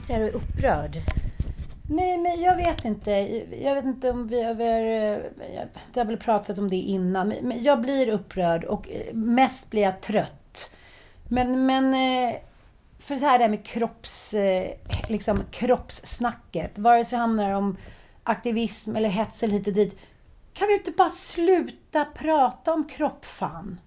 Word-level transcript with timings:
Sitter 0.00 0.14
här 0.14 0.22
och 0.22 0.28
är 0.28 0.34
upprörd. 0.34 0.96
Nej, 1.90 2.18
men 2.18 2.40
jag 2.40 2.56
vet 2.56 2.84
inte. 2.84 3.10
Jag 3.62 3.74
vet 3.74 3.84
inte 3.84 4.10
om 4.10 4.28
vi 4.28 4.42
över... 4.42 4.82
Det 5.92 6.00
har 6.00 6.04
väl 6.04 6.16
pratat 6.16 6.58
om 6.58 6.70
det 6.70 6.76
innan. 6.76 7.28
Men 7.28 7.62
jag 7.62 7.80
blir 7.80 8.08
upprörd 8.08 8.64
och 8.64 8.90
eh, 8.90 9.14
mest 9.14 9.70
blir 9.70 9.82
jag 9.82 10.00
trött. 10.00 10.70
Men, 11.28 11.66
men 11.66 11.94
eh, 11.94 12.36
för 12.98 13.16
så 13.16 13.24
här 13.24 13.38
det 13.38 13.44
här 13.44 13.50
med 13.50 13.66
kropps, 13.66 14.34
eh, 14.34 14.70
liksom, 15.08 15.42
kroppssnacket. 15.50 16.78
Vare 16.78 17.04
sig 17.04 17.16
det 17.16 17.20
handlar 17.20 17.52
om 17.52 17.76
aktivism 18.22 18.96
eller 18.96 19.08
hets 19.08 19.42
eller 19.42 19.52
hit 19.52 19.66
och 19.66 19.72
dit. 19.72 19.98
Kan 20.52 20.68
vi 20.68 20.74
inte 20.74 20.90
bara 20.90 21.10
sluta 21.10 22.04
prata 22.04 22.72
om 22.72 22.88
kropp, 22.88 23.24
fan? 23.24 23.80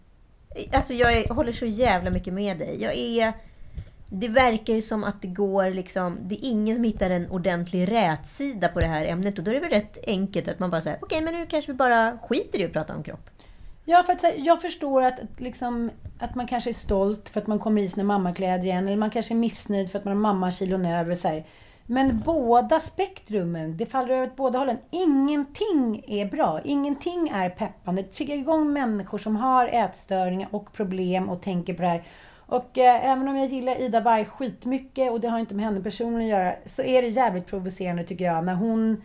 Alltså 0.73 0.93
jag 0.93 1.23
håller 1.23 1.51
så 1.51 1.65
jävla 1.65 2.09
mycket 2.09 2.33
med 2.33 2.57
dig. 2.59 2.77
Jag 2.81 2.95
är... 2.97 3.33
Det 4.13 4.27
verkar 4.27 4.73
ju 4.73 4.81
som 4.81 5.03
att 5.03 5.21
det 5.21 5.27
går 5.27 5.69
liksom... 5.69 6.17
Det 6.22 6.35
är 6.35 6.49
ingen 6.49 6.75
som 6.75 6.83
hittar 6.83 7.09
en 7.09 7.31
ordentlig 7.31 7.91
rätsida 7.91 8.67
på 8.67 8.79
det 8.79 8.85
här 8.85 9.05
ämnet. 9.05 9.38
Och 9.38 9.44
då 9.44 9.51
är 9.51 9.55
det 9.55 9.61
väl 9.61 9.69
rätt 9.69 9.97
enkelt 10.07 10.47
att 10.47 10.59
man 10.59 10.72
bara 10.72 10.81
säger 10.81 10.99
okej, 11.01 11.22
men 11.22 11.33
nu 11.33 11.45
kanske 11.45 11.72
vi 11.72 11.77
bara 11.77 12.17
skiter 12.17 12.59
i 12.59 12.66
att 12.66 12.73
prata 12.73 12.95
om 12.95 13.03
kropp. 13.03 13.29
Ja, 13.85 14.03
för 14.03 14.13
att, 14.13 14.23
jag 14.38 14.61
förstår 14.61 15.01
att, 15.01 15.19
liksom, 15.38 15.91
att 16.19 16.35
man 16.35 16.47
kanske 16.47 16.69
är 16.69 16.73
stolt 16.73 17.29
för 17.29 17.41
att 17.41 17.47
man 17.47 17.59
kommer 17.59 17.81
i 17.81 17.88
sina 17.88 18.03
mammakläder 18.03 18.66
igen. 18.66 18.88
Eller 18.88 18.97
man 18.97 19.09
kanske 19.09 19.33
är 19.33 19.35
missnöjd 19.35 19.91
för 19.91 20.00
att 20.00 20.05
man 20.05 20.13
har 20.13 20.21
mammakilon 20.21 20.85
över. 20.85 21.16
Så 21.16 21.27
här. 21.27 21.45
Men 21.85 22.21
båda 22.25 22.79
spektrumen, 22.79 23.77
det 23.77 23.85
faller 23.85 24.13
över 24.13 24.23
åt 24.23 24.35
båda 24.35 24.59
hållen. 24.59 24.77
Ingenting 24.89 26.03
är 26.07 26.25
bra. 26.25 26.61
Ingenting 26.63 27.29
är 27.29 27.50
peppande. 27.50 28.01
Det 28.01 28.07
triggar 28.07 28.35
igång 28.35 28.73
människor 28.73 29.17
som 29.17 29.35
har 29.35 29.67
ätstörningar 29.67 30.50
och 30.51 30.73
problem 30.73 31.29
och 31.29 31.41
tänker 31.41 31.73
på 31.73 31.81
det 31.81 31.88
här. 31.88 32.03
Och 32.51 32.78
eh, 32.78 33.06
även 33.12 33.28
om 33.28 33.38
jag 33.38 33.47
gillar 33.47 33.81
Ida 33.81 34.00
Warg 34.00 34.25
skitmycket 34.25 35.12
och 35.12 35.19
det 35.19 35.28
har 35.28 35.39
inte 35.39 35.56
med 35.56 35.66
henne 35.66 35.81
personligen 35.81 36.22
att 36.22 36.39
göra. 36.39 36.56
Så 36.66 36.81
är 36.81 37.01
det 37.01 37.07
jävligt 37.07 37.47
provocerande 37.47 38.03
tycker 38.03 38.25
jag 38.25 38.45
när 38.45 38.53
hon 38.53 39.01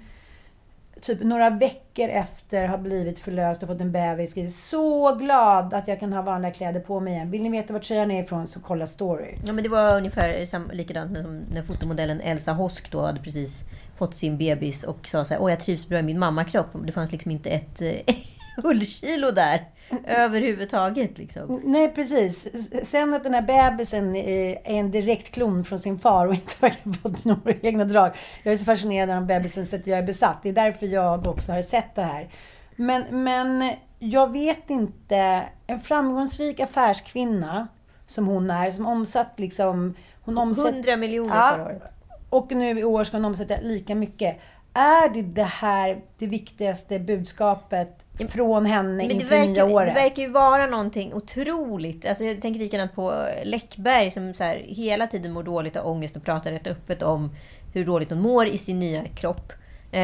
typ 1.01 1.23
några 1.23 1.51
veckor 1.51 2.09
efter 2.09 2.67
har 2.67 2.79
blivit 2.79 3.19
förlöst 3.19 3.63
och 3.63 3.69
fått 3.69 3.81
en 3.81 3.93
bebis 3.93 4.31
skriver 4.31 4.49
så 4.49 5.15
glad 5.15 5.75
att 5.75 5.89
jag 5.89 6.01
kan 6.01 6.13
ha 6.13 6.23
vanliga 6.23 6.53
kläder 6.53 6.81
på 6.81 7.01
mig 7.01 7.13
igen. 7.13 7.31
Vill 7.31 7.43
ni 7.43 7.49
veta 7.49 7.73
vart 7.73 7.83
tröjan 7.83 8.11
är 8.11 8.23
ifrån 8.23 8.47
så 8.47 8.61
kolla 8.61 8.87
story. 8.87 9.35
Ja, 9.47 9.53
men 9.53 9.65
det 9.65 9.71
var 9.71 9.97
ungefär 9.97 10.47
sam- 10.47 10.71
likadant 10.73 11.19
som 11.19 11.41
när 11.53 11.63
fotomodellen 11.63 12.21
Elsa 12.21 12.53
Hosk 12.53 12.91
då 12.91 13.01
hade 13.01 13.21
precis 13.21 13.65
fått 13.97 14.15
sin 14.15 14.39
bebis 14.39 14.85
och 14.85 15.07
sa 15.09 15.25
så 15.25 15.35
här, 15.35 15.43
åh 15.43 15.51
jag 15.51 15.61
trivs 15.61 15.89
bra 15.89 15.99
i 15.99 16.03
min 16.03 16.19
mammakropp. 16.19 16.67
Det 16.87 16.93
fanns 16.93 17.13
liksom 17.13 17.31
inte 17.31 17.51
ett 17.51 17.83
eh, 17.83 18.15
ullkilo 18.65 19.31
där 19.31 19.65
överhuvudtaget. 20.05 21.19
Liksom. 21.19 21.61
Nej 21.65 21.95
precis. 21.95 22.49
Sen 22.89 23.15
att 23.15 23.25
den 23.25 23.35
här 23.35 23.43
bebisen 23.43 24.17
är 24.17 24.59
en 24.65 24.91
direkt 24.91 25.31
klon 25.31 25.65
från 25.65 25.79
sin 25.79 25.99
far 25.99 26.27
och 26.27 26.35
inte 26.35 26.55
verkar 26.61 26.85
ha 26.85 26.93
fått 26.93 27.25
några 27.25 27.53
egna 27.63 27.85
drag. 27.85 28.13
Jag 28.43 28.53
är 28.53 28.59
så 28.59 28.65
fascinerad 28.65 29.11
av 29.11 29.27
bebisen 29.27 29.67
så 29.67 29.77
att 29.77 29.87
jag 29.87 29.99
är 29.99 30.03
besatt. 30.03 30.39
Det 30.43 30.49
är 30.49 30.53
därför 30.53 30.87
jag 30.87 31.27
också 31.27 31.53
har 31.53 31.63
sett 31.63 31.95
det 31.95 32.03
här. 32.03 32.29
Men, 32.77 33.25
men 33.25 33.73
jag 33.99 34.33
vet 34.33 34.71
inte. 34.71 35.43
En 35.67 35.81
framgångsrik 35.81 36.61
affärskvinna 36.61 37.69
som 38.07 38.27
hon 38.27 38.51
är, 38.51 38.71
som 38.71 38.87
omsatt 38.87 39.33
liksom... 39.37 39.95
Hon 40.25 40.39
omsatt, 40.39 40.73
100 40.73 40.97
miljoner 40.97 41.37
Ja, 41.37 41.51
förra 41.53 41.65
året. 41.65 41.83
Och 42.31 42.53
nu 42.53 42.79
i 42.79 42.85
år 42.85 43.05
ska 43.05 43.17
hon 43.17 43.25
omsätta 43.25 43.55
lika 43.63 43.95
mycket. 43.95 44.39
Är 44.77 45.09
det 45.09 45.23
det 45.23 45.43
här 45.43 46.01
det 46.19 46.27
viktigaste 46.27 46.99
budskapet 46.99 48.05
från 48.29 48.67
henne 48.67 48.97
Men 48.97 49.11
inför 49.11 49.37
nya 49.37 49.47
verkar, 49.47 49.75
året? 49.75 49.95
det 49.95 50.01
verkar 50.01 50.23
ju 50.23 50.29
vara 50.29 50.67
någonting 50.67 51.15
otroligt. 51.15 52.07
Alltså 52.07 52.25
jag 52.25 52.41
tänker 52.43 52.61
likadant 52.61 52.95
på 52.95 53.29
Läckberg 53.45 54.11
som 54.11 54.35
så 54.35 54.45
här, 54.45 54.65
hela 54.67 55.07
tiden 55.07 55.33
mår 55.33 55.43
dåligt 55.43 55.77
och 55.77 55.91
ångest 55.91 56.17
och 56.17 56.25
pratar 56.25 56.53
rätt 56.53 56.67
öppet 56.67 57.03
om 57.03 57.31
hur 57.75 57.85
dåligt 57.85 58.11
hon 58.11 58.21
mår 58.21 58.47
i 58.47 58.59
sin 58.59 58.79
nya 58.79 59.05
kropp. 59.05 59.53
Eh, 59.93 60.01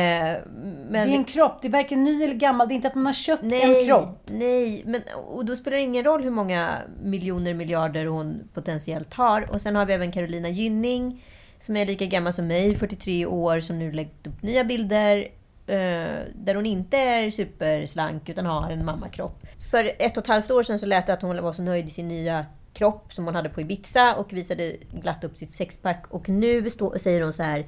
men 0.88 0.92
det 0.92 0.98
är 0.98 1.06
en 1.06 1.24
kropp. 1.24 1.58
Det 1.62 1.68
är 1.68 1.72
varken 1.72 2.04
ny 2.04 2.24
eller 2.24 2.34
gammal. 2.34 2.68
Det 2.68 2.74
är 2.74 2.76
inte 2.76 2.88
att 2.88 2.94
man 2.94 3.06
har 3.06 3.12
köpt 3.12 3.42
en 3.42 3.86
kropp. 3.86 4.18
Nej, 4.26 4.82
men, 4.86 5.02
och 5.26 5.44
då 5.44 5.56
spelar 5.56 5.76
det 5.76 5.82
ingen 5.82 6.04
roll 6.04 6.22
hur 6.22 6.30
många 6.30 6.76
miljoner, 7.02 7.54
miljarder 7.54 8.06
hon 8.06 8.48
potentiellt 8.54 9.14
har. 9.14 9.48
Och 9.52 9.60
sen 9.60 9.76
har 9.76 9.86
vi 9.86 9.92
även 9.92 10.12
Carolina 10.12 10.48
Gynning 10.48 11.22
som 11.62 11.76
är 11.76 11.86
lika 11.86 12.06
gammal 12.06 12.32
som 12.32 12.46
mig, 12.46 12.74
43 12.74 13.26
år, 13.26 13.60
som 13.60 13.78
nu 13.78 13.92
läggt 13.92 14.26
upp 14.26 14.42
nya 14.42 14.64
bilder 14.64 15.16
eh, 15.66 16.20
där 16.34 16.54
hon 16.54 16.66
inte 16.66 16.96
är 16.96 17.30
superslank 17.30 18.28
utan 18.28 18.46
har 18.46 18.70
en 18.70 18.84
mammakropp. 18.84 19.42
För 19.70 19.92
ett 19.98 20.16
och 20.16 20.22
ett 20.22 20.28
halvt 20.28 20.50
år 20.50 20.62
sedan 20.62 20.78
så 20.78 20.86
lät 20.86 21.06
det 21.06 21.12
att 21.12 21.22
hon 21.22 21.42
var 21.42 21.52
så 21.52 21.62
nöjd 21.62 21.86
i 21.86 21.90
sin 21.90 22.08
nya 22.08 22.46
kropp 22.72 23.12
som 23.12 23.24
hon 23.24 23.34
hade 23.34 23.48
på 23.48 23.60
Ibiza 23.60 24.14
och 24.14 24.32
visade 24.32 24.76
glatt 24.90 25.24
upp 25.24 25.36
sitt 25.36 25.52
sexpack. 25.52 26.04
Och 26.10 26.28
nu 26.28 26.70
stå, 26.70 26.98
säger 26.98 27.22
hon 27.22 27.32
så 27.32 27.42
här 27.42 27.66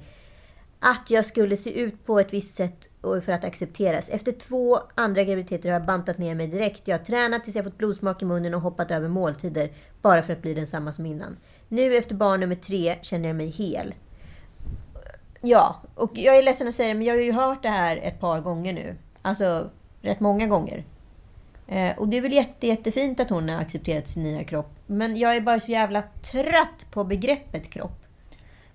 att 0.87 1.11
jag 1.11 1.25
skulle 1.25 1.57
se 1.57 1.81
ut 1.81 2.07
på 2.07 2.21
ett 2.21 2.33
visst 2.33 2.57
sätt 2.57 2.89
för 3.03 3.31
att 3.31 3.45
accepteras. 3.45 4.09
Efter 4.09 4.33
två 4.33 4.79
andra 4.95 5.25
graviditeter 5.25 5.69
har 5.69 5.79
jag 5.79 5.87
bantat 5.87 6.19
ner 6.19 6.35
mig 6.35 6.47
direkt. 6.47 6.89
Jag 6.89 6.99
har 6.99 7.05
tränat 7.05 7.45
tills 7.45 7.57
jag 7.57 7.65
fått 7.65 7.79
blodsmak 7.79 8.23
i 8.23 8.25
munnen 8.25 8.55
och 8.55 8.61
hoppat 8.61 8.91
över 8.91 9.09
måltider 9.09 9.73
bara 10.03 10.23
för 10.23 10.33
att 10.33 10.43
bli 10.43 10.55
densamma 10.55 10.93
som 10.93 11.07
innan. 11.07 11.37
Nu 11.69 11.97
efter 11.97 12.15
barn 12.15 12.41
nummer 12.41 12.55
tre 12.55 12.97
känner 13.03 13.29
jag 13.29 13.37
mig 13.37 13.51
hel. 13.51 13.95
Ja, 15.41 15.81
och 15.95 16.11
jag 16.15 16.39
är 16.39 16.43
ledsen 16.43 16.69
att 16.69 16.75
säga 16.75 16.89
det, 16.89 16.95
men 16.95 17.07
jag 17.07 17.15
har 17.15 17.21
ju 17.21 17.33
hört 17.33 17.63
det 17.63 17.69
här 17.69 17.97
ett 17.97 18.21
par 18.21 18.41
gånger 18.41 18.73
nu. 18.73 18.97
Alltså, 19.23 19.71
rätt 20.03 20.21
många 20.21 20.47
gånger. 20.47 20.85
Eh, 21.67 21.99
och 21.99 22.09
det 22.09 22.17
är 22.17 22.21
väl 22.21 22.33
jätte, 22.33 22.67
jättefint 22.67 23.21
att 23.21 23.31
hon 23.31 23.49
har 23.49 23.57
accepterat 23.57 24.09
sin 24.09 24.23
nya 24.23 24.45
kropp. 24.45 24.79
Men 24.87 25.17
jag 25.17 25.37
är 25.37 25.41
bara 25.41 25.61
så 25.61 25.71
jävla 25.71 26.03
trött 26.03 26.87
på 26.91 27.05
begreppet 27.05 27.71
kropp. 27.71 28.05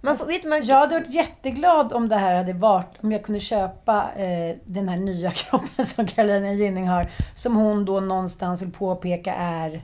Man 0.02 0.18
får, 0.18 0.28
vet 0.28 0.44
man, 0.44 0.64
Jag 0.64 0.76
hade 0.76 1.00
varit 1.00 1.14
jätteglad 1.14 1.94
om 1.94 2.10
det 2.10 2.16
här 2.16 2.36
hade 2.36 2.54
varit, 2.54 2.98
om 3.02 3.12
jag 3.12 3.24
kunde 3.24 3.40
köpa 3.40 4.12
eh, 4.16 4.58
den 4.66 4.90
här 4.90 4.98
nya 4.98 5.32
kroppen 5.36 5.86
som 5.86 6.08
Carolina 6.08 6.54
Gynning 6.54 6.88
har. 6.88 7.12
Som 7.36 7.56
hon 7.56 7.86
då 7.86 8.00
någonstans 8.00 8.62
vill 8.62 8.72
påpeka 8.72 9.34
är 9.36 9.84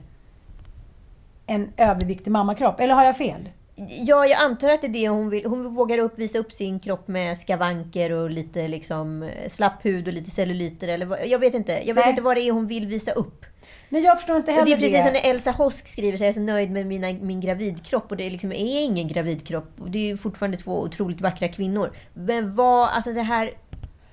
en 1.46 1.72
överviktig 1.76 2.30
mammakropp. 2.30 2.80
Eller 2.80 2.94
har 2.94 3.04
jag 3.04 3.16
fel? 3.16 3.48
Ja, 3.88 4.26
jag 4.26 4.42
antar 4.42 4.68
att 4.68 4.80
det 4.80 4.86
är 4.86 4.92
det 4.92 5.08
hon 5.08 5.30
vill. 5.30 5.46
Hon 5.46 5.74
vågar 5.74 5.98
upp, 5.98 6.18
visa 6.18 6.38
upp 6.38 6.52
sin 6.52 6.80
kropp 6.80 7.08
med 7.08 7.38
skavanker 7.38 8.12
och 8.12 8.30
lite 8.30 8.68
liksom 8.68 9.30
slapp 9.48 9.84
hud 9.84 10.06
och 10.08 10.12
lite 10.12 10.30
celluliter. 10.30 10.88
Eller 10.88 11.06
vad, 11.06 11.26
jag 11.26 11.38
vet 11.38 11.54
inte. 11.54 11.72
Jag 11.72 11.94
vet 11.94 12.04
Nej. 12.04 12.10
inte 12.10 12.22
vad 12.22 12.36
det 12.36 12.40
är 12.40 12.52
hon 12.52 12.66
vill 12.66 12.86
visa 12.86 13.12
upp. 13.12 13.44
Nej, 13.88 14.02
jag 14.02 14.18
förstår 14.18 14.36
inte 14.36 14.50
Och 14.50 14.54
heller 14.54 14.66
det 14.66 14.72
är 14.72 14.80
precis 14.80 15.04
som 15.04 15.12
när 15.12 15.30
Elsa 15.30 15.50
Hosk 15.50 15.88
skriver 15.88 16.16
så 16.18 16.24
jag 16.24 16.28
är 16.28 16.32
så 16.32 16.40
nöjd 16.40 16.70
med 16.70 16.86
mina, 16.86 17.12
min 17.12 17.40
gravidkropp. 17.40 18.10
Och 18.10 18.16
det 18.16 18.30
liksom 18.30 18.52
är 18.52 18.84
ingen 18.84 19.08
gravidkropp. 19.08 19.80
Och 19.80 19.90
det 19.90 20.10
är 20.10 20.16
fortfarande 20.16 20.56
två 20.56 20.80
otroligt 20.82 21.20
vackra 21.20 21.48
kvinnor. 21.48 21.92
Men 22.14 22.54
vad, 22.54 22.88
alltså 22.88 23.12
det 23.12 23.22
här... 23.22 23.50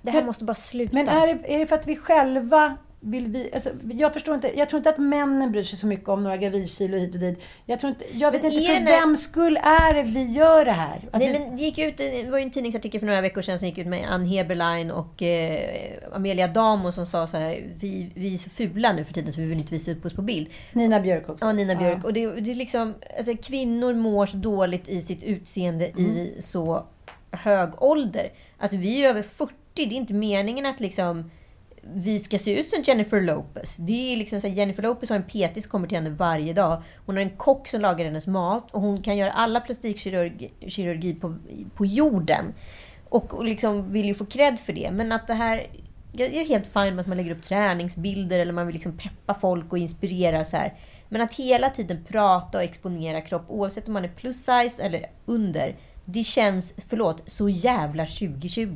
Det 0.02 0.12
här 0.12 0.20
Men- 0.20 0.26
måste 0.26 0.44
bara 0.44 0.56
sluta. 0.56 0.94
Men 0.94 1.08
är 1.10 1.28
det, 1.28 1.56
är 1.56 1.60
det 1.60 1.68
för 1.68 1.76
att 1.76 1.88
vi 1.88 1.96
själva 1.96 2.78
vill 3.04 3.28
vi... 3.28 3.50
Alltså, 3.54 3.70
jag 3.94 4.14
förstår 4.14 4.36
inte. 4.36 4.52
Jag 4.60 4.70
tror 4.70 4.78
inte 4.78 4.90
att 4.90 4.98
männen 4.98 5.52
bryr 5.52 5.64
sig 5.64 5.80
så 5.80 5.88
mycket 5.88 6.10
om 6.10 6.24
några 6.24 6.38
gravidkilo 6.38 6.98
hit 6.98 7.14
och 7.16 7.22
dit. 7.22 7.44
Jag, 7.66 7.80
tror 7.80 7.90
inte, 7.90 8.06
jag 8.18 8.32
vet 8.32 8.44
Men 8.44 8.52
inte 8.52 8.66
för 8.68 8.74
här- 8.74 9.00
vems 9.02 9.24
skull 9.24 9.58
är 9.58 9.94
det 9.94 10.04
vi 10.04 10.26
gör 10.26 10.66
det 10.66 10.72
här? 10.72 11.02
Att 11.12 11.20
Nej, 11.22 11.32
vi- 11.34 11.40
men 11.40 11.56
det, 11.56 11.62
gick 11.62 11.78
ut, 11.78 11.98
det 11.98 12.30
var 12.32 12.38
ju 12.38 12.44
en 12.44 12.52
tidningsartikel 12.52 13.00
för 13.00 13.08
några 13.08 13.22
veckor 13.22 13.42
sedan 13.42 13.60
som 13.60 13.68
gick 13.68 13.78
ut 13.78 13.88
med 13.88 14.06
Ann 14.12 14.26
Heberlein 14.26 14.92
och 14.92 15.22
eh, 15.24 15.94
Amelia 16.14 16.48
Damo 16.48 16.92
som 16.92 17.06
sa 17.06 17.28
så 17.28 17.38
här, 17.38 17.64
vi, 17.80 18.12
vi 18.16 18.34
är 18.34 18.38
så 18.38 18.50
fula 18.50 18.94
nu 18.94 19.06
för 19.06 19.14
tiden 19.14 19.34
så 19.34 19.42
vi 19.42 19.48
vill 19.48 19.58
inte 19.60 19.74
visa 19.74 19.92
upp 19.92 20.06
oss 20.06 20.14
på 20.14 20.22
bild. 20.22 20.48
Nina 20.74 21.00
Björk 21.00 21.30
också. 21.30 21.46
Ja, 21.46 21.52
Nina 21.52 21.76
Björk. 21.76 22.04
Och 22.04 22.14
det, 22.14 22.26
det 22.32 22.52
är 22.52 22.56
liksom, 22.56 22.94
alltså, 23.18 23.36
kvinnor 23.44 23.94
mår 23.94 24.26
så 24.26 24.38
dåligt 24.38 24.88
i 24.90 25.02
sitt 25.02 25.24
utseende 25.24 25.86
i 25.88 26.36
så 26.40 26.86
hög 27.32 27.70
ålder. 27.84 28.32
Alltså 28.58 28.78
vi 28.78 29.04
är 29.06 29.10
över 29.10 29.22
40, 29.24 29.54
det 29.74 29.82
är 29.84 29.92
inte 29.94 30.14
meningen 30.14 30.66
att 30.66 30.80
liksom 30.80 31.32
vi 31.96 32.20
ska 32.20 32.40
se 32.40 32.60
ut 32.60 32.70
som 32.70 32.82
Jennifer 32.82 33.22
Lopez. 33.22 33.76
Det 33.80 34.14
är 34.14 34.18
liksom 34.18 34.42
så 34.42 34.48
här, 34.48 34.54
Jennifer 34.54 34.84
Lopez 34.84 35.10
har 35.10 35.16
en 35.16 35.24
PT 35.24 35.62
som 35.62 35.72
kommer 35.72 35.88
till 35.88 35.98
henne 35.98 36.10
varje 36.10 36.54
dag. 36.54 36.84
Hon 37.06 37.16
har 37.16 37.24
en 37.24 37.38
kock 37.38 37.68
som 37.68 37.82
lagar 37.82 38.06
hennes 38.06 38.28
mat 38.28 38.72
och 38.72 38.82
hon 38.82 39.02
kan 39.02 39.18
göra 39.18 39.32
alla 39.32 39.60
plastikkirurgi 39.60 41.14
på, 41.14 41.36
på 41.76 41.86
jorden. 41.86 42.54
Och, 43.10 43.34
och 43.34 43.46
liksom 43.46 43.92
vill 43.92 44.06
ju 44.06 44.14
få 44.14 44.26
cred 44.26 44.60
för 44.60 44.74
det. 44.74 44.92
Men 44.92 45.12
att 45.12 45.28
det 45.28 45.34
här... 45.34 45.68
Jag 46.16 46.34
jag 46.34 46.42
är 46.42 46.48
helt 46.48 46.68
fine 46.68 46.96
med 46.96 47.00
att 47.00 47.08
man 47.08 47.18
lägger 47.18 47.32
upp 47.32 47.44
träningsbilder 47.44 48.40
eller 48.40 48.54
man 48.54 48.68
vill 48.68 48.74
liksom 48.74 48.98
peppa 48.98 49.34
folk 49.34 49.72
och 49.72 49.78
inspirera 49.78 50.46
så 50.46 50.58
här. 50.58 50.74
Men 51.10 51.22
att 51.22 51.34
hela 51.34 51.70
tiden 51.70 52.04
prata 52.08 52.58
och 52.58 52.64
exponera 52.64 53.22
kropp, 53.22 53.46
oavsett 53.48 53.88
om 53.88 53.94
man 53.94 54.04
är 54.06 54.10
plus 54.10 54.38
size 54.38 54.84
eller 54.84 55.06
under, 55.26 55.76
det 56.06 56.24
känns, 56.24 56.76
förlåt, 56.88 57.24
så 57.26 57.50
jävla 57.50 58.06
2020. 58.06 58.76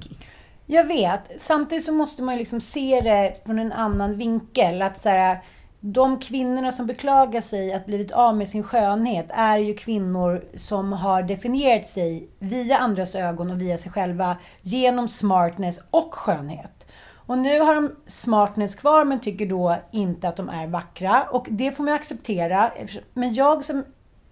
Jag 0.70 0.84
vet. 0.84 1.22
Samtidigt 1.38 1.86
så 1.86 1.94
måste 1.94 2.24
man 2.24 2.36
ju 2.36 2.40
liksom 2.40 2.62
se 2.62 3.02
det 3.02 3.42
från 3.46 3.60
en 3.60 3.72
annan 3.72 4.18
vinkel. 4.18 4.82
Att 4.82 5.02
så 5.02 5.10
här, 5.10 5.40
de 5.80 6.20
kvinnorna 6.20 6.72
som 6.72 6.88
beklagar 6.88 7.42
sig 7.42 7.74
att 7.74 7.86
blivit 7.86 8.12
av 8.12 8.38
med 8.38 8.48
sin 8.48 8.64
skönhet 8.64 9.26
är 9.30 9.58
ju 9.58 9.74
kvinnor 9.74 10.46
som 10.56 10.94
har 10.94 11.24
definierat 11.24 11.88
sig 11.88 12.30
via 12.40 12.78
andras 12.78 13.16
ögon 13.16 13.52
och 13.52 13.62
via 13.62 13.78
sig 13.78 13.92
själva 13.92 14.38
genom 14.62 15.08
smartness 15.08 15.80
och 15.92 16.16
skönhet. 16.16 16.88
Och 17.28 17.38
nu 17.38 17.60
har 17.60 17.76
de 17.76 17.96
smartness 18.08 18.76
kvar 18.76 19.06
men 19.06 19.20
tycker 19.20 19.46
då 19.46 19.76
inte 19.92 20.28
att 20.28 20.38
de 20.38 20.50
är 20.50 20.68
vackra. 20.68 21.24
Och 21.32 21.48
det 21.50 21.72
får 21.72 21.84
man 21.84 21.94
acceptera. 21.94 22.72
Men 23.14 23.34
jag 23.34 23.66
som 23.66 23.84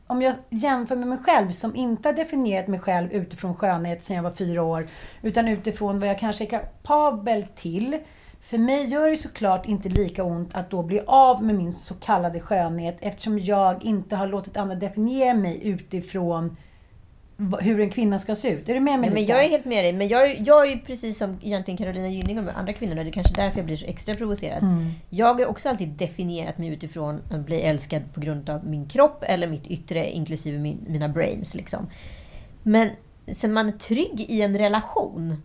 om 0.07 0.21
jag 0.21 0.35
jämför 0.49 0.95
med 0.95 1.07
mig 1.07 1.17
själv 1.17 1.51
som 1.51 1.75
inte 1.75 2.09
har 2.09 2.13
definierat 2.13 2.67
mig 2.67 2.79
själv 2.79 3.11
utifrån 3.11 3.55
skönhet 3.55 4.03
sedan 4.03 4.15
jag 4.15 4.23
var 4.23 4.31
fyra 4.31 4.63
år, 4.63 4.87
utan 5.21 5.47
utifrån 5.47 5.99
vad 5.99 6.09
jag 6.09 6.19
kanske 6.19 6.43
är 6.43 6.49
kapabel 6.49 7.45
till. 7.55 7.99
För 8.41 8.57
mig 8.57 8.85
gör 8.85 9.09
det 9.09 9.17
såklart 9.17 9.65
inte 9.65 9.89
lika 9.89 10.23
ont 10.23 10.55
att 10.55 10.69
då 10.69 10.83
bli 10.83 11.01
av 11.07 11.43
med 11.43 11.55
min 11.55 11.73
så 11.73 11.93
kallade 11.93 12.39
skönhet 12.39 12.97
eftersom 12.99 13.39
jag 13.39 13.83
inte 13.83 14.15
har 14.15 14.27
låtit 14.27 14.57
andra 14.57 14.75
definiera 14.75 15.33
mig 15.33 15.67
utifrån 15.67 16.55
hur 17.37 17.79
en 17.79 17.89
kvinna 17.89 18.19
ska 18.19 18.35
se 18.35 18.49
ut. 18.49 18.69
Är 18.69 18.73
du 18.73 18.79
med 18.79 18.99
mig 18.99 19.09
Nej, 19.09 19.13
men 19.13 19.25
jag 19.25 19.45
är 19.45 19.49
helt 19.49 19.65
med 19.65 19.83
dig. 19.85 19.93
Men 19.93 20.07
jag, 20.07 20.39
jag 20.47 20.67
är 20.67 20.75
ju 20.75 20.79
precis 20.79 21.17
som 21.17 21.39
egentligen 21.41 21.77
Carolina 21.77 22.07
Gynning 22.07 22.39
och 22.39 22.45
de 22.45 22.51
andra 22.51 22.73
kvinnorna. 22.73 23.03
Det 23.03 23.09
är 23.09 23.11
kanske 23.11 23.33
därför 23.33 23.57
jag 23.57 23.65
blir 23.65 23.75
så 23.75 23.85
extra 23.85 24.15
provocerad. 24.15 24.63
Mm. 24.63 24.91
Jag 25.09 25.33
har 25.33 25.45
också 25.45 25.69
alltid 25.69 25.89
definierat 25.89 26.57
mig 26.57 26.69
utifrån 26.69 27.21
att 27.31 27.45
bli 27.45 27.61
älskad 27.61 28.13
på 28.13 28.19
grund 28.19 28.49
av 28.49 28.65
min 28.65 28.87
kropp 28.87 29.23
eller 29.27 29.47
mitt 29.47 29.67
yttre, 29.67 30.11
inklusive 30.11 30.59
min, 30.59 30.85
mina 30.87 31.09
brains. 31.09 31.55
Liksom. 31.55 31.87
Men 32.63 32.89
sen 33.31 33.53
man 33.53 33.67
är 33.67 33.71
trygg 33.71 34.25
i 34.29 34.41
en 34.41 34.57
relation, 34.57 35.41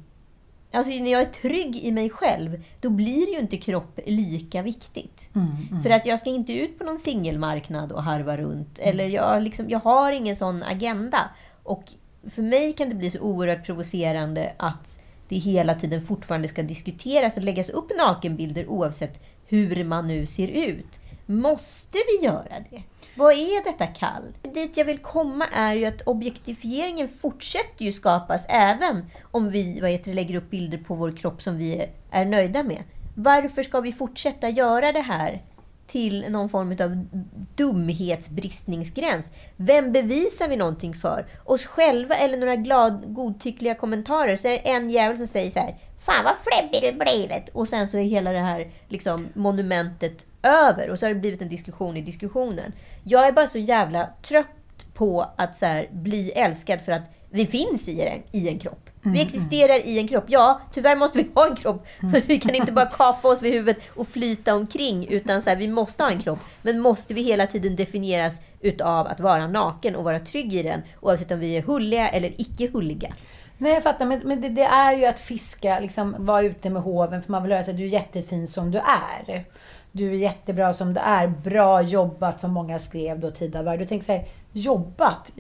alltså 0.72 0.92
när 0.92 1.12
jag 1.12 1.20
är 1.20 1.26
trygg 1.26 1.76
i 1.76 1.92
mig 1.92 2.10
själv, 2.10 2.64
då 2.81 2.90
blir 2.90 3.32
ju 3.32 3.38
inte 3.38 3.56
kropp 3.56 4.00
lika 4.06 4.62
viktigt. 4.62 5.31
Mm, 5.34 5.82
För 5.82 5.90
att 5.90 6.06
jag 6.06 6.19
ska 6.19 6.31
inte 6.31 6.52
ut 6.52 6.78
på 6.78 6.84
någon 6.84 6.98
singelmarknad 6.98 7.92
och 7.92 8.02
harva 8.02 8.37
runt. 8.37 8.78
Eller 8.78 9.06
jag, 9.06 9.42
liksom, 9.42 9.70
jag 9.70 9.78
har 9.78 10.12
ingen 10.12 10.37
sån 10.37 10.62
agenda. 10.62 11.31
Och 11.70 11.84
för 12.31 12.43
mig 12.43 12.72
kan 12.72 12.88
det 12.88 12.94
bli 12.94 13.11
så 13.11 13.20
oerhört 13.20 13.67
provocerande 13.67 14.52
att 14.56 15.00
det 15.28 15.37
hela 15.37 15.75
tiden 15.75 16.06
fortfarande 16.06 16.49
ska 16.49 16.62
diskuteras 16.62 17.37
och 17.37 17.43
läggas 17.43 17.70
upp 17.70 17.90
nakenbilder 17.99 18.67
oavsett 18.67 19.20
hur 19.46 19.84
man 19.84 20.06
nu 20.06 20.26
ser 20.26 20.49
ut. 20.49 21.00
Måste 21.26 21.99
vi 22.08 22.26
göra 22.26 22.55
det? 22.70 22.82
Vad 23.17 23.32
är 23.32 23.64
detta 23.64 23.87
kall? 23.87 24.22
Dit 24.55 24.76
jag 24.76 24.84
vill 24.84 24.99
komma 24.99 25.46
är 25.46 25.75
ju 25.75 25.84
att 25.84 26.02
objektifieringen 26.02 27.08
fortsätter 27.08 27.84
ju 27.84 27.93
skapas 27.93 28.46
även 28.49 29.05
om 29.23 29.50
vi 29.50 29.81
vad 29.81 29.90
heter, 29.90 30.14
lägger 30.14 30.34
upp 30.34 30.50
bilder 30.50 30.78
på 30.78 30.94
vår 30.94 31.12
kropp 31.12 31.43
som 31.43 31.58
vi 31.58 31.87
är 32.11 32.25
nöjda 32.25 32.62
med. 32.62 32.82
Varför 33.16 33.62
ska 33.62 33.81
vi 33.81 33.93
fortsätta 33.93 34.49
göra 34.49 34.93
det 34.93 35.00
här 35.00 35.43
till 35.90 36.26
någon 36.28 36.48
form 36.48 36.76
av 36.81 37.06
dumhetsbristningsgräns? 37.54 39.32
Vem 39.56 39.92
bevisar 39.92 40.48
vi 40.48 40.56
någonting 40.56 40.94
för? 40.94 41.26
Oss 41.44 41.66
själva 41.66 42.16
eller 42.16 42.38
några 42.38 42.56
glad, 42.56 43.14
godtyckliga 43.14 43.75
kommentarer? 43.75 44.37
Så 44.37 44.48
är 44.48 44.52
det 44.52 44.70
en 44.70 44.90
jävel 44.90 45.16
som 45.16 45.26
säger 45.26 45.50
så 45.50 45.58
här 45.58 45.76
Fan 45.98 46.25
vad 46.25 46.34
fläbbig 46.40 46.92
du 46.92 47.04
blivit! 47.04 47.48
Och 47.52 47.69
sen 47.69 47.88
så 47.88 47.98
är 47.98 48.02
hela 48.02 48.32
det 48.32 48.40
här 48.40 48.72
liksom, 48.88 49.28
monumentet 49.34 50.26
över. 50.42 50.90
Och 50.90 50.98
så 50.98 51.06
har 51.06 51.14
det 51.14 51.20
blivit 51.20 51.42
en 51.42 51.48
diskussion 51.48 51.96
i 51.96 52.00
diskussionen. 52.02 52.72
Jag 53.04 53.26
är 53.26 53.32
bara 53.32 53.46
så 53.46 53.58
jävla 53.58 54.08
trött 54.22 54.94
på 54.94 55.26
att 55.37 55.56
så 55.56 55.66
här, 55.66 55.88
bli 55.92 56.31
älskad 56.31 56.81
för 56.81 56.92
att 56.92 57.10
vi 57.31 57.46
finns 57.46 57.88
i 57.88 58.00
en, 58.00 58.22
i 58.32 58.48
en 58.48 58.58
kropp. 58.58 58.89
Vi 59.02 59.23
existerar 59.23 59.87
i 59.87 59.99
en 59.99 60.08
kropp. 60.08 60.25
Ja, 60.26 60.61
tyvärr 60.73 60.97
måste 60.97 61.19
vi 61.19 61.31
ha 61.35 61.47
en 61.47 61.56
kropp. 61.56 61.87
För 62.00 62.20
vi 62.26 62.41
kan 62.41 62.55
inte 62.55 62.73
bara 62.73 62.87
kapa 62.87 63.29
oss 63.29 63.43
vid 63.43 63.52
huvudet 63.52 63.82
och 63.94 64.08
flyta 64.08 64.55
omkring. 64.55 65.08
Utan 65.08 65.43
så 65.43 65.50
här, 65.50 65.56
vi 65.56 65.69
måste 65.69 66.02
ha 66.02 66.11
en 66.11 66.20
kropp. 66.20 66.38
Men 66.62 66.81
måste 66.81 67.14
vi 67.14 67.23
hela 67.23 67.47
tiden 67.47 67.76
definieras 67.76 68.41
utav 68.61 69.06
att 69.06 69.20
vara 69.20 69.47
naken 69.47 69.97
och 69.97 70.05
vara 70.05 70.19
trygg 70.19 70.55
i 70.55 70.62
den? 70.62 70.82
Oavsett 71.00 71.31
om 71.31 71.38
vi 71.38 71.56
är 71.56 71.62
hulliga 71.62 72.08
eller 72.08 72.41
icke 72.41 72.69
hulliga. 72.73 73.12
Nej, 73.58 73.73
jag 73.73 73.82
fattar. 73.82 74.06
Men, 74.06 74.20
men 74.25 74.41
det, 74.41 74.49
det 74.49 74.64
är 74.64 74.97
ju 74.97 75.05
att 75.05 75.20
fiska, 75.20 75.81
liksom 75.81 76.17
vara 76.19 76.43
ute 76.43 76.70
med 76.70 76.82
hoven. 76.82 77.23
För 77.23 77.32
man 77.32 77.43
vill 77.43 77.52
höra 77.52 77.62
sig 77.62 77.75
du 77.75 77.85
är 77.85 77.88
jättefin 77.88 78.47
som 78.47 78.70
du 78.70 78.79
är. 78.79 79.44
Du 79.93 80.11
är 80.11 80.17
jättebra 80.17 80.73
som 80.73 80.94
du 80.94 81.00
är. 81.00 81.26
Bra 81.26 81.82
jobbat, 81.82 82.40
som 82.40 82.50
många 82.50 82.78
skrev 82.78 83.21
då 83.21 83.30
tidigare. 83.30 83.76
Du 83.76 83.85
tänker 83.85 84.07
så 84.07 84.12
här, 84.12 84.28
jobbat? 84.52 85.33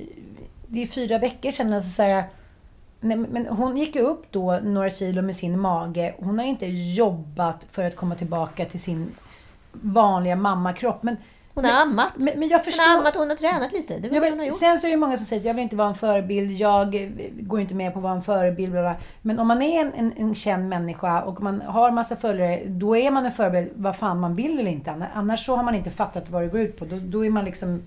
Det 0.66 0.82
är 0.82 0.86
fyra 0.86 1.18
veckor 1.18 1.50
sedan. 1.50 1.72
Alltså 1.72 1.90
så 1.90 2.02
här, 2.02 2.24
nej, 3.00 3.16
men 3.16 3.46
hon 3.46 3.76
gick 3.76 3.94
ju 3.96 4.00
upp 4.02 4.26
då 4.30 4.58
några 4.62 4.90
kilo 4.90 5.22
med 5.22 5.36
sin 5.36 5.60
mage. 5.60 6.14
Hon 6.18 6.38
har 6.38 6.46
inte 6.46 6.66
jobbat 6.66 7.66
för 7.70 7.84
att 7.84 7.96
komma 7.96 8.14
tillbaka 8.14 8.64
till 8.64 8.80
sin 8.80 9.12
vanliga 9.72 10.36
mammakropp. 10.36 11.02
Men, 11.02 11.16
Hon 11.54 11.64
har 11.64 11.82
ammat. 11.82 12.12
men, 12.16 12.38
men 12.40 12.48
jag 12.48 12.58
Hon 12.58 12.64
förstår... 12.64 12.82
har 12.90 12.98
ammat 12.98 13.16
hon 13.16 13.28
har 13.28 13.36
tränat 13.36 13.72
lite. 13.72 13.98
Det 13.98 14.08
var 14.08 14.14
Ja, 14.16 14.20
det 14.20 14.30
hon 14.30 14.30
har 14.30 14.36
men 14.36 14.46
gjort. 14.46 14.58
sen 14.58 14.80
så 14.80 14.86
är 14.86 14.90
det 14.90 14.96
många 14.96 15.16
som 15.16 15.26
säger 15.26 15.40
att 15.40 15.46
jag 15.46 15.54
vill 15.54 15.62
inte 15.62 15.76
vara 15.76 15.88
en 15.88 15.94
förebild, 15.94 16.50
jag 16.50 16.94
eh, 16.94 17.08
går 17.40 17.60
inte 17.60 17.74
med 17.74 17.92
på 17.92 17.98
att 17.98 18.02
vara 18.02 18.12
en 18.14 18.22
förebild. 18.22 18.72
Bla 18.72 18.80
bla. 18.80 18.94
Men 19.22 19.38
om 19.38 19.48
man 19.48 19.62
är 19.62 19.80
en, 19.80 19.92
en, 19.92 20.12
en 20.16 20.34
känd 20.34 20.68
människa 20.68 21.22
och 21.22 21.42
man 21.42 21.60
har 21.60 21.90
massa 21.90 22.16
följare, 22.16 22.62
då 22.66 22.96
är 22.96 23.10
man 23.10 23.26
en 23.26 23.32
förebild 23.32 23.70
vad 23.74 23.96
fan 23.96 24.20
man 24.20 24.36
vill 24.36 24.58
eller 24.58 24.70
inte. 24.70 24.94
Annars 25.14 25.46
så 25.46 25.56
har 25.56 25.62
man 25.62 25.74
inte 25.74 25.90
fattat 25.90 26.30
vad 26.30 26.42
det 26.42 26.48
går 26.48 26.60
ut 26.60 26.76
på. 26.78 26.84
Då, 26.84 26.96
då 27.02 27.26
är 27.26 27.30
man 27.30 27.44
liksom... 27.44 27.82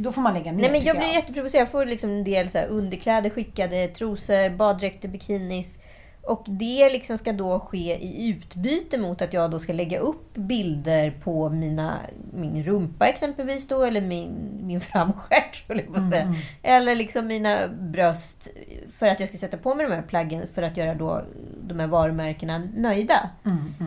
Då 0.00 0.12
får 0.12 0.22
man 0.22 0.34
lägga 0.34 0.52
ner, 0.52 0.60
Nej, 0.60 0.70
men 0.70 0.84
jag 0.84 0.96
blir 0.96 1.14
jätteprovocerad. 1.14 1.62
Jag 1.62 1.70
får 1.70 1.86
liksom 1.86 2.10
en 2.10 2.24
del 2.24 2.50
så 2.50 2.58
underkläder 2.58 3.30
skickade, 3.30 3.88
trosor, 3.88 4.56
baddräkter, 4.56 5.08
bikinis. 5.08 5.78
Och 6.22 6.44
det 6.46 6.90
liksom 6.90 7.18
ska 7.18 7.32
då 7.32 7.60
ske 7.60 7.98
i 8.00 8.28
utbyte 8.28 8.98
mot 8.98 9.22
att 9.22 9.32
jag 9.32 9.50
då 9.50 9.58
ska 9.58 9.72
lägga 9.72 9.98
upp 9.98 10.34
bilder 10.34 11.10
på 11.10 11.48
mina, 11.48 11.98
min 12.34 12.64
rumpa 12.64 13.06
exempelvis 13.06 13.68
då, 13.68 13.82
eller 13.82 14.00
min, 14.00 14.60
min 14.62 14.80
framstjärt, 14.90 15.68
höll 15.68 15.78
jag 15.78 15.94
på 15.94 16.10
säga. 16.10 16.34
Eller 16.62 16.94
liksom 16.94 17.26
mina 17.26 17.68
bröst, 17.68 18.48
för 18.92 19.08
att 19.08 19.20
jag 19.20 19.28
ska 19.28 19.38
sätta 19.38 19.56
på 19.56 19.74
mig 19.74 19.86
de 19.86 19.94
här 19.94 20.02
plaggen 20.02 20.42
för 20.54 20.62
att 20.62 20.76
göra 20.76 20.94
då 20.94 21.22
de 21.62 21.80
här 21.80 21.86
varumärkena 21.86 22.62
nöjda. 22.76 23.30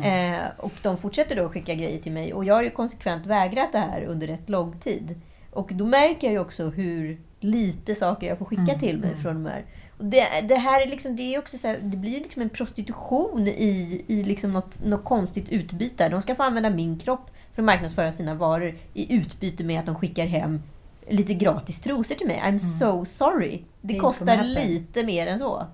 Eh, 0.05 0.41
och 0.57 0.73
de 0.81 0.97
fortsätter 0.97 1.35
då 1.35 1.45
att 1.45 1.51
skicka 1.51 1.73
grejer 1.73 1.99
till 1.99 2.11
mig. 2.11 2.33
Och 2.33 2.45
jag 2.45 2.55
har 2.55 2.63
ju 2.63 2.69
konsekvent 2.69 3.25
vägrat 3.25 3.71
det 3.71 3.79
här 3.79 4.03
under 4.03 4.27
rätt 4.27 4.49
lång 4.49 4.79
tid. 4.79 5.21
Och 5.51 5.69
då 5.73 5.85
märker 5.85 6.27
jag 6.27 6.31
ju 6.31 6.39
också 6.39 6.69
hur 6.69 7.21
lite 7.39 7.95
saker 7.95 8.27
jag 8.27 8.37
får 8.37 8.45
skicka 8.45 8.79
till 8.79 8.97
mig 8.97 9.15
från 9.15 9.43
de 9.43 9.49
här. 9.49 9.65
Och 9.97 10.05
det, 10.05 10.25
det 10.47 10.55
här 10.55 10.81
är 10.81 10.87
liksom, 10.87 11.15
det 11.15 11.35
är 11.35 11.39
också 11.39 11.57
så 11.57 11.67
här, 11.67 11.79
det 11.83 11.97
blir 11.97 12.19
liksom 12.19 12.41
en 12.41 12.49
prostitution 12.49 13.47
i, 13.47 14.05
i 14.07 14.23
liksom 14.23 14.51
något, 14.51 14.85
något 14.85 15.03
konstigt 15.03 15.49
utbyte. 15.49 16.09
De 16.09 16.21
ska 16.21 16.35
få 16.35 16.43
använda 16.43 16.69
min 16.69 16.99
kropp 16.99 17.31
för 17.55 17.61
att 17.61 17.65
marknadsföra 17.65 18.11
sina 18.11 18.35
varor 18.35 18.77
i 18.93 19.15
utbyte 19.15 19.63
med 19.63 19.79
att 19.79 19.85
de 19.85 19.95
skickar 19.95 20.25
hem 20.25 20.61
lite 21.07 21.33
gratis 21.33 21.81
trosor 21.81 22.15
till 22.15 22.27
mig. 22.27 22.41
I'm 22.45 22.57
so 22.57 23.05
sorry. 23.05 23.61
Det 23.81 23.93
Ain't 23.93 23.99
kostar 23.99 24.43
lite 24.43 25.03
mer 25.03 25.27
än 25.27 25.39
så. 25.39 25.67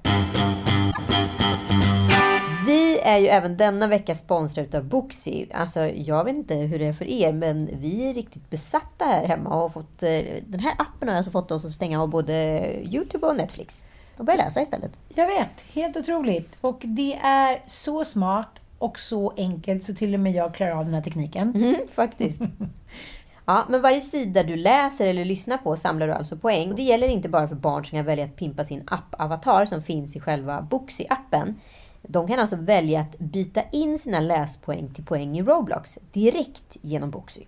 Vi 2.68 3.00
är 3.00 3.18
ju 3.18 3.28
även 3.28 3.58
denna 3.58 3.88
vecka 3.88 4.16
sponsrade 4.16 4.78
av 4.78 4.84
Booksy. 4.84 5.46
Alltså, 5.54 5.80
jag 5.80 6.24
vet 6.24 6.36
inte 6.36 6.56
hur 6.56 6.80
det 6.80 6.86
är 6.86 6.94
för 6.94 7.06
er, 7.06 7.34
men 7.34 7.70
vi 7.74 8.10
är 8.10 8.14
riktigt 8.14 8.50
besatta 8.50 9.06
här 9.06 9.26
hemma 9.26 9.50
och 9.50 9.60
har 9.60 9.70
fått, 9.70 10.04
eh, 10.04 10.20
den 10.48 10.60
här 10.60 10.74
appen 10.78 11.10
har 11.10 11.16
alltså 11.16 11.32
fått 11.32 11.52
oss 11.52 11.66
att 11.66 11.76
stänga 11.76 12.02
av 12.02 12.10
både 12.10 12.34
Youtube 12.84 13.28
och 13.28 13.36
Netflix 13.36 13.84
och 14.18 14.26
börja 14.26 14.44
läsa 14.44 14.62
istället. 14.62 15.00
Jag 15.16 15.28
vet, 15.28 15.62
helt 15.74 15.98
otroligt. 15.98 16.58
Och 16.62 16.80
det 16.82 17.16
är 17.24 17.64
så 17.68 18.06
smart 18.06 18.50
och 18.78 19.00
så 19.00 19.34
enkelt 19.38 19.84
så 19.84 19.94
till 19.94 20.14
och 20.14 20.20
med 20.20 20.34
jag 20.34 20.54
klarar 20.54 20.72
av 20.72 20.86
den 20.86 20.94
här 20.94 21.02
tekniken. 21.02 21.56
Mm, 21.56 21.76
faktiskt. 21.92 22.42
Ja, 23.50 23.66
men 23.70 23.82
varje 23.82 24.02
sida 24.02 24.44
du 24.44 24.56
läser 24.56 25.08
eller 25.08 25.26
lyssnar 25.26 25.58
på 25.58 25.76
samlar 25.76 26.08
du 26.08 26.14
alltså 26.14 26.38
poäng. 26.38 26.76
Det 26.76 26.84
gäller 26.84 27.08
inte 27.08 27.30
bara 27.30 27.48
för 27.48 27.56
barn 27.56 27.86
som 27.86 27.98
kan 27.98 28.06
välja 28.06 28.26
att 28.26 28.36
pimpa 28.36 28.64
sin 28.64 28.84
app-avatar 28.88 29.66
som 29.66 29.84
finns 29.84 30.16
i 30.16 30.20
själva 30.20 30.68
Booksy-appen. 30.72 31.54
De 32.08 32.28
kan 32.28 32.40
alltså 32.40 32.56
välja 32.56 33.00
att 33.00 33.20
byta 33.20 33.62
in 33.72 34.00
sina 34.00 34.20
läspoäng 34.20 34.90
till 34.90 35.06
poäng 35.06 35.38
i 35.38 35.44
Roblox 35.44 35.98
direkt 36.12 36.78
genom 36.82 37.12
Booksy. 37.12 37.42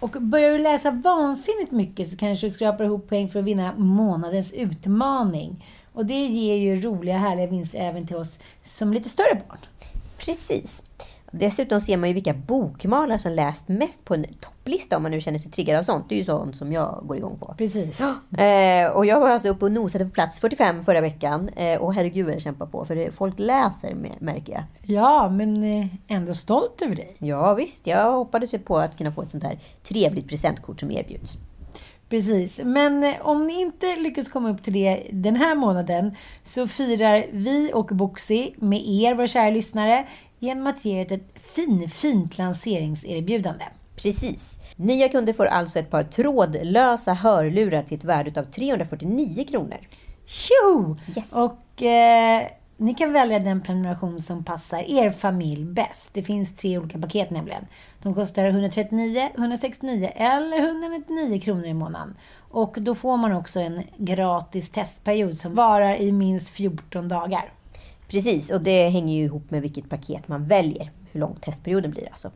Och 0.00 0.10
börjar 0.10 0.50
du 0.50 0.58
läsa 0.58 0.90
vansinnigt 0.90 1.72
mycket 1.72 2.08
så 2.08 2.16
kanske 2.16 2.46
du 2.46 2.50
skrapar 2.50 2.84
ihop 2.84 3.08
poäng 3.08 3.28
för 3.28 3.38
att 3.38 3.44
vinna 3.44 3.74
månadens 3.76 4.52
utmaning. 4.52 5.64
Och 5.92 6.06
det 6.06 6.26
ger 6.26 6.56
ju 6.56 6.80
roliga, 6.80 7.18
härliga 7.18 7.46
vinster 7.46 7.78
även 7.78 8.06
till 8.06 8.16
oss 8.16 8.38
som 8.64 8.92
lite 8.92 9.08
större 9.08 9.42
barn. 9.48 9.58
Precis. 10.18 10.84
Dessutom 11.38 11.80
ser 11.80 11.96
man 11.96 12.08
ju 12.08 12.14
vilka 12.14 12.34
bokmalar 12.34 13.18
som 13.18 13.32
läst 13.32 13.68
mest 13.68 14.04
på 14.04 14.14
en 14.14 14.26
topplista 14.40 14.96
om 14.96 15.02
man 15.02 15.12
nu 15.12 15.20
känner 15.20 15.38
sig 15.38 15.50
triggad 15.50 15.78
av 15.78 15.82
sånt. 15.82 16.08
Det 16.08 16.14
är 16.14 16.18
ju 16.18 16.24
sånt 16.24 16.56
som 16.56 16.72
jag 16.72 17.02
går 17.02 17.16
igång 17.16 17.38
på. 17.38 17.54
Precis. 17.58 18.02
Eh, 18.38 18.90
och 18.90 19.06
jag 19.06 19.20
var 19.20 19.30
alltså 19.30 19.48
uppe 19.48 19.64
och 19.64 19.72
nosade 19.72 20.04
på 20.04 20.10
plats 20.10 20.40
45 20.40 20.84
förra 20.84 21.00
veckan. 21.00 21.48
Eh, 21.48 21.80
och 21.80 21.94
herregud 21.94 22.28
jag 22.28 22.42
kämpar 22.42 22.66
på, 22.66 22.84
för 22.84 23.10
folk 23.10 23.34
läser 23.38 23.94
mer, 23.94 24.14
märker 24.18 24.52
jag. 24.52 24.62
Ja, 24.82 25.28
men 25.28 25.80
eh, 25.80 25.86
ändå 26.08 26.34
stolt 26.34 26.82
över 26.82 26.96
dig. 26.96 27.16
Ja 27.18 27.54
visst, 27.54 27.86
jag 27.86 28.12
hoppades 28.12 28.54
ju 28.54 28.58
på 28.58 28.78
att 28.78 28.96
kunna 28.96 29.12
få 29.12 29.22
ett 29.22 29.30
sånt 29.30 29.44
här 29.44 29.58
trevligt 29.82 30.28
presentkort 30.28 30.80
som 30.80 30.90
erbjuds. 30.90 31.38
Precis. 32.08 32.60
Men 32.64 33.04
eh, 33.04 33.14
om 33.20 33.46
ni 33.46 33.60
inte 33.60 33.96
lyckas 33.96 34.28
komma 34.28 34.50
upp 34.50 34.62
till 34.62 34.72
det 34.72 35.06
den 35.12 35.36
här 35.36 35.54
månaden 35.54 36.14
så 36.44 36.68
firar 36.68 37.26
vi 37.32 37.70
och 37.74 37.86
Boxy 37.86 38.50
med 38.56 38.82
er, 38.88 39.14
våra 39.14 39.26
kära 39.26 39.50
lyssnare, 39.50 40.06
genom 40.38 40.66
att 40.66 40.84
ge 40.84 41.00
ett 41.00 41.22
fin, 41.34 41.88
fint 41.88 42.38
lanseringserbjudande. 42.38 43.64
Precis. 43.96 44.58
Nya 44.76 45.08
kunder 45.08 45.32
får 45.32 45.46
alltså 45.46 45.78
ett 45.78 45.90
par 45.90 46.02
trådlösa 46.02 47.12
hörlurar 47.12 47.82
till 47.82 47.98
ett 47.98 48.04
värde 48.04 48.40
av 48.40 48.44
349 48.44 49.44
kronor. 49.48 49.78
Tjoho! 50.26 50.96
Yes. 51.16 51.32
Och 51.32 51.82
eh, 51.82 52.46
ni 52.76 52.94
kan 52.94 53.12
välja 53.12 53.38
den 53.38 53.62
prenumeration 53.62 54.20
som 54.20 54.44
passar 54.44 54.90
er 54.90 55.10
familj 55.10 55.64
bäst. 55.64 56.10
Det 56.14 56.22
finns 56.22 56.56
tre 56.56 56.78
olika 56.78 56.98
paket 56.98 57.30
nämligen. 57.30 57.66
De 58.02 58.14
kostar 58.14 58.46
139, 58.46 59.30
169 59.34 60.10
eller 60.14 60.58
199 60.58 61.40
kronor 61.40 61.66
i 61.66 61.74
månaden. 61.74 62.16
Och 62.50 62.76
då 62.80 62.94
får 62.94 63.16
man 63.16 63.32
också 63.32 63.60
en 63.60 63.82
gratis 63.96 64.70
testperiod 64.70 65.38
som 65.38 65.54
varar 65.54 65.96
i 65.96 66.12
minst 66.12 66.48
14 66.48 67.08
dagar. 67.08 67.52
Precis, 68.08 68.50
och 68.50 68.60
det 68.60 68.88
hänger 68.88 69.14
ju 69.14 69.24
ihop 69.24 69.50
med 69.50 69.62
vilket 69.62 69.88
paket 69.88 70.28
man 70.28 70.44
väljer. 70.44 70.90
Hur 71.12 71.20
lång 71.20 71.36
testperioden 71.40 71.90
blir 71.90 72.08
alltså. 72.08 72.30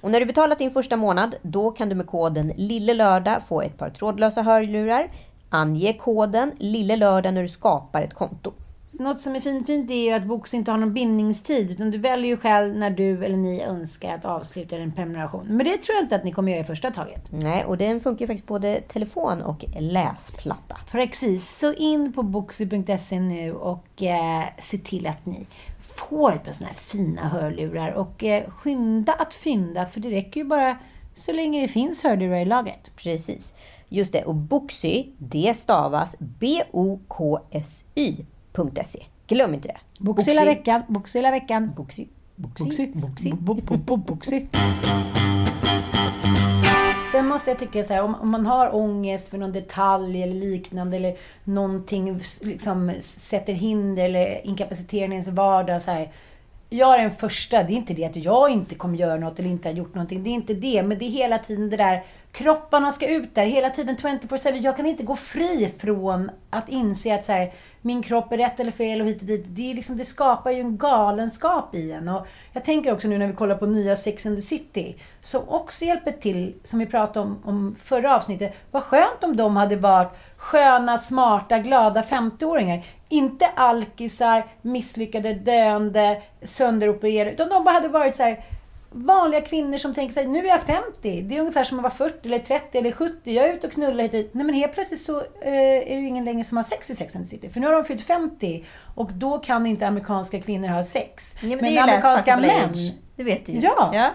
Och 0.00 0.10
när 0.10 0.20
du 0.20 0.26
betalat 0.26 0.58
din 0.58 0.70
första 0.70 0.96
månad, 0.96 1.34
då 1.42 1.70
kan 1.70 1.88
du 1.88 1.94
med 1.94 2.06
koden 2.06 2.52
LILLELÖRDAG 2.56 3.42
få 3.48 3.62
ett 3.62 3.78
par 3.78 3.90
trådlösa 3.90 4.42
hörlurar. 4.42 5.10
Ange 5.48 5.92
koden 5.92 6.52
LILLELÖRDAG 6.58 7.34
när 7.34 7.42
du 7.42 7.48
skapar 7.48 8.02
ett 8.02 8.14
konto. 8.14 8.52
Något 8.98 9.20
som 9.20 9.36
är 9.36 9.40
fint, 9.40 9.66
fint 9.66 9.90
är 9.90 10.04
ju 10.04 10.12
att 10.12 10.24
Box 10.24 10.54
inte 10.54 10.70
har 10.70 10.78
någon 10.78 10.94
bindningstid. 10.94 11.70
Utan 11.70 11.90
du 11.90 11.98
väljer 11.98 12.26
ju 12.26 12.36
själv 12.36 12.76
när 12.76 12.90
du 12.90 13.24
eller 13.24 13.36
ni 13.36 13.62
önskar 13.62 14.14
att 14.14 14.24
avsluta 14.24 14.76
en 14.76 14.92
prenumeration. 14.92 15.46
Men 15.46 15.58
det 15.58 15.76
tror 15.76 15.96
jag 15.96 16.04
inte 16.04 16.16
att 16.16 16.24
ni 16.24 16.32
kommer 16.32 16.52
göra 16.52 16.60
i 16.60 16.64
första 16.64 16.90
taget. 16.90 17.22
Nej, 17.30 17.64
och 17.64 17.78
den 17.78 18.00
funkar 18.00 18.20
ju 18.20 18.26
faktiskt 18.26 18.46
både 18.46 18.80
telefon 18.80 19.42
och 19.42 19.64
läsplatta. 19.80 20.76
Precis, 20.90 21.58
så 21.58 21.72
in 21.72 22.12
på 22.12 22.22
boxy.se 22.22 23.20
nu 23.20 23.52
och 23.52 24.02
eh, 24.02 24.44
se 24.58 24.78
till 24.78 25.06
att 25.06 25.26
ni 25.26 25.46
får 25.80 26.32
ett 26.32 26.44
par 26.44 26.52
sådana 26.52 26.72
här 26.72 26.80
fina 26.80 27.28
hörlurar. 27.28 27.92
Och 27.92 28.24
eh, 28.24 28.50
skynda 28.50 29.12
att 29.12 29.34
fynda, 29.34 29.86
för 29.86 30.00
det 30.00 30.10
räcker 30.10 30.40
ju 30.40 30.46
bara 30.46 30.78
så 31.14 31.32
länge 31.32 31.60
det 31.60 31.68
finns 31.68 32.02
hörlurar 32.02 32.36
i 32.36 32.44
lagret. 32.44 32.92
Precis. 32.96 33.54
Just 33.88 34.12
det, 34.12 34.24
och 34.24 34.34
Boxy, 34.34 35.06
det 35.18 35.56
stavas 35.56 36.16
B-O-K-S-Y.se. 38.52 39.02
Glöm 39.26 39.54
inte 39.54 39.68
det. 39.68 39.76
Boxy 39.98 40.30
hela 40.30 40.44
veckan, 40.44 40.82
boxy 40.88 41.18
hela 41.18 41.30
veckan. 41.30 41.72
Boxy. 41.76 42.06
Boxy. 42.36 42.64
Boxy. 42.64 42.86
Boxy. 42.94 43.32
Bo- 43.32 43.54
bo- 43.54 43.76
bo- 43.76 43.96
Boxy. 43.96 44.46
Sen 47.12 47.26
måste 47.26 47.50
jag 47.50 47.58
tycka 47.58 47.84
så 47.84 47.92
här, 47.94 48.02
om, 48.02 48.14
om 48.14 48.28
man 48.30 48.46
har 48.46 48.74
ångest 48.74 49.28
för 49.28 49.38
någon 49.38 49.52
detalj 49.52 50.22
eller 50.22 50.34
liknande 50.34 50.96
eller 50.96 51.16
någonting 51.44 52.20
liksom 52.42 52.92
sätter 53.00 53.52
hinder 53.52 54.04
eller 54.04 54.46
inkapaciterar 54.46 55.10
ens 55.12 55.28
vardag 55.28 55.82
så 55.82 55.90
här. 55.90 56.12
Jag 56.70 56.94
är 56.94 57.02
den 57.02 57.10
första, 57.10 57.62
det 57.62 57.72
är 57.72 57.76
inte 57.76 57.94
det 57.94 58.04
att 58.04 58.16
jag 58.16 58.50
inte 58.50 58.74
kommer 58.74 58.98
göra 58.98 59.16
något 59.16 59.38
eller 59.38 59.50
inte 59.50 59.68
har 59.68 59.74
gjort 59.74 59.94
någonting. 59.94 60.22
Det 60.22 60.30
är 60.30 60.34
inte 60.34 60.54
det, 60.54 60.82
men 60.82 60.98
det 60.98 61.04
är 61.04 61.10
hela 61.10 61.38
tiden 61.38 61.70
det 61.70 61.76
där 61.76 62.04
kropparna 62.32 62.92
ska 62.92 63.08
ut 63.08 63.34
där, 63.34 63.46
hela 63.46 63.70
tiden 63.70 63.96
24-7. 63.96 64.60
Jag 64.60 64.76
kan 64.76 64.86
inte 64.86 65.02
gå 65.02 65.16
fri 65.16 65.72
från 65.78 66.30
att 66.50 66.68
inse 66.68 67.14
att 67.14 67.24
så 67.24 67.32
här, 67.32 67.52
min 67.82 68.02
kropp 68.02 68.32
är 68.32 68.36
rätt 68.36 68.60
eller 68.60 68.72
fel 68.72 69.00
och 69.00 69.06
hit 69.06 69.20
och 69.20 69.26
dit. 69.26 69.44
Det, 69.46 69.70
är 69.70 69.74
liksom, 69.74 69.96
det 69.96 70.04
skapar 70.04 70.50
ju 70.50 70.60
en 70.60 70.78
galenskap 70.78 71.74
i 71.74 71.92
en. 71.92 72.08
Och 72.08 72.26
jag 72.52 72.64
tänker 72.64 72.92
också 72.92 73.08
nu 73.08 73.18
när 73.18 73.26
vi 73.26 73.32
kollar 73.32 73.54
på 73.54 73.66
nya 73.66 73.96
Sex 73.96 74.26
and 74.26 74.36
the 74.36 74.42
City, 74.42 74.96
som 75.22 75.48
också 75.48 75.84
hjälper 75.84 76.12
till, 76.12 76.54
som 76.64 76.78
vi 76.78 76.86
pratade 76.86 77.26
om, 77.26 77.42
om 77.44 77.76
förra 77.82 78.16
avsnittet. 78.16 78.54
Vad 78.70 78.82
skönt 78.82 79.24
om 79.24 79.36
de 79.36 79.56
hade 79.56 79.76
varit 79.76 80.12
sköna, 80.36 80.98
smarta, 80.98 81.58
glada 81.58 82.02
50-åringar. 82.02 82.84
Inte 83.08 83.46
alkisar, 83.46 84.46
misslyckade, 84.62 85.34
döende, 85.34 86.22
sönderopererade. 86.42 87.30
Utan 87.30 87.48
de 87.48 87.64
bara 87.64 87.74
hade 87.74 87.88
varit 87.88 88.16
så 88.16 88.22
här 88.22 88.44
vanliga 88.90 89.40
kvinnor 89.40 89.78
som 89.78 89.94
tänker 89.94 90.14
sig 90.14 90.26
nu 90.26 90.38
är 90.38 90.48
jag 90.48 90.60
50. 90.60 91.22
Det 91.22 91.36
är 91.36 91.40
ungefär 91.40 91.64
som 91.64 91.78
att 91.78 91.82
vara 91.82 92.10
40 92.10 92.28
eller 92.28 92.38
30 92.38 92.78
eller 92.78 92.92
70. 92.92 93.32
Jag 93.32 93.48
är 93.48 93.54
ute 93.54 93.66
och 93.66 93.72
knullar 93.72 94.02
hit 94.02 94.14
och 94.14 94.18
dit. 94.18 94.34
Nej 94.34 94.46
men 94.46 94.54
helt 94.54 94.72
plötsligt 94.72 95.00
så 95.00 95.16
eh, 95.18 95.52
är 95.52 95.96
det 95.96 96.00
ju 96.00 96.06
ingen 96.06 96.24
längre 96.24 96.44
som 96.44 96.56
har 96.56 96.64
sex 96.64 96.90
i 96.90 96.94
Sex 96.94 97.16
and 97.16 97.24
the 97.24 97.30
City. 97.30 97.48
För 97.48 97.60
nu 97.60 97.66
har 97.66 97.74
de 97.74 97.84
fyllt 97.84 98.02
50 98.06 98.64
och 98.94 99.12
då 99.12 99.38
kan 99.38 99.66
inte 99.66 99.86
amerikanska 99.86 100.40
kvinnor 100.40 100.68
ha 100.68 100.82
sex. 100.82 101.34
Ja, 101.42 101.48
men 101.48 101.74
läst 101.74 101.82
amerikanska 101.82 102.36
män. 102.36 102.74
Det 103.16 103.24
vet 103.24 103.46
du 103.46 103.52
ju. 103.52 103.60
Ja. 103.60 103.90
ja. 103.94 104.10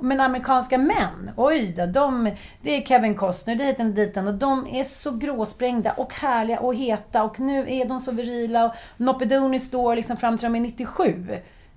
Men 0.00 0.20
amerikanska 0.20 0.78
män, 0.78 1.30
oj 1.36 1.72
då, 1.76 1.86
de, 1.86 2.30
det 2.62 2.76
är 2.76 2.82
Kevin 2.82 3.14
Costner, 3.14 3.54
det 3.54 3.64
är 3.64 3.66
hit 3.66 3.78
och 3.80 3.86
ditan 3.86 4.28
och 4.28 4.34
de 4.34 4.66
är 4.66 4.84
så 4.84 5.10
gråsprängda 5.10 5.92
och 5.92 6.14
härliga 6.14 6.60
och 6.60 6.74
heta 6.74 7.24
och 7.24 7.40
nu 7.40 7.66
är 7.68 7.84
de 7.84 8.00
så 8.00 8.12
virila 8.12 8.64
och 8.64 8.72
Nopedoni 8.96 9.60
står 9.60 9.96
liksom 9.96 10.16
fram 10.16 10.38
till 10.38 10.44
de 10.44 10.54
är 10.56 10.60
97. 10.60 11.26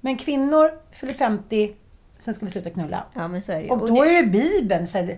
Men 0.02 0.18
kvinnor 0.18 0.72
fyller 0.92 1.14
50, 1.14 1.74
sen 2.18 2.34
ska 2.34 2.46
vi 2.46 2.52
sluta 2.52 2.70
knulla. 2.70 3.04
Ja, 3.14 3.28
men 3.28 3.42
så 3.42 3.52
är 3.52 3.56
det 3.58 3.64
ju. 3.64 3.70
Och 3.70 3.88
då 3.88 4.06
är 4.06 4.24
det 4.24 4.30
Bibeln. 4.30 4.88
Så 4.88 4.98
här, 4.98 5.18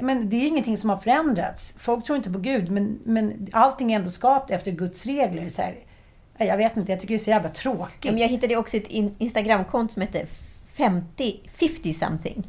men 0.00 0.28
det 0.28 0.36
är 0.36 0.48
ingenting 0.48 0.76
som 0.76 0.90
har 0.90 0.96
förändrats. 0.96 1.74
Folk 1.78 2.04
tror 2.04 2.16
inte 2.16 2.30
på 2.30 2.38
Gud, 2.38 2.70
men, 2.70 2.98
men 3.04 3.48
allting 3.52 3.92
är 3.92 3.96
ändå 3.98 4.10
skapat 4.10 4.50
efter 4.50 4.70
Guds 4.70 5.06
regler. 5.06 5.48
Så 5.48 5.62
här, 5.62 5.76
jag 6.38 6.56
vet 6.56 6.76
inte, 6.76 6.92
jag 6.92 7.00
tycker 7.00 7.14
det 7.14 7.16
är 7.16 7.24
så 7.24 7.30
jävla 7.30 7.48
tråkigt. 7.48 8.12
Men 8.12 8.18
jag 8.18 8.28
hittade 8.28 8.56
också 8.56 8.76
ett 8.76 8.86
in- 8.86 9.14
Instagramkonto 9.18 9.92
som 9.94 10.02
heter 10.02 10.26
50, 10.78 11.40
50 11.52 11.92
something. 11.92 12.48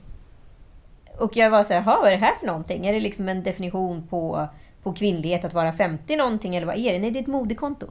Och 1.18 1.38
jag 1.38 1.50
var 1.50 1.64
så 1.64 1.74
här, 1.74 1.82
"Jaha, 1.82 2.00
vad 2.00 2.08
är 2.08 2.12
det 2.12 2.26
här 2.26 2.36
för 2.36 2.48
någonting? 2.48 2.86
Är 2.88 2.94
det 2.94 3.00
liksom 3.00 3.30
en 3.30 3.44
definition 3.44 4.08
på, 4.08 4.48
på 4.84 4.94
kvinnlighet 4.94 5.46
att 5.46 5.54
vara 5.54 5.74
50 5.74 6.16
någonting 6.16 6.56
eller 6.56 6.68
vad 6.68 6.78
är 6.78 6.94
det? 6.94 7.00
Nej, 7.00 7.12
det 7.12 7.20
är 7.20 7.22
ett 7.22 7.28
modekonto. 7.28 7.88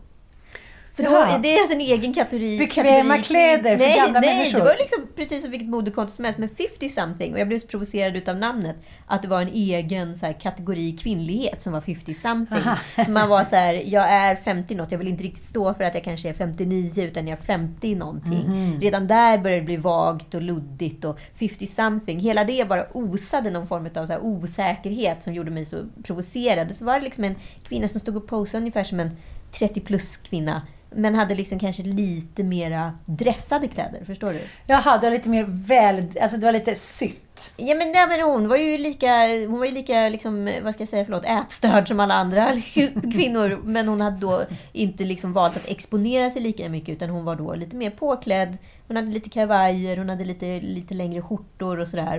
För 0.99 1.05
då, 1.05 1.11
Jaha. 1.11 1.39
det 1.39 1.55
är 1.55 1.61
alltså 1.61 1.75
en 1.75 1.81
egen 1.81 2.15
kategori. 2.15 2.59
Bekväma 2.59 3.17
kategori 3.17 3.23
kläder 3.23 3.77
för 3.77 3.85
nej, 3.85 3.97
gamla 3.97 4.21
nej, 4.21 4.37
människor. 4.37 4.59
det 4.59 4.65
var 4.65 4.77
liksom 4.79 5.07
precis 5.17 5.43
som 5.43 5.51
vilket 5.51 5.69
modekonto 5.69 6.13
som 6.13 6.25
helst, 6.25 6.39
men 6.39 6.49
50 6.49 6.89
something. 6.89 7.33
Och 7.33 7.41
jag 7.41 7.49
blev 7.49 7.59
så 7.59 7.67
provocerad 7.67 8.17
utav 8.17 8.37
namnet. 8.37 8.77
Att 9.07 9.23
det 9.23 9.29
var 9.29 9.41
en 9.41 9.49
egen 9.49 10.17
så 10.17 10.27
här, 10.27 10.33
kategori 10.33 10.97
kvinnlighet 10.97 11.63
som 11.63 11.73
var 11.73 11.81
50 11.81 12.15
something. 12.15 12.63
Man 13.09 13.29
var 13.29 13.45
så 13.45 13.57
här, 13.57 13.83
jag 13.87 14.11
är 14.11 14.37
50 14.37 14.75
något, 14.75 14.93
jag 14.93 14.99
vill 14.99 15.09
inte 15.09 15.23
riktigt 15.25 15.45
stå 15.45 15.75
för 15.75 15.85
att 15.85 15.95
jag 15.95 16.05
kanske 16.05 16.29
är 16.29 16.33
59, 16.33 16.93
utan 16.97 17.29
jag 17.29 17.39
är 17.39 17.43
50 17.43 17.95
någonting. 17.95 18.45
Mhm. 18.47 18.81
Redan 18.81 19.07
där 19.07 19.39
började 19.39 19.61
det 19.61 19.67
bli 19.67 19.77
vagt 19.77 20.35
och 20.35 20.43
luddigt 20.43 21.05
och 21.05 21.19
50 21.39 21.67
something. 21.67 22.21
Hela 22.21 22.45
det 22.45 22.69
bara 22.69 22.87
osade 22.93 23.51
någon 23.51 23.67
form 23.67 23.89
av 23.97 24.07
så 24.07 24.13
här 24.13 24.21
osäkerhet 24.21 25.23
som 25.23 25.35
gjorde 25.35 25.51
mig 25.51 25.65
så 25.65 25.85
provocerad. 26.05 26.77
Så 26.77 26.85
var 26.85 26.99
det 26.99 27.05
liksom 27.05 27.25
en 27.25 27.35
kvinna 27.69 27.89
som 27.89 28.01
stod 28.01 28.17
och 28.17 28.27
posade 28.27 28.61
ungefär 28.61 28.85
som 28.85 29.01
en 29.01 29.17
30 29.51 29.81
plus 29.81 30.17
kvinna 30.17 30.63
Men 30.91 31.15
hade 31.15 31.35
liksom 31.35 31.59
kanske 31.59 31.83
lite 31.83 32.43
mera 32.43 32.93
dressade 33.07 33.69
kläder, 33.69 34.05
förstår 34.05 34.33
du? 34.33 34.41
Jag 34.67 34.77
hade 34.77 35.11
lite 35.11 35.29
mer 35.29 35.45
väl... 35.49 36.05
Alltså 36.21 36.37
det 36.37 36.47
var 36.47 36.53
lite 36.53 36.75
sytt. 36.75 37.51
Ja 37.57 37.75
men, 37.75 37.93
nej, 37.93 38.09
men 38.09 38.21
hon 38.21 38.49
var 38.49 38.57
ju 38.57 38.79
lika, 38.79 39.09
hon 39.49 39.59
var 39.59 39.67
ju 39.67 39.73
lika 39.73 40.09
liksom, 40.09 40.51
vad 40.63 40.75
ska 40.75 40.81
jag 40.81 40.89
säga, 40.89 41.05
förlåt, 41.05 41.25
ätstörd 41.25 41.89
som 41.89 42.01
alla 42.01 42.15
andra 42.15 42.53
kvinnor. 43.13 43.61
Men 43.65 43.89
hon 43.89 44.01
hade 44.01 44.17
då 44.17 44.43
inte 44.73 45.05
liksom 45.05 45.33
valt 45.33 45.57
att 45.57 45.71
exponera 45.71 46.31
sig 46.31 46.43
lika 46.43 46.69
mycket 46.69 46.89
utan 46.89 47.11
hon 47.11 47.25
var 47.25 47.37
då 47.37 47.55
lite 47.55 47.77
mer 47.77 47.91
påklädd. 47.91 48.59
Hon 48.87 48.97
hade 48.97 49.11
lite 49.11 49.31
kavajer, 49.31 49.97
hon 49.97 50.09
hade 50.09 50.25
lite, 50.25 50.61
lite 50.61 50.95
längre 50.95 51.23
skjortor 51.23 51.81
och 51.81 51.89
sådär. 51.89 52.19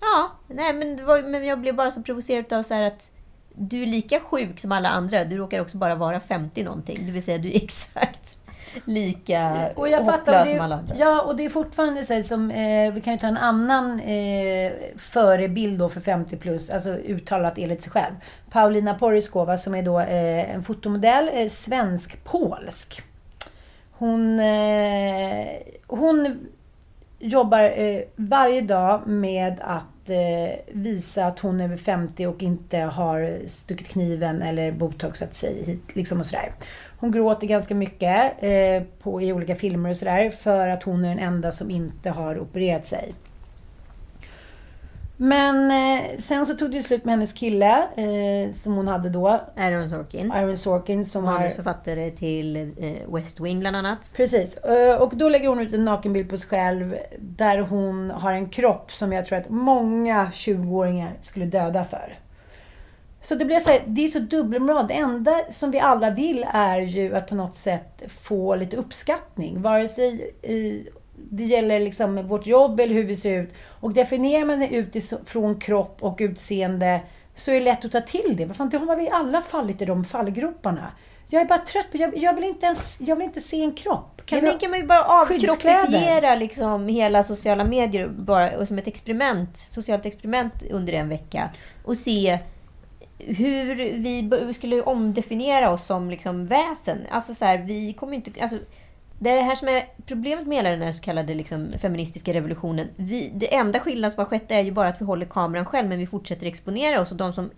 Ja, 0.00 0.32
nej 0.48 0.72
men, 0.72 0.96
det 0.96 1.02
var, 1.02 1.22
men 1.22 1.44
jag 1.44 1.60
blev 1.60 1.74
bara 1.74 1.90
så 1.90 2.02
provocerad 2.02 2.52
av 2.52 2.62
så 2.62 2.74
att 2.74 3.10
du 3.54 3.82
är 3.82 3.86
lika 3.86 4.20
sjuk 4.20 4.60
som 4.60 4.72
alla 4.72 4.88
andra. 4.88 5.24
Du 5.24 5.36
råkar 5.36 5.60
också 5.60 5.76
bara 5.76 5.94
vara 5.94 6.20
50 6.20 6.62
någonting. 6.62 7.06
Det 7.06 7.12
vill 7.12 7.22
säga, 7.22 7.38
du 7.38 7.48
är 7.48 7.56
exakt 7.64 8.36
lika 8.84 9.70
Och 9.74 9.88
jag 9.88 10.00
hopplös 10.00 10.50
som 10.50 10.60
alla 10.60 10.76
andra. 10.76 10.96
ja, 10.98 11.22
och 11.22 11.36
det 11.36 11.44
är 11.44 11.48
fortfarande 11.48 12.04
så 12.04 12.22
som, 12.22 12.50
eh, 12.50 12.92
vi 12.92 13.00
kan 13.00 13.12
ju 13.12 13.18
ta 13.18 13.26
en 13.26 13.36
annan 13.36 14.00
eh, 14.00 14.72
förebild 14.96 15.78
då 15.78 15.88
för 15.88 16.00
50 16.00 16.36
plus, 16.36 16.70
alltså 16.70 16.90
uttalat 16.90 17.58
enligt 17.58 17.82
sig 17.82 17.92
själv. 17.92 18.14
Paulina 18.50 18.94
Poriskova 18.94 19.58
som 19.58 19.74
är 19.74 19.82
då 19.82 20.00
eh, 20.00 20.54
en 20.54 20.62
fotomodell, 20.62 21.30
eh, 21.32 21.48
svensk-polsk. 21.48 23.02
Hon, 23.92 24.40
eh, 24.40 25.46
hon 25.86 26.48
jobbar 27.18 27.60
eh, 27.60 28.00
varje 28.16 28.60
dag 28.60 29.06
med 29.06 29.60
att 29.60 29.84
eh, 30.10 30.58
visa 30.72 31.26
att 31.26 31.38
hon 31.38 31.60
är 31.60 31.64
över 31.64 31.76
50 31.76 32.26
och 32.26 32.42
inte 32.42 32.78
har 32.78 33.38
stuckit 33.46 33.88
kniven 33.88 34.42
eller 34.42 34.72
botoxat 34.72 35.34
sig 35.34 35.64
hit, 35.64 35.96
liksom 35.96 36.20
och 36.20 36.26
sådär. 36.26 36.52
Hon 36.98 37.12
gråter 37.12 37.46
ganska 37.46 37.74
mycket 37.74 38.42
eh, 38.42 38.82
på, 39.02 39.22
i 39.22 39.32
olika 39.32 39.56
filmer 39.56 39.90
och 39.90 39.96
sådär 39.96 40.30
för 40.30 40.68
att 40.68 40.82
hon 40.82 41.04
är 41.04 41.08
den 41.08 41.18
enda 41.18 41.52
som 41.52 41.70
inte 41.70 42.10
har 42.10 42.38
opererat 42.38 42.86
sig. 42.86 43.14
Men 45.16 45.70
eh, 45.70 46.16
sen 46.18 46.46
så 46.46 46.54
tog 46.54 46.70
det 46.70 46.82
slut 46.82 47.04
med 47.04 47.12
hennes 47.12 47.32
kille 47.32 47.88
eh, 47.96 48.52
som 48.52 48.74
hon 48.74 48.88
hade 48.88 49.08
då, 49.08 49.40
Aaron 49.56 49.88
Sorkin. 49.90 50.32
Aaron 50.32 50.56
Sorkin 50.56 51.04
som 51.04 51.24
har... 51.24 51.32
Manusförfattare 51.32 52.10
till 52.10 52.56
eh, 52.56 53.14
West 53.14 53.40
Wing 53.40 53.60
bland 53.60 53.76
annat. 53.76 54.10
Precis. 54.16 54.56
Eh, 54.56 55.00
Och 55.00 55.16
då 55.16 55.28
lägger 55.28 55.48
hon 55.48 55.60
ut 55.60 55.74
en 55.74 55.84
nakenbild 55.84 56.30
på 56.30 56.36
sig 56.36 56.48
själv 56.48 56.96
där 57.18 57.58
hon 57.58 58.10
har 58.10 58.32
en 58.32 58.48
kropp 58.48 58.92
som 58.92 59.12
jag 59.12 59.26
tror 59.26 59.38
att 59.38 59.50
många 59.50 60.30
20-åringar 60.32 61.10
skulle 61.22 61.44
döda 61.46 61.84
för. 61.84 62.18
Så 63.22 63.34
det 63.34 63.44
blir 63.44 63.60
så 63.60 63.70
här, 63.70 63.82
det 63.86 64.04
är 64.04 64.08
så 64.08 64.18
dubbelmoral. 64.18 64.86
Det 64.86 64.94
enda 64.94 65.40
som 65.50 65.70
vi 65.70 65.80
alla 65.80 66.10
vill 66.10 66.46
är 66.52 66.80
ju 66.80 67.14
att 67.16 67.26
på 67.26 67.34
något 67.34 67.54
sätt 67.54 68.02
få 68.08 68.56
lite 68.56 68.76
uppskattning. 68.76 69.62
Vare 69.62 69.88
sig 69.88 70.34
eh, 70.42 70.92
det 71.30 71.44
gäller 71.44 71.80
liksom 71.80 72.28
vårt 72.28 72.46
jobb 72.46 72.80
eller 72.80 72.94
hur 72.94 73.04
vi 73.04 73.16
ser 73.16 73.38
ut. 73.42 73.54
Och 73.80 73.92
definierar 73.92 74.44
man 74.44 74.58
sig 74.58 74.74
utifrån 74.74 75.60
kropp 75.60 75.96
och 76.00 76.16
utseende 76.20 77.00
så 77.36 77.50
är 77.50 77.54
det 77.54 77.60
lätt 77.60 77.84
att 77.84 77.92
ta 77.92 78.00
till 78.00 78.36
det. 78.36 78.44
Vad 78.44 78.56
fan, 78.56 78.68
det 78.68 78.78
har 78.78 78.96
vi 78.96 79.08
alla 79.10 79.42
fallit 79.42 79.82
i 79.82 79.84
de 79.84 80.04
fallgroparna. 80.04 80.92
Jag 81.28 81.42
är 81.42 81.46
bara 81.46 81.58
trött 81.58 81.90
på, 81.90 81.96
jag, 81.96 82.16
jag, 82.16 82.34
vill, 82.34 82.44
inte 82.44 82.66
ens, 82.66 82.98
jag 83.00 83.16
vill 83.16 83.24
inte 83.24 83.40
se 83.40 83.62
en 83.62 83.72
kropp. 83.72 84.22
Kan, 84.26 84.40
vi- 84.40 84.46
men 84.46 84.58
kan 84.58 84.70
man 84.70 84.80
ju 84.80 84.86
bara 84.86 85.04
avkroppifiera 85.04 86.34
liksom 86.34 86.88
hela 86.88 87.22
sociala 87.22 87.64
medier 87.64 88.08
bara, 88.08 88.58
och 88.58 88.68
som 88.68 88.78
ett 88.78 88.86
experiment, 88.86 89.56
socialt 89.56 90.06
experiment 90.06 90.54
under 90.70 90.92
en 90.92 91.08
vecka 91.08 91.50
och 91.84 91.96
se 91.96 92.38
hur 93.18 93.74
vi 94.46 94.54
skulle 94.54 94.82
omdefiniera 94.82 95.70
oss 95.70 95.84
som 95.86 96.10
liksom 96.10 96.46
väsen. 96.46 96.98
Alltså 97.10 97.34
så 97.34 97.44
här, 97.44 97.58
vi 97.58 97.92
kommer 97.92 98.14
inte... 98.14 98.30
Alltså, 98.40 98.58
det 99.24 99.30
är 99.30 99.36
det 99.36 99.42
här 99.42 99.54
som 99.54 99.68
är 99.68 99.88
problemet 100.06 100.46
med 100.46 100.56
hela 100.56 100.70
den 100.70 100.82
här 100.82 100.92
så 100.92 101.02
kallade 101.02 101.34
liksom 101.34 101.72
feministiska 101.78 102.32
revolutionen. 102.32 102.88
Vi, 102.96 103.30
det 103.34 103.54
enda 103.54 103.78
skillnaden 103.78 104.10
som 104.10 104.18
har 104.18 104.26
skett 104.26 104.50
är 104.50 104.60
ju 104.60 104.72
bara 104.72 104.88
att 104.88 105.00
vi 105.00 105.04
håller 105.04 105.26
kameran 105.26 105.64
själv, 105.64 105.88
men 105.88 105.98
vi 105.98 106.06
fortsätter 106.06 106.46
exponera 106.46 107.00
oss. 107.00 107.10
Och 107.10 107.16
de 107.16 107.32
som 107.32 107.50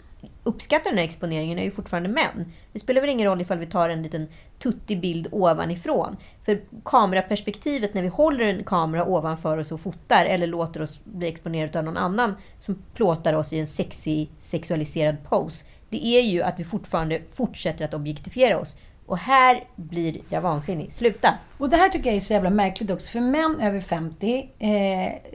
uppskattar 0.43 0.91
den 0.91 0.99
här 0.99 1.05
exponeringen 1.05 1.59
är 1.59 1.63
ju 1.63 1.71
fortfarande 1.71 2.09
män. 2.09 2.53
Det 2.73 2.79
spelar 2.79 3.01
väl 3.01 3.11
ingen 3.11 3.27
roll 3.27 3.41
ifall 3.41 3.59
vi 3.59 3.67
tar 3.67 3.91
en 3.91 4.03
liten 4.03 4.29
tuttig 4.59 5.01
bild 5.01 5.29
ovanifrån. 5.33 6.17
För 6.45 6.61
kameraperspektivet 6.85 7.95
när 7.95 8.03
vi 8.03 8.09
håller 8.09 8.45
en 8.45 8.65
kamera 8.65 9.07
ovanför 9.07 9.59
oss 9.59 9.73
och 9.73 9.81
fotar 9.81 10.25
eller 10.25 10.47
låter 10.47 10.83
oss 10.83 11.01
bli 11.05 11.29
exponerade 11.29 11.79
av 11.79 11.85
någon 11.85 11.97
annan 11.97 12.35
som 12.61 12.83
plåtar 12.95 13.35
oss 13.35 13.53
i 13.53 13.59
en 13.59 13.67
sexig 13.67 14.31
sexualiserad 14.39 15.17
pose. 15.25 15.65
Det 15.89 16.07
är 16.07 16.23
ju 16.23 16.43
att 16.43 16.61
vi 16.61 16.65
fortfarande 16.65 17.23
fortsätter 17.35 17.85
att 17.85 17.95
objektifiera 17.95 18.59
oss. 18.59 18.77
Och 19.07 19.19
här 19.19 19.65
blir 19.77 20.19
jag 20.29 20.41
vansinnig. 20.41 20.93
Sluta! 20.93 21.35
Och 21.59 21.69
det 21.69 21.77
här 21.77 21.89
tycker 21.89 22.11
jag 22.11 22.17
är 22.17 22.21
så 22.21 22.33
jävla 22.33 22.51
märkligt 22.51 22.91
också. 22.91 23.11
För 23.11 23.21
män 23.21 23.61
över 23.61 23.81
50 23.81 24.51
eh, 24.59 24.69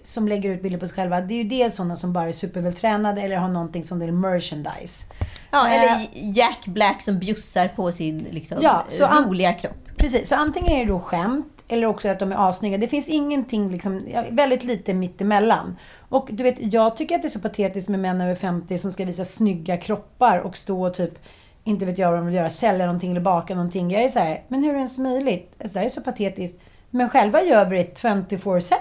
som 0.03 0.27
lägger 0.27 0.49
ut 0.49 0.61
bilder 0.61 0.79
på 0.79 0.87
sig 0.87 0.95
själva, 0.95 1.21
det 1.21 1.33
är 1.33 1.37
ju 1.37 1.43
dels 1.43 1.75
sådana 1.75 1.95
som 1.95 2.13
bara 2.13 2.27
är 2.27 2.31
supervältränade 2.31 3.21
eller 3.21 3.35
har 3.35 3.47
någonting 3.49 3.83
som 3.83 4.01
är 4.01 4.11
merchandise. 4.11 5.05
Ja, 5.51 5.67
Eh, 5.67 5.73
eller 5.73 6.07
Jack 6.13 6.67
Black 6.67 7.01
som 7.01 7.19
bjussar 7.19 7.67
på 7.67 7.91
sin 7.91 8.27
liksom, 8.31 8.57
Ja, 8.61 8.85
roliga 8.99 9.53
kropp. 9.53 9.97
Precis, 9.97 10.29
så 10.29 10.35
antingen 10.35 10.71
är 10.71 10.85
det 10.85 10.91
då 10.91 10.99
skämt 10.99 11.61
eller 11.67 11.87
också 11.87 12.09
att 12.09 12.19
de 12.19 12.31
är 12.31 12.49
assnygga. 12.49 12.77
Det 12.77 12.87
finns 12.87 13.07
ingenting, 13.07 13.71
liksom, 13.71 14.05
väldigt 14.31 14.63
lite 14.63 14.93
mittemellan. 14.93 15.77
Och 16.09 16.29
du 16.31 16.43
vet, 16.43 16.73
jag 16.73 16.97
tycker 16.97 17.15
att 17.15 17.21
det 17.21 17.27
är 17.27 17.29
så 17.29 17.39
patetiskt 17.39 17.89
med 17.89 17.99
män 17.99 18.21
över 18.21 18.35
50 18.35 18.77
som 18.77 18.91
ska 18.91 19.05
visa 19.05 19.25
snygga 19.25 19.77
kroppar 19.77 20.39
och 20.39 20.57
stå 20.57 20.87
och 20.87 20.93
typ, 20.93 21.19
inte 21.63 21.85
vet 21.85 21.97
jag 21.97 22.11
vad 22.11 22.19
de 22.19 22.25
vill 22.25 22.35
göra, 22.35 22.49
sälja 22.49 22.85
någonting 22.85 23.11
eller 23.11 23.21
baka 23.21 23.55
någonting. 23.55 23.91
Jag 23.91 24.03
är 24.03 24.09
så 24.09 24.19
här, 24.19 24.43
men 24.47 24.63
hur 24.63 24.69
är 24.69 24.73
det 24.73 24.77
ens 24.77 24.97
möjligt? 24.97 25.55
Alltså, 25.59 25.73
det 25.73 25.79
här 25.79 25.85
är 25.85 25.89
så 25.89 26.01
patetiskt. 26.01 26.59
Men 26.89 27.09
själva 27.09 27.43
gör 27.43 27.69
vi 27.69 27.77
det 27.77 28.01
24-7. 28.01 28.71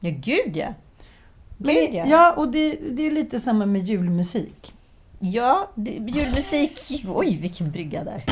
Ja, 0.00 0.10
gud 0.10 0.56
ja! 0.56 0.66
Gud 1.58 1.94
ja! 1.94 2.06
Ja, 2.06 2.32
och 2.32 2.52
det, 2.52 2.78
det 2.90 3.06
är 3.06 3.10
lite 3.10 3.40
samma 3.40 3.66
med 3.66 3.84
julmusik. 3.84 4.74
Ja, 5.18 5.70
det, 5.74 5.90
julmusik. 5.90 7.04
Oj, 7.14 7.36
vilken 7.36 7.70
brygga 7.70 8.04
där. 8.04 8.24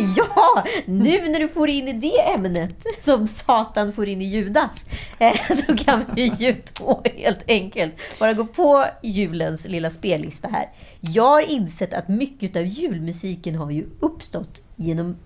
Ja, 0.16 0.64
nu 0.86 1.28
när 1.28 1.38
du 1.40 1.48
får 1.48 1.68
in 1.68 1.88
i 1.88 1.92
det 1.92 2.20
ämnet, 2.20 2.86
som 3.00 3.26
Satan 3.26 3.92
får 3.92 4.08
in 4.08 4.22
i 4.22 4.24
Judas, 4.24 4.86
eh, 5.18 5.34
så 5.66 5.76
kan 5.76 6.04
vi 6.14 6.26
ju 6.38 6.56
då 6.78 7.02
helt 7.16 7.44
enkelt 7.48 8.18
bara 8.20 8.32
gå 8.32 8.46
på 8.46 8.84
julens 9.02 9.64
lilla 9.64 9.90
spellista 9.90 10.48
här. 10.48 10.68
Jag 11.00 11.28
har 11.28 11.42
insett 11.42 11.94
att 11.94 12.08
mycket 12.08 12.56
av 12.56 12.66
julmusiken 12.66 13.54
har 13.54 13.70
ju 13.70 13.86
uppstått 14.00 14.62
genom 14.76 15.16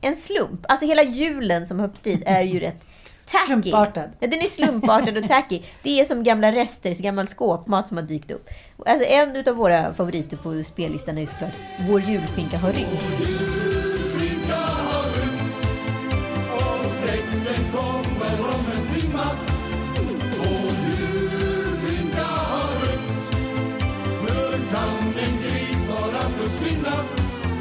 en 0.00 0.16
slump. 0.16 0.60
Alltså 0.68 0.86
hela 0.86 1.02
julen 1.02 1.66
som 1.66 1.80
högtid 1.80 2.22
är 2.26 2.42
ju 2.42 2.60
rätt 2.60 2.86
tacky. 3.30 3.46
Slumpartad. 3.46 4.10
Ja, 4.20 4.26
den 4.26 4.40
är 4.40 4.48
slumpartad 4.48 5.16
och 5.16 5.28
tacky. 5.28 5.62
Det 5.82 6.00
är 6.00 6.04
som 6.04 6.24
gamla 6.24 6.52
rester, 6.52 6.94
så 6.94 7.02
gammal 7.02 7.26
skåpmat 7.28 7.88
som 7.88 7.96
har 7.96 8.04
dykt 8.04 8.30
upp. 8.30 8.48
Alltså 8.86 9.04
en 9.04 9.48
av 9.48 9.54
våra 9.54 9.94
favoriter 9.94 10.36
på 10.36 10.64
spellistan 10.64 11.16
är 11.16 11.20
ju 11.20 11.26
såklart 11.26 11.52
Vår 11.88 12.00
julskinka 12.00 12.58
har 12.58 12.72
rymt. 12.72 13.69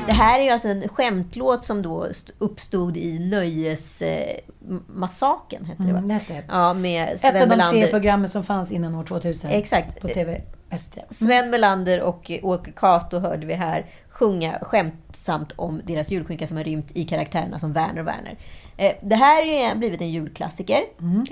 Det 0.10 0.16
här 0.16 0.40
är 0.40 0.44
ju 0.44 0.50
alltså 0.50 0.68
en 0.68 0.90
skämtlåt 0.90 1.64
som 1.64 1.82
då 1.82 2.06
st- 2.06 2.32
uppstod 2.40 2.98
i 2.98 3.20
Nöjesmassakern, 3.20 5.66
hette 5.66 5.84
det 5.84 5.92
va? 5.94 5.98
Mm, 6.00 6.12
är 6.12 6.44
Ja, 6.48 6.74
med 6.74 7.10
Ett 7.10 7.20
Sven 7.20 7.52
av 7.52 7.58
de 7.58 7.64
tre 7.72 7.88
programmen 7.88 8.30
som 8.30 8.44
fanns 8.44 8.72
innan 8.72 8.96
år 8.96 9.04
2000. 9.04 9.52
Exakt. 9.52 10.02
På 10.02 10.08
TV. 10.08 10.42
ST. 10.72 11.02
Sven 11.10 11.50
Melander 11.50 12.02
och 12.02 12.32
Åke 12.44 12.72
Cato 12.72 13.20
hörde 13.20 13.46
vi 13.46 13.54
här 13.54 13.86
sjunga 14.10 14.60
skämtsamt 14.62 15.52
om 15.56 15.82
deras 15.86 16.12
julskinka 16.12 16.48
som 16.48 16.58
har 16.58 16.64
rymt 16.64 16.92
i 16.94 17.04
karaktärerna 17.04 17.60
som 17.60 17.74
Werner 17.74 18.02
och 18.02 18.08
Werner. 18.08 18.38
Eh, 18.78 18.92
Det 19.02 19.16
här 19.16 19.68
har 19.70 19.76
blivit 19.76 20.02
en 20.02 20.10
julklassiker. 20.10 20.80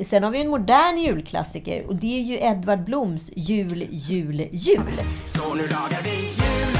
Sen 0.03 0.23
har 0.23 0.31
vi 0.31 0.41
en 0.41 0.49
modern 0.49 0.97
julklassiker 0.97 1.85
och 1.87 1.95
det 1.95 2.19
är 2.19 2.23
ju 2.23 2.37
Edvard 2.39 2.83
Bloms 2.83 3.31
Jul, 3.35 3.87
jul, 3.91 4.47
jul. 4.51 4.81
Så 5.25 5.53
nu 5.53 5.61
lagar 5.61 6.01
vi 6.03 6.09
jul, 6.09 6.77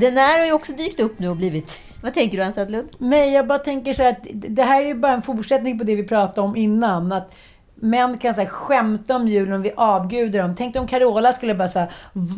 Den 0.00 0.16
här 0.16 0.38
har 0.38 0.46
ju 0.46 0.52
också 0.52 0.72
dykt 0.72 1.00
upp 1.00 1.18
nu 1.18 1.28
och 1.28 1.36
blivit... 1.36 1.78
Vad 2.02 2.14
tänker 2.14 2.38
du 2.38 2.44
Ann 2.44 2.52
Södlund? 2.52 2.88
Nej, 2.98 3.32
jag 3.32 3.46
bara 3.46 3.58
tänker 3.58 3.92
så 3.92 4.02
här 4.02 4.10
att 4.10 4.26
det 4.30 4.62
här 4.62 4.82
är 4.82 4.86
ju 4.86 4.94
bara 4.94 5.12
en 5.12 5.22
fortsättning 5.22 5.78
på 5.78 5.84
det 5.84 5.94
vi 5.94 6.02
pratade 6.04 6.40
om 6.40 6.56
innan. 6.56 7.12
Att 7.12 7.34
män 7.74 8.18
kan 8.18 8.34
så 8.34 8.40
här, 8.40 8.48
skämta 8.48 9.16
om 9.16 9.28
julen 9.28 9.52
och 9.52 9.64
vi 9.64 9.72
avgudar 9.76 10.42
dem. 10.42 10.54
Tänk 10.58 10.76
om 10.76 10.86
Carola 10.86 11.32
skulle 11.32 11.54
bara 11.54 11.68
säga 11.68 11.88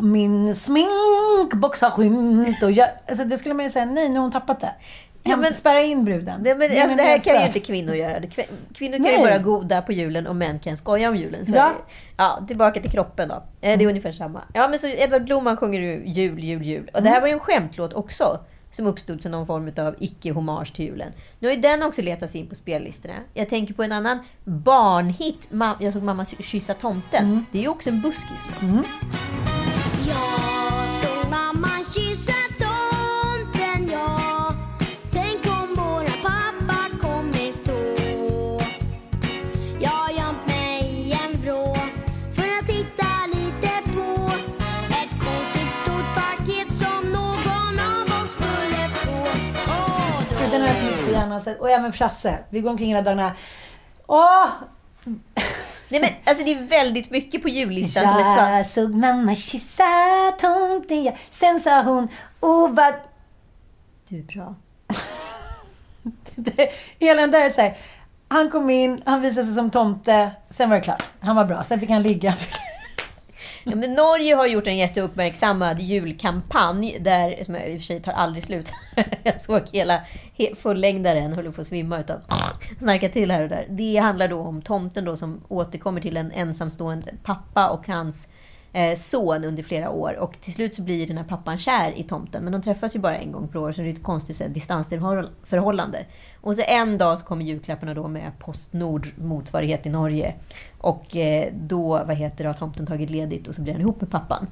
min 0.02 0.54
sminkbox 0.54 1.80
har 1.80 1.90
skymt. 1.90 2.62
Och 2.62 2.72
jag, 2.72 2.88
alltså, 3.08 3.24
det 3.24 3.38
skulle 3.38 3.54
man 3.54 3.64
ju 3.64 3.70
säga, 3.70 3.84
nej, 3.84 4.08
nu 4.08 4.14
har 4.14 4.22
hon 4.22 4.32
tappat 4.32 4.60
det. 4.60 4.74
Ja, 5.30 5.36
men- 5.36 5.54
spärra 5.54 5.80
in 5.82 6.04
bruden. 6.04 6.42
Det, 6.42 6.54
men, 6.54 6.70
alltså, 6.70 6.96
det 6.96 7.02
här 7.02 7.18
kan 7.18 7.40
ju 7.40 7.46
inte 7.46 7.60
kvinnor 7.60 7.94
göra. 7.94 8.20
Kvinnor 8.74 8.92
kan 8.96 9.02
Nej. 9.02 9.14
ju 9.16 9.20
vara 9.22 9.38
goda 9.38 9.82
på 9.82 9.92
julen 9.92 10.26
och 10.26 10.36
män 10.36 10.58
kan 10.58 10.76
skoja 10.76 11.08
om 11.08 11.16
julen. 11.16 11.46
Så 11.46 11.52
Ja. 11.56 11.72
ja, 12.16 12.44
tillbaka 12.48 12.80
till 12.80 12.90
kroppen 12.90 13.28
då. 13.28 13.34
Eh, 13.60 13.78
Det 13.78 13.84
är 13.84 13.88
ungefär 13.88 14.12
samma. 14.12 14.42
Ja, 14.54 14.68
men 14.68 14.78
så 14.78 14.86
Edvard 14.86 15.24
Blom 15.24 15.46
han 15.46 15.56
sjunger 15.56 15.80
ju 15.80 16.02
jul, 16.06 16.38
jul, 16.44 16.62
jul. 16.62 16.90
Och 16.94 17.02
det 17.02 17.08
här 17.08 17.20
var 17.20 17.28
ju 17.28 17.32
en 17.32 17.40
skämtlåt 17.40 17.92
också. 17.92 18.40
Som 18.70 18.86
uppstod 18.86 19.22
som 19.22 19.30
någon 19.30 19.46
form 19.46 19.72
av 19.86 19.94
icke-hommage 19.98 20.74
till 20.74 20.84
julen. 20.84 21.12
Nu 21.38 21.48
har 21.48 21.54
ju 21.54 21.60
den 21.60 21.82
också 21.82 22.02
letats 22.02 22.34
in 22.34 22.46
på 22.46 22.54
spellistorna. 22.54 23.14
Jag 23.34 23.48
tänker 23.48 23.74
på 23.74 23.82
en 23.82 23.92
annan 23.92 24.18
barnhit. 24.44 25.48
Jag 25.80 25.92
såg 25.92 26.02
Mamma 26.02 26.24
kyssa 26.24 26.74
tomten. 26.74 27.46
Det 27.52 27.58
är 27.58 27.62
ju 27.62 27.68
också 27.68 27.88
en 27.90 28.00
buskislåt. 28.00 28.86
Jag 30.08 30.47
jag 51.18 51.24
hjärnan. 51.26 51.40
så- 51.40 51.52
Och 51.60 51.70
även 51.70 51.92
Frasse. 51.92 52.38
Vi 52.50 52.60
går 52.60 52.70
omkring 52.70 52.88
hela 52.88 53.02
dagarna. 53.02 53.34
Åh! 54.06 54.46
Nej 55.90 56.00
men 56.00 56.10
alltså 56.24 56.44
det 56.44 56.52
är 56.52 56.62
väldigt 56.66 57.10
mycket 57.10 57.42
på 57.42 57.48
jullistan 57.48 58.02
som 58.08 58.16
är 58.16 58.36
ska... 58.36 58.50
Jag 58.56 58.66
såg 58.66 58.94
mamma 58.94 59.34
kyssa 59.34 59.84
tomten, 60.40 61.02
ja. 61.04 61.12
Sen 61.30 61.60
sa 61.60 61.82
hon, 61.82 62.08
åh 62.40 62.70
vad... 62.70 62.94
Du 64.08 64.18
är 64.18 64.22
bra. 64.22 64.54
Det- 66.34 66.68
Hela 66.98 67.20
den 67.20 67.30
där 67.30 67.40
är 67.40 67.50
så 67.50 67.60
här. 67.60 67.76
Han 68.28 68.50
kom 68.50 68.70
in, 68.70 69.02
han 69.06 69.20
visade 69.20 69.46
sig 69.46 69.54
som 69.54 69.70
tomte, 69.70 70.30
sen 70.50 70.68
var 70.70 70.76
det 70.76 70.82
klart. 70.82 71.02
Han 71.20 71.36
var 71.36 71.44
bra, 71.44 71.64
sen 71.64 71.80
fick 71.80 71.90
han 71.90 72.02
ligga. 72.02 72.34
Ja, 73.64 73.76
men 73.76 73.94
Norge 73.94 74.34
har 74.34 74.46
gjort 74.46 74.66
en 74.66 74.76
jätteuppmärksammad 74.76 75.80
julkampanj 75.80 76.98
där, 77.00 77.44
som 77.44 77.54
jag 77.54 77.68
i 77.68 77.76
och 77.76 77.80
för 77.80 77.86
sig 77.86 78.02
tar 78.02 78.12
aldrig 78.12 78.44
slut. 78.44 78.72
jag 79.22 79.40
såg 79.40 79.62
hela 79.72 80.00
he, 80.34 80.54
fullängdaren, 80.54 81.32
höll 81.32 81.52
på 81.52 81.60
att 81.60 81.66
svimma 81.66 82.00
utav 82.00 82.20
snarka 82.78 83.08
till 83.08 83.30
här 83.30 83.42
och 83.42 83.48
där. 83.48 83.66
Det 83.70 83.96
handlar 83.96 84.28
då 84.28 84.40
om 84.40 84.62
tomten 84.62 85.04
då 85.04 85.16
som 85.16 85.44
återkommer 85.48 86.00
till 86.00 86.16
en 86.16 86.32
ensamstående 86.32 87.14
pappa 87.22 87.68
och 87.68 87.88
hans 87.88 88.24
eh, 88.24 88.30
son 88.96 89.44
under 89.44 89.62
flera 89.62 89.90
år. 89.90 90.16
Och 90.16 90.40
till 90.40 90.52
slut 90.52 90.74
så 90.74 90.82
blir 90.82 91.06
den 91.06 91.16
här 91.16 91.24
pappan 91.24 91.58
kär 91.58 91.98
i 91.98 92.02
tomten. 92.02 92.44
Men 92.44 92.52
de 92.52 92.62
träffas 92.62 92.96
ju 92.96 92.98
bara 92.98 93.18
en 93.18 93.32
gång 93.32 93.48
per 93.48 93.58
år, 93.58 93.72
så 93.72 93.80
det 93.80 93.88
är 93.88 93.92
ett 93.92 94.02
konstigt 94.02 94.54
distansförhållande. 94.54 96.06
Och 96.40 96.56
så 96.56 96.62
en 96.66 96.98
dag 96.98 97.18
så 97.18 97.24
kommer 97.24 97.44
julklapparna 97.44 97.94
då 97.94 98.08
med 98.08 98.32
Postnord 98.38 99.08
motsvarighet 99.16 99.86
i 99.86 99.88
Norge. 99.88 100.34
Och 100.78 101.16
eh, 101.16 101.52
då, 101.54 101.88
vad 101.88 102.16
heter 102.16 102.44
det, 102.44 102.50
har 102.50 102.54
tomten 102.54 102.86
tagit 102.86 103.10
ledigt 103.10 103.48
och 103.48 103.54
så 103.54 103.62
blir 103.62 103.72
han 103.72 103.82
ihop 103.82 104.00
med 104.00 104.10
pappan. 104.10 104.46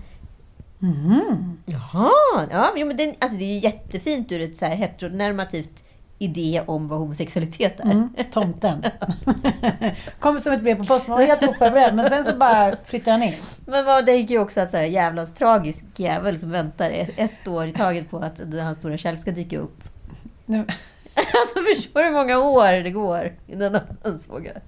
Jaha! 1.67 2.47
Ja, 2.51 2.73
men 2.77 2.97
den, 2.97 3.15
alltså 3.19 3.39
det 3.39 3.45
är 3.45 3.53
ju 3.53 3.59
jättefint 3.59 4.33
ur 4.33 4.41
ett 4.41 4.57
så 4.57 4.65
här 4.65 4.77
heteronormativt 4.77 5.85
idé 6.19 6.63
om 6.67 6.89
vad 6.89 6.99
homosexualitet 6.99 7.81
är. 7.81 7.85
Mm, 7.85 8.09
tomten. 8.33 8.85
Kom 10.21 10.41
som 10.41 10.53
ett 10.53 10.63
brev 10.63 10.75
på 10.79 10.85
posten. 10.85 11.11
Man 11.11 11.19
var 11.19 11.27
helt 11.27 11.43
oförberedd, 11.49 11.95
men 11.95 12.11
sen 12.11 12.25
så 12.25 12.37
bara 12.37 12.77
flyttar 12.85 13.13
han 13.13 13.23
in. 13.23 13.35
Men 13.67 13.85
man 13.85 14.05
tänker 14.05 14.35
ju 14.35 14.41
också 14.41 14.61
att 14.61 14.71
så 14.71 14.77
här, 14.77 14.85
jävlans 14.85 15.35
tragisk 15.35 15.85
jävel 15.97 16.39
som 16.39 16.51
väntar 16.51 16.91
ett, 17.17 17.49
år 17.49 17.67
i 17.67 17.73
taget 17.73 18.11
på 18.11 18.19
att 18.19 18.41
det- 18.51 18.63
hans 18.63 18.79
stora 18.79 18.97
kärlek 18.99 19.21
ska 19.21 19.31
dyka 19.31 19.59
upp. 19.59 19.77
Alltså 21.17 21.55
förstår 21.75 22.01
du 22.01 22.07
hur 22.07 22.13
många 22.13 22.39
år 22.39 22.83
det 22.83 22.91
går 22.91 23.33
innan 23.47 23.79
han 24.05 24.19
sågar? 24.19 24.63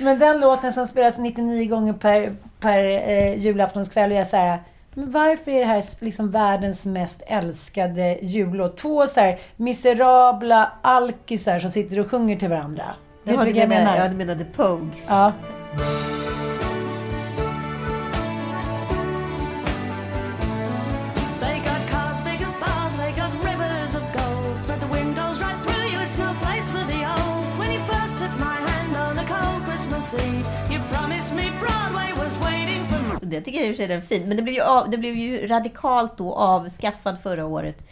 Men 0.00 0.18
den 0.18 0.40
låten 0.40 0.72
som 0.72 0.86
spelas 0.86 1.18
99 1.18 1.68
gånger 1.68 1.92
per, 1.92 2.34
per 2.60 2.84
eh, 3.10 3.34
julaftonskväll 3.38 4.10
och 4.12 4.16
jag 4.16 4.26
säger 4.26 4.62
men 4.94 5.10
varför 5.10 5.50
är 5.50 5.60
det 5.60 5.66
här 5.66 6.04
liksom 6.04 6.30
världens 6.30 6.86
mest 6.86 7.22
älskade 7.26 8.18
jullåt? 8.22 8.76
Två 8.76 9.06
så 9.06 9.20
här 9.20 9.38
miserabla 9.56 10.72
alkisar 10.82 11.58
som 11.58 11.70
sitter 11.70 11.98
och 11.98 12.10
sjunger 12.10 12.36
till 12.36 12.48
varandra. 12.48 12.84
Vet 13.24 13.34
Jaha, 13.34 13.44
du 13.44 13.52
du 13.52 13.52
vilka 13.52 13.60
jag 13.60 13.68
menar, 13.68 13.96
ja, 13.96 14.08
du 14.08 14.14
menar 14.14 14.34
The 14.34 14.44
Pogues? 14.44 15.06
Ja. 15.10 15.32
You 30.70 30.78
promised 30.90 31.34
me 31.34 31.50
Det 33.20 33.40
tycker 33.40 33.58
jag 33.58 33.68
i 33.68 33.72
och 33.72 33.76
för 33.76 33.86
sig 33.86 33.96
är 33.96 34.00
fin. 34.00 34.28
Men 34.28 34.36
det 34.36 34.42
blev 34.42 34.54
ju, 34.54 34.62
av, 34.62 34.90
det 34.90 34.98
blev 34.98 35.14
ju 35.14 35.46
radikalt 35.46 36.18
då 36.18 36.34
avskaffad 36.34 37.18
förra 37.22 37.46
året 37.46 37.84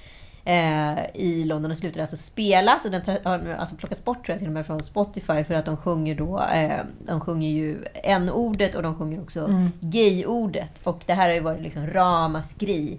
eh, 0.45 0.99
i 1.15 1.45
London 1.45 1.71
och 1.71 1.79
slutade 1.79 2.03
alltså 2.03 2.17
spelas. 2.17 2.85
Och 2.85 2.91
den 2.91 3.03
har 3.25 3.39
nu 3.39 3.53
alltså 3.53 3.77
plockats 3.77 4.05
bort 4.05 4.25
tror 4.25 4.35
jag 4.35 4.39
till 4.39 4.49
och 4.49 4.55
med 4.55 4.67
från 4.67 4.83
Spotify 4.83 5.45
för 5.45 5.55
att 5.55 5.65
de 5.65 5.77
sjunger 5.77 6.15
då, 6.15 6.43
eh, 6.55 6.81
de 7.07 7.21
sjunger 7.21 7.49
ju 7.49 7.85
n-ordet 7.95 8.75
och 8.75 8.83
de 8.83 8.95
sjunger 8.97 9.23
också 9.23 9.71
gay-ordet. 9.81 10.87
Och 10.87 11.03
det 11.07 11.15
här 11.15 11.29
har 11.29 11.35
ju 11.35 11.41
varit 11.41 11.63
liksom 11.63 11.87
ramaskri. 11.87 12.99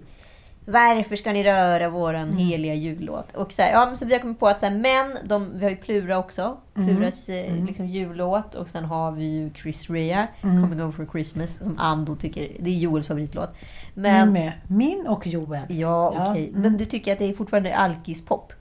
Varför 0.70 1.16
ska 1.16 1.32
ni 1.32 1.44
röra 1.44 1.88
våran 1.88 2.32
heliga 2.32 2.74
jullåt? 2.74 3.36
Och 3.36 3.52
så, 3.52 3.62
här, 3.62 3.72
ja, 3.72 3.86
men 3.86 3.96
så 3.96 4.06
vi 4.06 4.12
har 4.12 4.20
kommit 4.20 4.38
på 4.38 4.48
att 4.48 4.60
så 4.60 4.66
här, 4.66 4.74
män, 4.74 5.18
de, 5.24 5.50
vi 5.54 5.64
har 5.64 5.70
ju 5.70 5.76
Plura 5.76 6.18
också. 6.18 6.56
Pluras 6.74 7.28
eh, 7.28 7.64
liksom, 7.64 7.86
jullåt. 7.86 8.54
Och 8.54 8.68
sen 8.68 8.84
har 8.84 9.12
vi 9.12 9.24
ju 9.24 9.50
Chris 9.54 9.90
Rea, 9.90 10.28
Coming 10.40 10.82
Over 10.82 10.92
for 10.92 11.06
Christmas, 11.12 11.58
som 11.58 11.78
Ando 11.78 12.14
tycker, 12.14 12.52
det 12.60 12.70
är 12.70 12.74
Joels 12.74 13.06
favoritlåt. 13.06 13.50
Min 13.94 14.02
Men, 14.02 14.32
med. 14.32 14.52
Min 14.68 15.06
och 15.06 15.26
Joels. 15.26 15.64
ja, 15.68 16.28
okej. 16.30 16.50
Men 16.54 16.76
du 16.76 16.84
tycker 16.84 17.12
att 17.12 17.18
det 17.18 17.24
är 17.24 17.34
fortfarande 17.34 17.76
alkispop? 17.76 18.52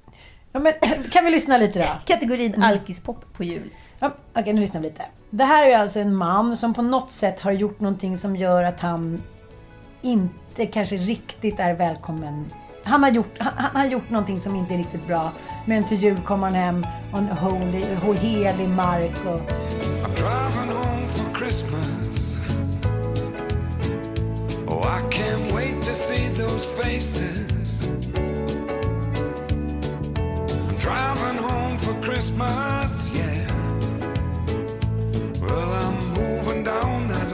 Ja, 0.51 0.59
men, 0.59 0.73
kan 1.11 1.25
vi 1.25 1.31
lyssna 1.31 1.57
lite 1.57 1.79
då? 1.79 1.85
Kategorin 2.05 2.63
alkispop 2.63 3.33
på 3.33 3.43
jul. 3.43 3.69
Ja, 3.99 4.15
Okej, 4.33 4.53
nu 4.53 4.61
lyssnar 4.61 4.81
vi 4.81 4.87
lite. 4.87 5.05
Det 5.29 5.43
här 5.43 5.69
är 5.69 5.77
alltså 5.77 5.99
en 5.99 6.15
man 6.15 6.57
som 6.57 6.73
på 6.73 6.81
något 6.81 7.11
sätt 7.11 7.39
har 7.39 7.51
gjort 7.51 7.79
någonting 7.79 8.17
som 8.17 8.35
gör 8.35 8.63
att 8.63 8.79
han 8.79 9.21
inte 10.01 10.65
kanske 10.65 10.95
riktigt 10.95 11.59
är 11.59 11.73
välkommen. 11.73 12.53
Han 12.83 13.03
har 13.03 13.11
gjort, 13.11 13.37
han, 13.39 13.53
han 13.57 13.75
har 13.75 13.85
gjort 13.85 14.09
någonting 14.09 14.39
som 14.39 14.55
inte 14.55 14.73
är 14.73 14.77
riktigt 14.77 15.07
bra. 15.07 15.31
Men 15.65 15.83
till 15.83 15.97
jul 15.97 16.21
kommer 16.25 16.47
han 16.47 16.55
hem 16.55 16.85
och 17.11 17.17
en 17.17 17.27
holy, 17.27 18.15
helig 18.15 18.69
mark 18.69 19.25
och... 19.25 19.41
I'm 20.03 20.15
driving 20.15 20.69
home 20.77 21.07
for 21.07 21.39
Christmas. 21.39 22.39
Oh, 24.67 24.83
I 24.83 25.01
can't 25.11 25.51
wait 25.55 25.81
to 25.81 25.93
see 25.93 26.27
those 26.27 26.65
faces. 26.65 27.79
I'm 30.67 30.77
driving 30.79 31.37
home 31.43 31.77
for 31.77 32.01
Christmas, 32.01 33.07
yeah. 33.13 33.47
Well, 35.41 35.73
I'm 35.73 36.13
moving 36.13 36.63
down 36.63 37.07
that 37.07 37.31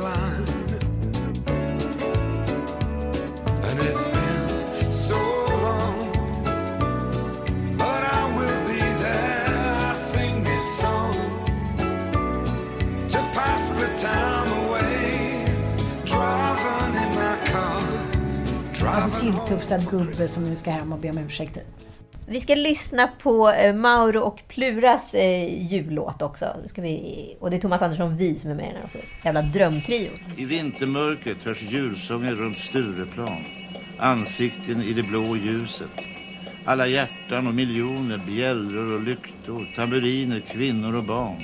Alltså 18.96 19.20
tilltufsad 19.20 19.90
gubbe 19.90 20.28
som 20.28 20.44
nu 20.44 20.56
ska 20.56 20.72
hem 20.72 20.94
och 20.94 21.00
be 21.00 21.10
om 21.10 21.18
ursäkt. 21.18 21.54
typ. 21.54 21.64
Vi 22.28 22.40
ska 22.40 22.56
lyssna 22.56 23.08
på 23.08 23.50
eh, 23.50 23.74
Mauro 23.74 24.20
och 24.20 24.44
Pluras 24.48 25.14
eh, 25.14 25.64
jullåt 25.72 26.22
också. 26.22 26.46
Vi, 26.78 27.38
och 27.40 27.50
det 27.50 27.58
är 27.58 27.62
Thomas 27.62 27.82
Andersson 27.82 28.18
Vi 28.18 28.36
som 28.36 28.52
är 28.52 28.56
med 28.56 28.66
i 28.66 28.74
den 28.74 28.90
här 28.94 29.02
jävla 29.24 29.42
drömtrio. 29.42 30.10
I 30.38 30.46
vintermörkret 30.46 31.38
hörs 31.44 31.64
julsånger 31.64 32.36
runt 32.36 32.58
Stureplan. 32.58 33.44
Ansikten 34.00 34.82
i 34.82 34.94
det 34.94 35.04
blå 35.04 35.36
ljuset. 35.36 36.02
Alla 36.66 36.88
hjärtan 36.88 37.48
och 37.48 37.56
miljoner, 37.56 38.22
bjällror 38.28 38.96
och 38.96 39.04
lyktor, 39.04 39.62
tamburiner, 39.76 40.40
kvinnor 40.40 40.96
och 40.96 41.04
barn. 41.04 41.40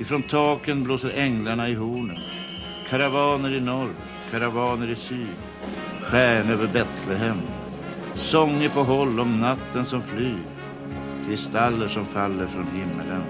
Ifrån 0.00 0.22
taken 0.22 0.84
blåser 0.84 1.10
änglarna 1.16 1.68
i 1.68 1.74
hornen. 1.74 2.20
Karavaner 2.90 3.54
i 3.54 3.60
norr, 3.60 3.92
karavaner 4.30 4.90
i 4.90 4.96
syd. 4.96 5.47
Stjärn 6.10 6.50
över 6.50 6.66
Betlehem. 6.66 7.42
Sånger 8.14 8.68
på 8.68 8.82
håll 8.82 9.20
om 9.20 9.40
natten 9.40 9.84
som 9.84 10.02
flyr. 10.02 10.42
Kristaller 11.26 11.88
som 11.88 12.04
faller 12.04 12.46
från 12.46 12.66
himlen. 12.66 13.22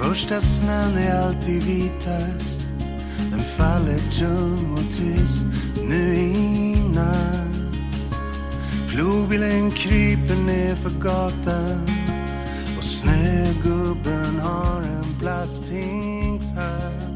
Första 0.00 0.40
snön 0.40 0.98
är 0.98 1.26
alltid 1.26 1.62
vitast 1.62 2.60
Den 3.30 3.40
faller 3.40 3.98
tung 4.18 4.72
och 4.72 4.96
tyst 4.96 5.55
nu 5.88 6.14
i 6.14 6.76
natt 6.94 7.76
Plogbilen 8.88 9.70
kryper 9.70 10.34
ner 10.46 10.74
för 10.74 10.90
gatan 10.90 11.80
Och 12.78 12.84
snögubben 12.84 14.40
har 14.40 14.82
en 14.82 15.20
plasthinkshatt 15.20 17.06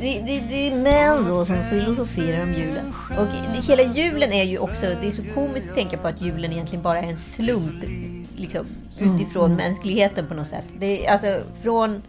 Det, 0.00 0.22
det, 0.26 0.42
det 0.48 0.68
är 0.68 0.76
män 0.76 1.28
då 1.28 1.44
som 1.44 1.56
filosoferar 1.70 2.42
om 2.42 2.52
julen. 2.52 2.94
Och 3.18 3.26
det, 3.54 3.60
hela 3.60 3.82
julen 3.82 4.32
är 4.32 4.44
ju 4.44 4.58
också, 4.58 4.86
det 5.00 5.06
är 5.06 5.12
så 5.12 5.22
komiskt 5.34 5.68
att 5.68 5.74
tänka 5.74 5.98
på 5.98 6.08
att 6.08 6.20
julen 6.20 6.52
egentligen 6.52 6.82
bara 6.82 6.98
är 6.98 7.08
en 7.08 7.18
slump 7.18 7.84
liksom, 8.36 8.66
utifrån 8.98 9.54
mänskligheten 9.54 10.26
på 10.26 10.34
något 10.34 10.46
sätt. 10.46 10.64
Det 10.78 11.06
är, 11.06 11.12
alltså, 11.12 11.40
från, 11.62 12.02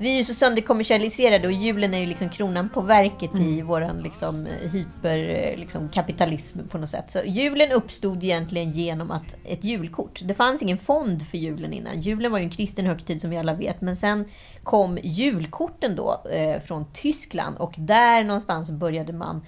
vi 0.00 0.12
är 0.14 0.18
ju 0.18 0.24
så 0.24 0.34
sönderkommersialiserade 0.34 1.46
och 1.46 1.52
julen 1.52 1.94
är 1.94 1.98
ju 1.98 2.06
liksom 2.06 2.28
kronan 2.28 2.68
på 2.68 2.80
verket 2.80 3.34
i 3.34 3.62
våran 3.62 4.02
liksom, 4.02 4.46
hyperkapitalism 4.46 5.60
liksom, 5.60 5.88
kapitalism 5.88 6.58
på 6.68 6.78
något 6.78 6.88
sätt. 6.88 7.10
Så 7.10 7.20
julen 7.26 7.72
uppstod 7.72 8.24
egentligen 8.24 8.70
genom 8.70 9.10
att 9.10 9.36
ett 9.44 9.64
julkort. 9.64 10.20
Det 10.24 10.34
fanns 10.34 10.62
ingen 10.62 10.78
fond 10.78 11.26
för 11.26 11.38
julen 11.38 11.72
innan. 11.72 12.00
Julen 12.00 12.32
var 12.32 12.38
ju 12.38 12.44
en 12.44 12.50
kristen 12.50 12.86
högtid 12.86 13.20
som 13.20 13.30
vi 13.30 13.38
alla 13.38 13.54
vet. 13.54 13.80
Men 13.80 13.96
sen 13.96 14.24
kom 14.62 14.98
julkorten 15.02 15.96
då 15.96 16.22
eh, 16.32 16.60
från 16.60 16.84
Tyskland 16.92 17.56
och 17.56 17.74
där 17.78 18.24
någonstans 18.24 18.70
började 18.70 19.12
man 19.12 19.42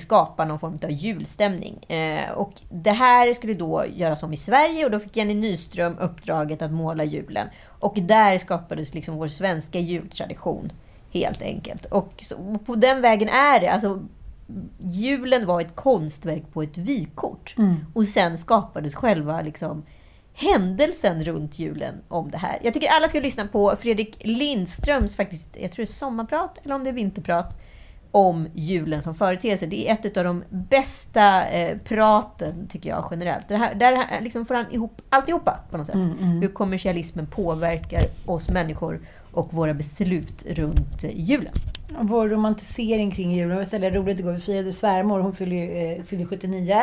skapa 0.00 0.44
någon 0.44 0.58
form 0.58 0.78
av 0.82 0.90
julstämning. 0.90 1.84
Eh, 1.84 2.30
och 2.30 2.52
det 2.70 2.90
här 2.90 3.34
skulle 3.34 3.54
då 3.54 3.84
göras 3.94 4.22
om 4.22 4.32
i 4.32 4.36
Sverige 4.36 4.84
och 4.84 4.90
då 4.90 4.98
fick 4.98 5.16
Jenny 5.16 5.34
Nyström 5.34 5.98
uppdraget 5.98 6.62
att 6.62 6.72
måla 6.72 7.04
julen. 7.04 7.48
Och 7.66 7.94
där 7.94 8.38
skapades 8.38 8.94
liksom 8.94 9.16
vår 9.16 9.28
svenska 9.28 9.78
jultradition, 9.78 10.72
helt 11.12 11.42
enkelt. 11.42 11.84
Och, 11.84 12.24
så, 12.26 12.36
och 12.36 12.66
på 12.66 12.74
den 12.74 13.00
vägen 13.00 13.28
är 13.28 13.60
det. 13.60 13.68
Alltså, 13.68 14.02
julen 14.78 15.46
var 15.46 15.60
ett 15.60 15.74
konstverk 15.76 16.52
på 16.52 16.62
ett 16.62 16.78
vykort. 16.78 17.54
Och 17.94 18.08
sen 18.08 18.38
skapades 18.38 18.94
själva 18.94 19.42
liksom, 19.42 19.82
händelsen 20.34 21.24
runt 21.24 21.58
julen 21.58 21.94
om 22.08 22.30
det 22.30 22.38
här. 22.38 22.58
Jag 22.62 22.74
tycker 22.74 22.88
alla 22.88 23.08
ska 23.08 23.20
lyssna 23.20 23.46
på 23.46 23.76
Fredrik 23.80 24.16
Lindströms, 24.20 25.16
faktiskt, 25.16 25.56
jag 25.60 25.72
tror 25.72 25.84
det 25.84 25.90
är 25.90 25.94
sommarprat 25.94 26.58
eller 26.64 26.74
om 26.74 26.84
det 26.84 26.90
är 26.90 26.94
vinterprat, 26.94 27.60
om 28.16 28.48
julen 28.54 29.02
som 29.02 29.14
företeelse. 29.14 29.66
Det 29.66 29.88
är 29.88 29.92
ett 29.92 30.16
av 30.16 30.24
de 30.24 30.44
bästa 30.48 31.48
eh, 31.48 31.78
praten, 31.78 32.66
tycker 32.68 32.90
jag, 32.90 33.08
generellt. 33.10 33.48
Det 33.48 33.56
här, 33.56 33.74
där 33.74 33.96
här 33.96 34.20
liksom 34.20 34.46
får 34.46 34.54
han 34.54 34.64
ihop 34.70 35.02
alltihopa 35.08 35.58
på 35.70 35.76
något 35.76 35.86
sätt. 35.86 35.96
Hur 36.20 36.48
kommersialismen 36.48 37.26
påverkar 37.26 38.02
oss 38.26 38.48
människor 38.48 39.00
och 39.32 39.54
våra 39.54 39.74
beslut 39.74 40.46
runt 40.46 41.04
eh, 41.04 41.10
julen. 41.20 41.52
Vår 42.00 42.28
romantisering 42.28 43.10
kring 43.10 43.32
julen. 43.32 43.50
Det 43.50 43.56
var 43.56 43.64
så 43.64 43.78
roligt 43.78 44.20
igår. 44.20 44.32
Vi 44.32 44.40
firade 44.40 44.72
svärmor. 44.72 45.20
Hon 45.20 45.34
fyllde, 45.34 45.56
eh, 45.56 46.02
fyllde 46.04 46.26
79. 46.26 46.82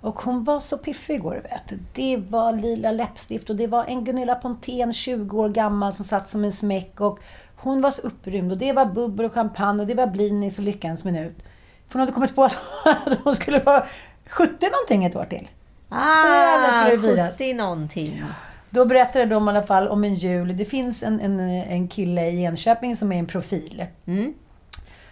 Och 0.00 0.20
hon 0.20 0.44
var 0.44 0.60
så 0.60 0.78
piffig 0.78 1.14
igår, 1.14 1.42
vet. 1.42 1.80
Det 1.92 2.16
var 2.16 2.52
lila 2.52 2.92
läppstift 2.92 3.50
och 3.50 3.56
det 3.56 3.66
var 3.66 3.84
en 3.84 4.04
Gunilla 4.04 4.34
Pontén, 4.34 4.92
20 4.92 5.38
år 5.38 5.48
gammal, 5.48 5.92
som 5.92 6.04
satt 6.04 6.28
som 6.28 6.44
en 6.44 6.52
smäck. 6.52 7.00
Och 7.00 7.18
hon 7.66 7.80
var 7.80 7.90
så 7.90 8.02
upprymd 8.02 8.52
och 8.52 8.58
det 8.58 8.72
var 8.72 8.86
bubbel 8.86 9.26
och 9.26 9.34
champagne 9.34 9.80
och 9.80 9.86
det 9.86 9.94
var 9.94 10.06
blinis 10.06 10.58
och 10.58 10.64
lyckans 10.64 11.04
minut. 11.04 11.42
För 11.88 11.92
hon 11.92 12.00
hade 12.00 12.12
kommit 12.12 12.34
på 12.34 12.44
att 12.44 12.56
hon 13.24 13.36
skulle 13.36 13.60
vara 13.60 13.86
70 14.28 14.70
någonting 14.70 15.04
ett 15.04 15.16
år 15.16 15.24
till. 15.24 15.48
Ah, 15.88 16.70
skulle 16.70 16.96
det 16.96 17.14
firas. 17.14 17.34
70 17.34 17.54
någonting. 17.54 18.22
Då 18.70 18.84
berättade 18.84 19.26
de 19.26 19.46
i 19.46 19.50
alla 19.50 19.62
fall 19.62 19.88
om 19.88 20.04
en 20.04 20.14
jul. 20.14 20.56
Det 20.56 20.64
finns 20.64 21.02
en, 21.02 21.20
en, 21.20 21.40
en 21.40 21.88
kille 21.88 22.26
i 22.30 22.44
Enköping 22.44 22.96
som 22.96 23.12
är 23.12 23.18
en 23.18 23.26
profil. 23.26 23.86
Mm. 24.06 24.34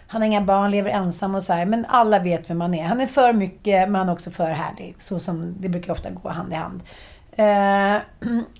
Han 0.07 0.21
har 0.21 0.27
inga 0.27 0.41
barn, 0.41 0.71
lever 0.71 0.89
ensam 0.89 1.35
och 1.35 1.43
så 1.43 1.53
här, 1.53 1.65
men 1.65 1.85
alla 1.85 2.19
vet 2.19 2.49
vem 2.49 2.61
han 2.61 2.73
är. 2.73 2.83
Han 2.83 3.01
är 3.01 3.07
för 3.07 3.33
mycket, 3.33 3.89
men 3.89 3.95
han 3.95 4.09
är 4.09 4.13
också 4.13 4.31
för 4.31 4.49
härlig. 4.49 4.95
Så 4.97 5.19
som 5.19 5.55
det 5.59 5.69
brukar 5.69 5.91
ofta 5.91 6.09
gå 6.09 6.29
hand 6.29 6.53
i 6.53 6.55
hand. 6.55 6.81
Eh, 7.31 8.01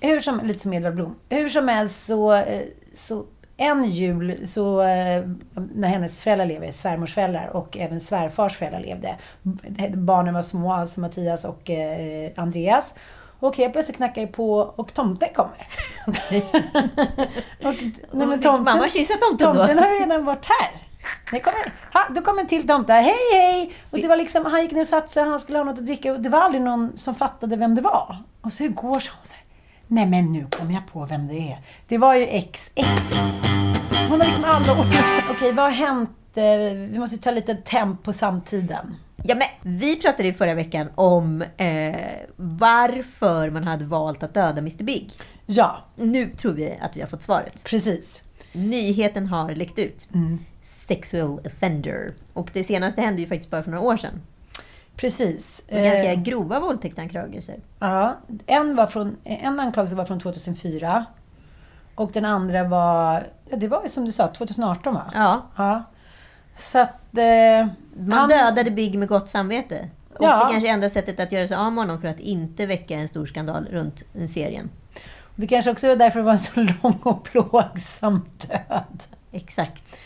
hur 0.00 0.20
som, 0.20 0.40
lite 0.44 0.60
som 0.60 0.72
Edvard 0.72 0.94
Blom. 0.94 1.14
Hur 1.28 1.48
som 1.48 1.68
helst 1.68 2.06
så, 2.06 2.32
eh, 2.34 2.62
så 2.94 3.24
en 3.56 3.84
jul, 3.90 4.46
så, 4.48 4.82
eh, 4.82 5.24
när 5.74 5.88
hennes 5.88 6.22
föräldrar 6.22 6.46
lever, 6.46 6.70
svärmors 6.70 7.14
föräldrar 7.14 7.56
och 7.56 7.76
även 7.76 8.00
svärfars 8.00 8.56
föräldrar 8.56 8.80
levde. 8.80 9.16
Barnen 9.96 10.34
var 10.34 10.42
små, 10.42 10.72
alltså 10.72 11.00
Mattias 11.00 11.44
och 11.44 11.70
eh, 11.70 12.30
Andreas. 12.36 12.94
Och 13.40 13.56
helt 13.56 13.72
plötsligt 13.72 13.96
knackar 13.96 14.22
det 14.22 14.26
på 14.26 14.58
och 14.58 14.94
tomten 14.94 15.28
kommer. 15.34 15.66
och, 17.64 17.74
nej, 18.12 18.38
Fick 18.38 18.44
mamma 18.44 18.88
kyssa 18.88 19.14
tomten 19.14 19.46
då? 19.46 19.54
Tomten 19.54 19.78
har 19.78 19.90
ju 19.90 19.98
redan 19.98 20.24
varit 20.24 20.46
här. 20.46 20.70
Det 21.30 21.40
kommer, 21.40 21.58
ha, 21.92 22.08
då 22.14 22.20
kom 22.20 22.38
en 22.38 22.46
till 22.46 22.66
tomte. 22.66 22.92
Hej, 22.92 23.14
hej! 23.32 23.72
Och 23.90 23.98
det 23.98 24.08
var 24.08 24.16
liksom, 24.16 24.46
han 24.46 24.62
gick 24.62 24.72
ner 24.72 24.80
och 24.80 24.86
satte 24.86 25.12
sig, 25.12 25.22
han 25.22 25.40
skulle 25.40 25.58
ha 25.58 25.64
något 25.64 25.78
att 25.78 25.86
dricka. 25.86 26.12
Och 26.12 26.20
det 26.20 26.28
var 26.28 26.40
aldrig 26.40 26.62
någon 26.62 26.96
som 26.96 27.14
fattade 27.14 27.56
vem 27.56 27.74
det 27.74 27.80
var. 27.80 28.16
Och 28.40 28.52
så 28.52 28.62
igår 28.62 29.00
sa 29.00 29.10
hon 29.16 29.26
så 29.26 29.34
här. 29.34 29.45
Nej 29.88 30.06
men 30.06 30.32
nu 30.32 30.46
kom 30.50 30.70
jag 30.70 30.86
på 30.86 31.06
vem 31.06 31.26
det 31.28 31.34
är. 31.52 31.58
Det 31.88 31.98
var 31.98 32.14
ju 32.14 32.26
XX. 32.52 33.14
Hon 34.08 34.20
har 34.20 34.26
liksom 34.26 34.44
alla 34.44 34.72
år... 34.80 34.86
Okej, 35.30 35.52
vad 35.52 35.64
har 35.64 35.70
hänt? 35.72 36.10
Eh, 36.34 36.44
Vi 36.90 36.98
måste 36.98 37.18
ta 37.18 37.30
lite 37.30 37.54
temp 37.54 38.02
på 38.02 38.12
samtiden. 38.12 38.94
Ja, 39.24 39.34
men 39.34 39.78
vi 39.78 39.96
pratade 39.96 40.28
i 40.28 40.32
förra 40.32 40.54
veckan 40.54 40.88
om 40.94 41.42
eh, 41.42 41.96
varför 42.36 43.50
man 43.50 43.64
hade 43.64 43.84
valt 43.84 44.22
att 44.22 44.34
döda 44.34 44.58
Mr 44.58 44.84
Big. 44.84 45.10
Ja, 45.46 45.84
Nu 45.96 46.30
tror 46.30 46.52
vi 46.52 46.78
att 46.80 46.96
vi 46.96 47.00
har 47.00 47.08
fått 47.08 47.22
svaret. 47.22 47.64
precis. 47.64 48.22
Nyheten 48.52 49.26
har 49.26 49.54
läckt 49.54 49.78
ut. 49.78 50.08
Mm. 50.14 50.38
Sexual 50.62 51.40
offender. 51.46 52.14
Och 52.32 52.50
det 52.52 52.64
senaste 52.64 53.00
hände 53.00 53.20
ju 53.20 53.26
faktiskt 53.28 53.50
bara 53.50 53.62
för 53.62 53.70
några 53.70 53.84
år 53.84 53.96
sedan. 53.96 54.22
Precis. 54.96 55.64
Och 55.70 55.76
ganska 55.76 56.12
Eh, 56.12 56.20
grova 56.22 56.60
våldtäktsanklagelser. 56.60 57.60
Ja, 57.78 58.16
en, 58.46 58.76
var 58.76 58.86
från, 58.86 59.16
en 59.24 59.60
anklagelse 59.60 59.96
var 59.96 60.04
från 60.04 60.20
2004. 60.20 61.04
Och 61.94 62.10
den 62.12 62.24
andra 62.24 62.64
var, 62.64 63.26
ja, 63.50 63.56
det 63.56 63.68
var 63.68 63.82
ju 63.82 63.88
som 63.88 64.04
du 64.04 64.12
sa, 64.12 64.28
2018 64.28 64.94
va? 64.94 65.10
Ja, 65.14 65.42
Ja. 65.56 65.82
Så 66.58 66.78
att... 66.78 67.18
Eh, 67.18 67.66
man 67.96 68.12
han- 68.18 68.28
dödade 68.28 68.70
Big 68.70 68.98
med 68.98 69.08
gott 69.08 69.28
samvete. 69.28 69.88
Och 70.18 70.24
Ja. 70.24 70.44
det 70.44 70.52
kanske 70.52 70.68
är 70.68 70.72
enda 70.72 70.90
sättet 70.90 71.20
att 71.20 71.32
göra 71.32 71.48
sig 71.48 71.56
av 71.56 71.72
med 71.72 71.84
honom 71.84 72.00
för 72.00 72.08
att 72.08 72.20
inte 72.20 72.66
väcka 72.66 72.94
en 72.94 73.08
stor 73.08 73.26
skandal 73.26 73.64
runt 73.70 74.02
serien. 74.28 74.70
Det 75.34 75.46
kanske 75.46 75.70
också 75.70 75.88
var 75.88 75.96
därför 75.96 76.18
det 76.18 76.24
var 76.24 76.32
en 76.32 76.38
så 76.38 76.60
lång 76.82 76.98
och 77.02 77.24
plågsam 77.24 78.24
död. 78.48 79.02
Exakt. 79.32 79.98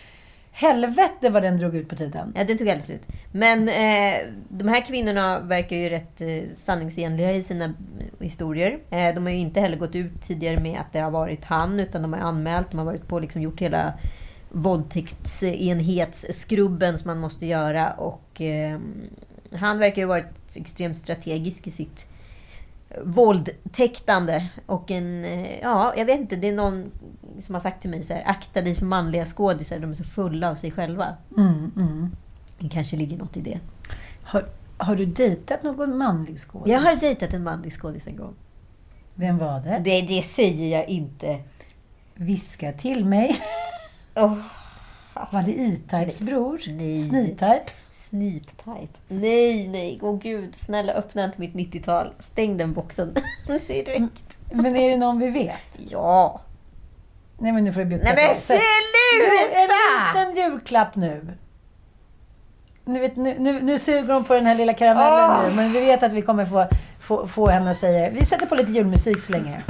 Helvete 0.61 1.31
vad 1.31 1.43
den 1.43 1.57
drog 1.57 1.77
ut 1.77 1.89
på 1.89 1.97
tiden. 1.97 2.33
Ja, 2.37 2.45
den 2.45 2.59
tog 2.59 2.69
aldrig 2.69 2.85
slut. 2.85 3.03
Men 3.33 3.69
eh, 3.69 4.15
de 4.49 4.69
här 4.69 4.85
kvinnorna 4.85 5.41
verkar 5.41 5.77
ju 5.77 5.89
rätt 5.89 6.21
eh, 6.21 6.43
sanningsenliga 6.55 7.33
i 7.33 7.43
sina 7.43 7.65
eh, 7.65 7.73
historier. 8.21 8.79
Eh, 8.91 9.15
de 9.15 9.27
har 9.27 9.31
ju 9.31 9.39
inte 9.39 9.61
heller 9.61 9.77
gått 9.77 9.95
ut 9.95 10.23
tidigare 10.23 10.61
med 10.61 10.81
att 10.81 10.93
det 10.93 11.01
har 11.01 11.11
varit 11.11 11.45
han, 11.45 11.81
utan 11.81 12.03
de 12.03 12.13
har 12.13 12.21
anmält. 12.21 12.71
De 12.71 12.79
har 12.79 12.85
varit 12.85 13.09
på 13.09 13.19
liksom 13.19 13.43
gjort 13.43 13.61
hela 13.61 13.93
våldtäktsenhetsskrubben 14.51 16.99
som 16.99 17.09
man 17.09 17.19
måste 17.19 17.47
göra. 17.47 17.91
Och 17.91 18.41
eh, 18.41 18.79
han 19.53 19.79
verkar 19.79 20.03
ju 20.03 20.09
ha 20.09 20.15
varit 20.15 20.57
extremt 20.57 20.97
strategisk 20.97 21.67
i 21.67 21.71
sitt 21.71 22.07
våldtäktande. 23.03 24.47
Och 24.67 24.91
en, 24.91 25.25
eh, 25.25 25.61
ja, 25.63 25.95
jag 25.97 26.05
vet 26.05 26.21
inte, 26.21 26.37
det 26.37 26.49
är 26.49 26.53
någon 26.53 26.91
som 27.41 27.55
har 27.55 27.61
sagt 27.61 27.81
till 27.81 27.91
mig 27.91 28.03
så 28.03 28.15
här, 28.15 28.23
akta 28.27 28.63
dig 28.63 28.75
för 28.75 28.87
manliga 28.87 29.27
skådisar, 29.27 29.79
de 29.79 29.91
är 29.91 29.95
så 29.95 30.05
fulla 30.05 30.51
av 30.51 30.55
sig 30.55 30.71
själva. 30.71 31.17
Mm, 31.37 31.73
mm. 31.77 32.17
Det 32.59 32.69
kanske 32.69 32.97
ligger 32.97 33.17
något 33.17 33.37
i 33.37 33.41
det. 33.41 33.61
Har, 34.23 34.49
har 34.79 34.97
du 34.97 35.07
dejtat 35.07 35.63
någon 35.63 35.99
manlig 35.99 36.41
skådis? 36.41 36.73
Jag 36.73 36.81
har 36.81 36.97
dejtat 36.97 37.35
en 37.35 37.43
manlig 37.43 37.73
skådis 37.73 38.07
en 38.07 38.17
gång. 38.17 38.35
Vem 39.15 39.39
var 39.39 39.61
det? 39.61 39.81
Det, 39.85 40.01
det 40.01 40.23
säger 40.23 40.79
jag 40.79 40.89
inte. 40.89 41.41
Viska 42.15 42.73
till 42.73 43.05
mig. 43.05 43.31
Oh, 44.15 44.39
Var 45.31 45.43
det 45.43 45.53
E-Types 45.53 46.21
bror? 46.21 46.61
Nej. 46.67 47.03
Sneak-type? 47.03 47.71
Sneap-type. 47.93 48.99
Nej, 49.09 49.69
nej. 49.69 49.99
Åh 50.03 50.19
gud, 50.19 50.55
snälla 50.57 50.93
öppna 50.93 51.25
inte 51.25 51.41
mitt 51.41 51.55
90-tal. 51.55 52.13
Stäng 52.19 52.57
den 52.57 52.73
boxen 52.73 53.15
direkt. 53.67 54.39
Men 54.53 54.77
är 54.77 54.91
det 54.91 54.97
någon 54.97 55.19
vi 55.19 55.31
vet? 55.31 55.79
Ja. 55.91 56.41
Nej 57.41 57.53
men 57.53 57.65
nu 57.65 57.73
får 57.73 57.81
du 57.81 57.87
bjuda 57.87 58.05
Nej 58.05 58.15
men 58.17 58.37
sluta! 58.37 58.63
En 59.55 60.31
liten 60.31 60.45
julklapp 60.45 60.97
nu. 60.97 61.37
Nu, 62.85 63.01
vet, 63.01 63.17
nu, 63.17 63.37
nu, 63.39 63.61
nu 63.63 63.79
suger 63.79 64.15
hon 64.15 64.25
på 64.25 64.35
den 64.35 64.47
här 64.47 64.55
lilla 64.55 64.73
karamellen 64.73 65.31
Åh. 65.31 65.45
nu, 65.45 65.57
men 65.57 65.73
vi 65.73 65.81
vet 65.81 66.03
att 66.03 66.13
vi 66.13 66.23
kommer 66.23 66.45
få, 66.47 66.67
få, 67.01 67.27
få 67.27 67.49
henne 67.49 67.71
att 67.71 67.77
säga... 67.77 68.11
Vi 68.11 68.25
sätter 68.25 68.47
på 68.47 68.55
lite 68.55 68.73
julmusik 68.73 69.21
så 69.21 69.33
länge. 69.33 69.63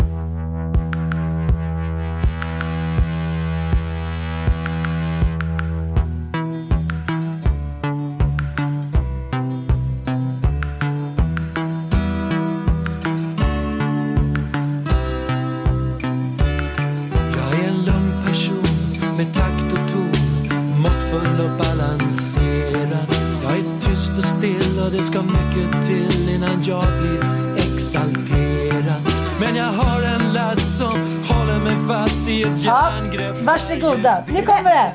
Varsågoda. 33.44 34.24
Nu 34.28 34.42
kommer 34.42 34.70
det. 34.70 34.92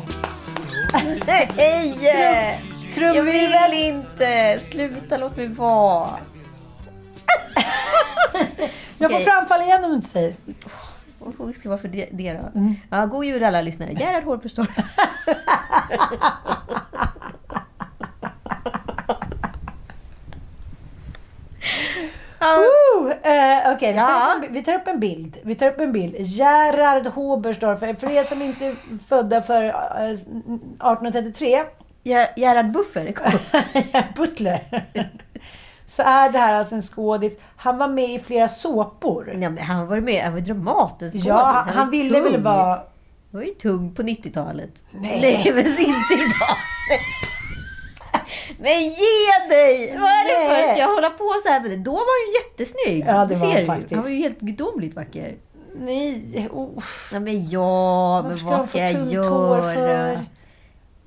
Nej! 1.28 1.50
Jag 2.04 2.94
Trumvirvel. 2.94 3.72
vill 3.72 3.84
inte! 3.84 4.60
Sluta, 4.72 5.18
låt 5.18 5.38
mig 5.38 5.48
vara. 5.48 6.10
Jag 8.98 9.12
får 9.12 9.18
Okej. 9.18 9.26
framfall 9.26 9.62
igen 9.62 9.84
om 9.84 9.90
du 9.90 9.96
inte 9.96 10.08
säger. 10.08 10.36
Och 11.38 11.48
det 11.48 11.54
ska 11.54 11.70
vara 11.70 11.80
för 11.80 11.88
det, 11.88 12.10
det 12.12 12.34
då. 12.34 12.52
Ja, 12.90 13.06
god 13.06 13.26
jul 13.26 13.44
alla 13.44 13.62
lyssnare. 13.62 13.92
Gerhard 13.94 14.24
Hårdpåstorp. 14.24 14.70
Woo! 22.48 23.10
Eh, 23.10 23.74
Okej, 23.74 23.94
vi, 23.94 24.00
tar 24.00 24.10
Ja. 24.10 24.36
upp 24.38 24.44
en- 24.48 24.54
vi 24.54 24.62
tar 24.64 24.74
upp 24.74 24.88
en 24.88 25.00
bild. 25.00 25.38
Vi 25.44 25.56
tar 25.56 25.68
upp 25.68 25.80
en 25.80 25.92
bild. 25.92 26.16
Gerhard 26.20 27.06
Hobersdorf. 27.08 27.80
För 27.80 28.12
er 28.12 28.24
som 28.24 28.42
inte 28.42 28.66
är 28.66 28.76
födda 29.08 29.42
för 29.42 29.64
eh, 29.64 29.72
1833, 30.10 31.64
Ger- 32.04 32.28
Gerhard 32.36 32.72
Buffer 32.72 33.12
kom. 33.12 33.32
Butler. 34.16 34.86
Så 35.88 36.02
är 36.02 36.30
det 36.30 36.40
här 36.40 36.54
alltså 36.54 36.76
en 36.76 36.82
skådis. 36.82 37.38
Han 37.56 37.78
var 37.78 37.88
med 37.88 38.10
i 38.10 38.20
flera 38.20 38.48
såpor. 38.48 39.32
Men 39.36 39.58
han 39.58 39.88
var 39.88 40.00
med, 40.00 40.32
var 40.32 40.40
Dramatens 40.40 41.14
skådis. 41.14 41.26
Ja, 41.28 41.36
han, 41.44 41.66
var 41.68 41.74
han 41.74 41.94
ju 41.94 42.02
ville 42.04 42.22
väl 42.22 42.34
tung. 42.34 42.44
vara... 42.44 42.66
Han 43.32 43.42
var 43.42 43.42
ju 43.42 43.54
tung 43.54 43.96
på 43.96 44.02
90-talet. 44.02 44.84
Nej. 44.92 45.20
Nej, 45.22 45.52
men 45.54 45.66
inte 45.68 46.14
idag. 46.14 46.58
Men 48.60 48.82
ge 48.84 49.50
dig! 49.50 49.98
Vad 50.00 50.10
är 50.10 50.24
det 50.26 50.56
för? 50.56 50.72
Ska 50.72 50.80
jag 50.82 50.94
hålla 50.96 51.10
på 51.10 51.34
så 51.46 51.50
här 51.50 51.62
med 51.62 51.72
det? 51.72 51.78
Då 51.78 51.92
var 51.92 52.00
han 52.00 52.32
ju 52.32 52.38
jättesnygg. 52.40 53.06
Ja, 53.08 53.26
det 53.26 53.36
var 53.36 53.54
ser 53.54 53.68
han 53.68 53.86
du. 53.90 53.96
Han 53.96 54.04
var 54.04 54.10
ju 54.10 54.18
helt 54.18 54.40
gudomligt 54.40 54.96
vacker. 54.96 55.36
Nej, 55.80 56.50
oh. 56.52 56.84
Ja, 57.12 57.20
men 57.20 57.50
ja, 57.50 58.22
men 58.28 58.46
vad 58.46 58.64
ska 58.64 58.78
jag 58.78 59.06
göra? 59.06 60.26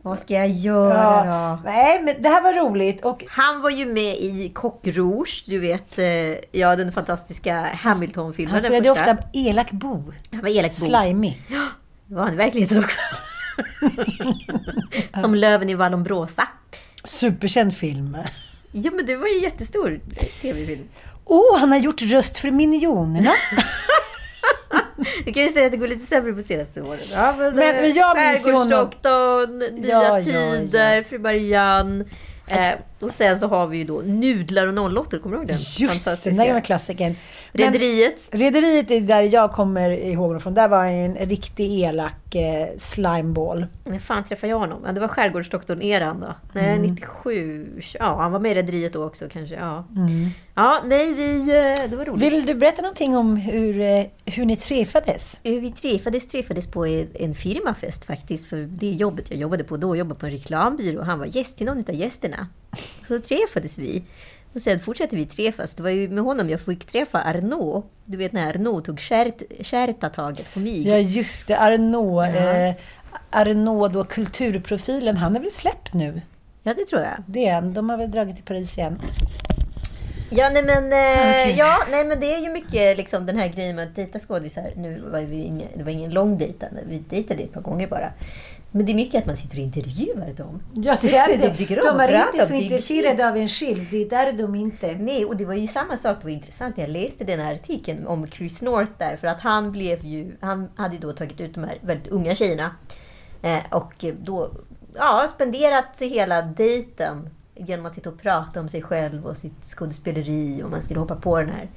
Vad 0.02 0.18
ska 0.18 0.34
jag 0.34 0.48
göra 0.48 1.26
Ja. 1.26 1.58
då? 1.64 1.70
Nej, 1.70 2.02
men 2.02 2.22
det 2.22 2.28
här 2.28 2.42
var 2.42 2.52
roligt. 2.52 3.04
Och 3.04 3.24
Han 3.28 3.62
var 3.62 3.70
ju 3.70 3.86
med 3.86 4.14
i 4.16 4.50
Coq 4.54 4.80
Rouge, 4.86 5.44
du 5.46 5.58
vet, 5.58 5.98
eh, 5.98 6.06
ja 6.60 6.76
den 6.76 6.92
fantastiska 6.92 7.66
Hamilton-filmen. 7.74 8.52
han 8.52 8.60
spelade 8.60 8.90
ofta 8.90 9.16
elak 9.32 9.70
bo. 9.70 10.12
Han 10.32 10.40
var 10.40 10.48
elak 10.48 10.76
bo. 10.78 10.86
Slimy. 10.86 11.34
Det 12.06 12.14
var 12.14 12.22
han 12.22 12.34
i 12.34 12.36
verkligheten 12.36 12.78
också. 12.78 13.00
Som 15.20 15.34
Löven 15.34 15.68
i 15.68 15.74
Vallombrosa. 15.74 16.48
Superkänd 17.09 17.77
film. 17.77 18.16
Ja, 18.73 18.90
men 18.90 19.07
det 19.07 19.16
var 19.16 19.27
ju 19.29 19.35
en 19.35 19.42
jättestor 19.42 20.01
tv-film. 20.42 20.88
Åh, 21.25 21.40
oh, 21.55 21.59
han 21.59 21.71
har 21.73 21.79
gjort 21.79 22.03
röst 22.03 22.38
för 22.38 22.51
Minionerna. 22.51 23.33
Vi 25.25 25.33
kan 25.33 25.42
ju 25.42 25.49
säga 25.53 25.66
att 25.66 25.73
det 25.73 25.79
går 25.79 25.88
lite 25.88 26.07
sämre 26.07 26.33
på 26.33 26.42
senaste 26.42 26.83
åren. 26.83 27.01
Ja, 27.12 27.35
men, 27.38 27.55
Men- 27.57 27.77
eh, 27.77 27.83
men 27.83 27.92
jag 27.94 28.07
honom- 28.07 28.25
Skärgårdsdoktorn, 28.38 29.59
Nya 29.81 29.90
Ja, 30.03 30.23
Tider, 30.23 30.97
ja. 30.97 31.03
Fru 31.03 31.18
Marianne. 31.18 32.05
Eh, 32.49 32.68
och 33.01 33.11
sen 33.11 33.40
så 33.40 33.47
har 33.47 33.66
vi 33.66 33.79
ju 33.79 33.85
då 33.85 34.03
Nudlar 34.05 34.66
och 34.66 34.97
08, 34.97 35.18
kommer 35.18 35.37
du 35.37 35.40
ihåg 35.42 35.49
den? 35.49 35.57
Just 35.77 36.05
det, 36.05 36.31
den 36.31 36.37
där 36.37 36.47
gamla 36.47 36.61
klassikern. 36.61 37.16
Rederiet. 37.52 38.28
Rederiet 38.32 38.90
är 38.90 39.00
där 39.00 39.22
jag 39.22 39.52
kommer 39.52 39.90
ihåg 39.90 40.26
honom 40.26 40.40
från. 40.40 40.54
Där 40.54 40.68
var 40.68 40.84
en 40.84 41.14
riktig 41.14 41.80
elak 41.80 42.34
eh, 42.34 42.66
slimeball. 42.76 43.66
När 43.84 43.98
fan 43.98 44.24
träffade 44.24 44.50
jag 44.50 44.58
honom? 44.58 44.82
Ja, 44.87 44.92
det 44.92 45.00
var 45.00 45.08
Skärgårdsdoktorn-eran 45.08 46.20
då. 46.20 46.34
Nej, 46.52 46.68
Mm. 46.76 46.82
97. 46.94 47.66
Ja, 47.98 48.16
han 48.20 48.32
var 48.32 48.40
med 48.40 48.52
i 48.52 48.54
Rederiet 48.54 48.92
då 48.92 49.04
också 49.04 49.28
kanske. 49.32 49.54
Ja, 49.54 49.84
ja 50.54 50.80
nej, 50.84 51.14
vi... 51.14 51.38
eh, 51.40 51.90
Det 51.90 51.96
var 51.96 52.04
roligt. 52.04 52.22
Vill 52.22 52.46
du 52.46 52.54
berätta 52.54 52.82
någonting 52.82 53.16
om 53.16 53.37
hur, 53.37 53.80
eh, 53.80 54.04
hur 54.24 54.44
ni 54.44 54.56
träffades? 54.56 55.40
Eh, 55.42 55.52
Vi 55.61 55.72
träffades, 55.72 56.28
träffades 56.28 56.66
på 56.66 56.87
en 56.87 57.08
en 57.14 57.34
firmafest 57.34 58.04
faktiskt, 58.04 58.46
för 58.46 58.56
det 58.56 58.90
jobbet 58.90 59.30
jag 59.30 59.38
jobbade 59.40 59.64
på 59.64 59.76
då, 59.76 59.88
jag 59.88 59.96
jobbade 59.98 60.20
på 60.20 60.26
en 60.26 60.32
reklambyrå. 60.32 61.02
Han 61.02 61.18
var 61.18 61.26
gäst 61.26 61.56
till 61.56 61.66
någon 61.66 61.78
av 61.88 61.94
gästerna. 61.94 62.46
Så 63.08 63.18
träffades 63.20 63.78
vi. 63.78 64.02
Och 64.59 64.62
sen 64.62 64.81
fortsatte 64.81 65.16
vi 65.16 65.27
träffas. 65.27 65.75
Det 65.75 65.83
var 65.83 65.90
ju 65.90 66.09
med 66.09 66.25
honom 66.25 66.51
jag 66.51 66.61
fick 66.61 66.85
träffa 66.85 67.18
Arnaud. 67.23 67.83
Du 68.05 68.16
vet 68.16 68.33
när 68.33 68.49
Arnaud 68.49 68.85
tog 68.85 69.01
kärt, 69.01 69.42
kärta-taget 69.61 70.55
på 70.55 70.61
mig. 70.61 70.88
Ja, 70.88 70.97
just 70.97 71.47
det. 71.47 71.59
Arnaud. 71.59 72.25
Ja. 72.35 72.55
Eh, 72.55 72.75
Arnaud 73.31 73.92
då, 73.92 74.05
kulturprofilen. 74.05 75.16
Han 75.16 75.37
är 75.37 75.40
väl 75.40 75.51
släppt 75.51 75.94
nu? 75.94 76.21
Ja, 76.62 76.75
det 76.75 76.85
tror 76.85 77.03
jag. 77.03 77.23
Det. 77.27 77.61
De 77.75 77.90
har 77.90 77.97
väl 77.97 78.11
dragit 78.11 78.37
till 78.37 78.44
Paris 78.44 78.79
igen. 78.79 79.01
Ja, 80.31 80.51
nej 80.53 80.62
men, 80.62 80.85
eh, 80.85 81.31
Okej. 81.31 81.55
ja, 81.59 81.79
nej, 81.90 82.05
men 82.05 82.21
det 82.21 82.35
är 82.35 82.38
ju 82.40 82.51
mycket 82.51 82.97
liksom, 82.97 83.27
den 83.27 83.37
här 83.38 83.49
grejen 83.49 83.77
med 83.77 83.88
att 83.88 83.97
dejta 83.97 84.18
skådisar. 84.18 84.73
Nu 84.77 85.01
var 85.12 85.21
vi 85.21 85.42
inga, 85.42 85.66
det 85.75 85.83
var 85.83 85.90
ingen 85.90 86.11
lång 86.11 86.38
dejtande, 86.38 86.81
vi 86.88 86.99
dejtade 86.99 87.42
ett 87.42 87.53
par 87.53 87.61
gånger 87.61 87.87
bara. 87.87 88.12
Men 88.70 88.87
det 88.87 88.92
är 88.92 88.94
mycket 88.94 89.20
att 89.20 89.26
man 89.26 89.37
sitter 89.37 89.57
och 89.57 89.62
intervjuar 89.62 90.33
dem. 90.33 90.62
Ja, 90.74 90.96
det 91.00 91.16
är 91.16 91.28
De 91.38 91.64
det. 91.64 91.81
om 91.81 91.98
De 91.98 92.04
att 92.04 92.11
är 92.11 92.26
inte 92.26 92.42
om 92.42 92.48
så 92.48 92.54
intresserade 92.54 93.28
av 93.28 93.37
en 93.37 93.48
skild. 93.48 93.87
Det 93.90 94.12
är 94.12 94.33
de 94.33 94.54
inte. 94.54 94.94
Nej, 94.94 95.24
och 95.24 95.37
det 95.37 95.44
var 95.44 95.54
ju 95.54 95.66
samma 95.66 95.96
sak, 95.96 96.16
det 96.20 96.24
var 96.24 96.33
intressant 96.33 96.76
när 96.76 96.85
jag 96.85 96.90
läste 96.92 97.24
den 97.24 97.40
här 97.40 97.54
artikeln 97.54 98.07
om 98.07 98.26
Chris 98.26 98.62
North 98.62 98.92
där, 98.98 99.16
för 99.16 99.26
att 99.26 99.40
han 99.40 99.72
blev 99.72 100.04
ju, 100.04 100.37
han 100.40 100.68
hade 100.76 100.94
ju 100.94 101.00
då 101.00 101.12
tagit 101.12 101.40
ut 101.40 101.54
de 101.54 101.64
här 101.64 101.78
väldigt 101.81 102.12
unga 102.12 102.35
tjejerna 102.35 102.70
eh, 103.42 103.61
och 103.70 104.04
då, 104.22 104.50
ja, 104.94 105.26
spenderat 105.35 105.96
sig 105.96 106.09
hela 106.09 106.42
dejten 106.42 107.31
genom 107.54 107.87
att 107.87 107.94
sitta 107.94 108.11
och 108.11 108.20
prata 108.22 108.61
om 108.61 108.68
sig 108.68 108.83
själv 108.83 109.26
och 109.26 109.37
sitt 109.37 109.64
skådespeleri 109.64 110.62
och 110.62 110.70
man 110.70 110.83
skulle 110.83 111.00
hoppa 111.00 111.16
på 111.16 111.38
den 111.38 111.48
här 111.48 111.68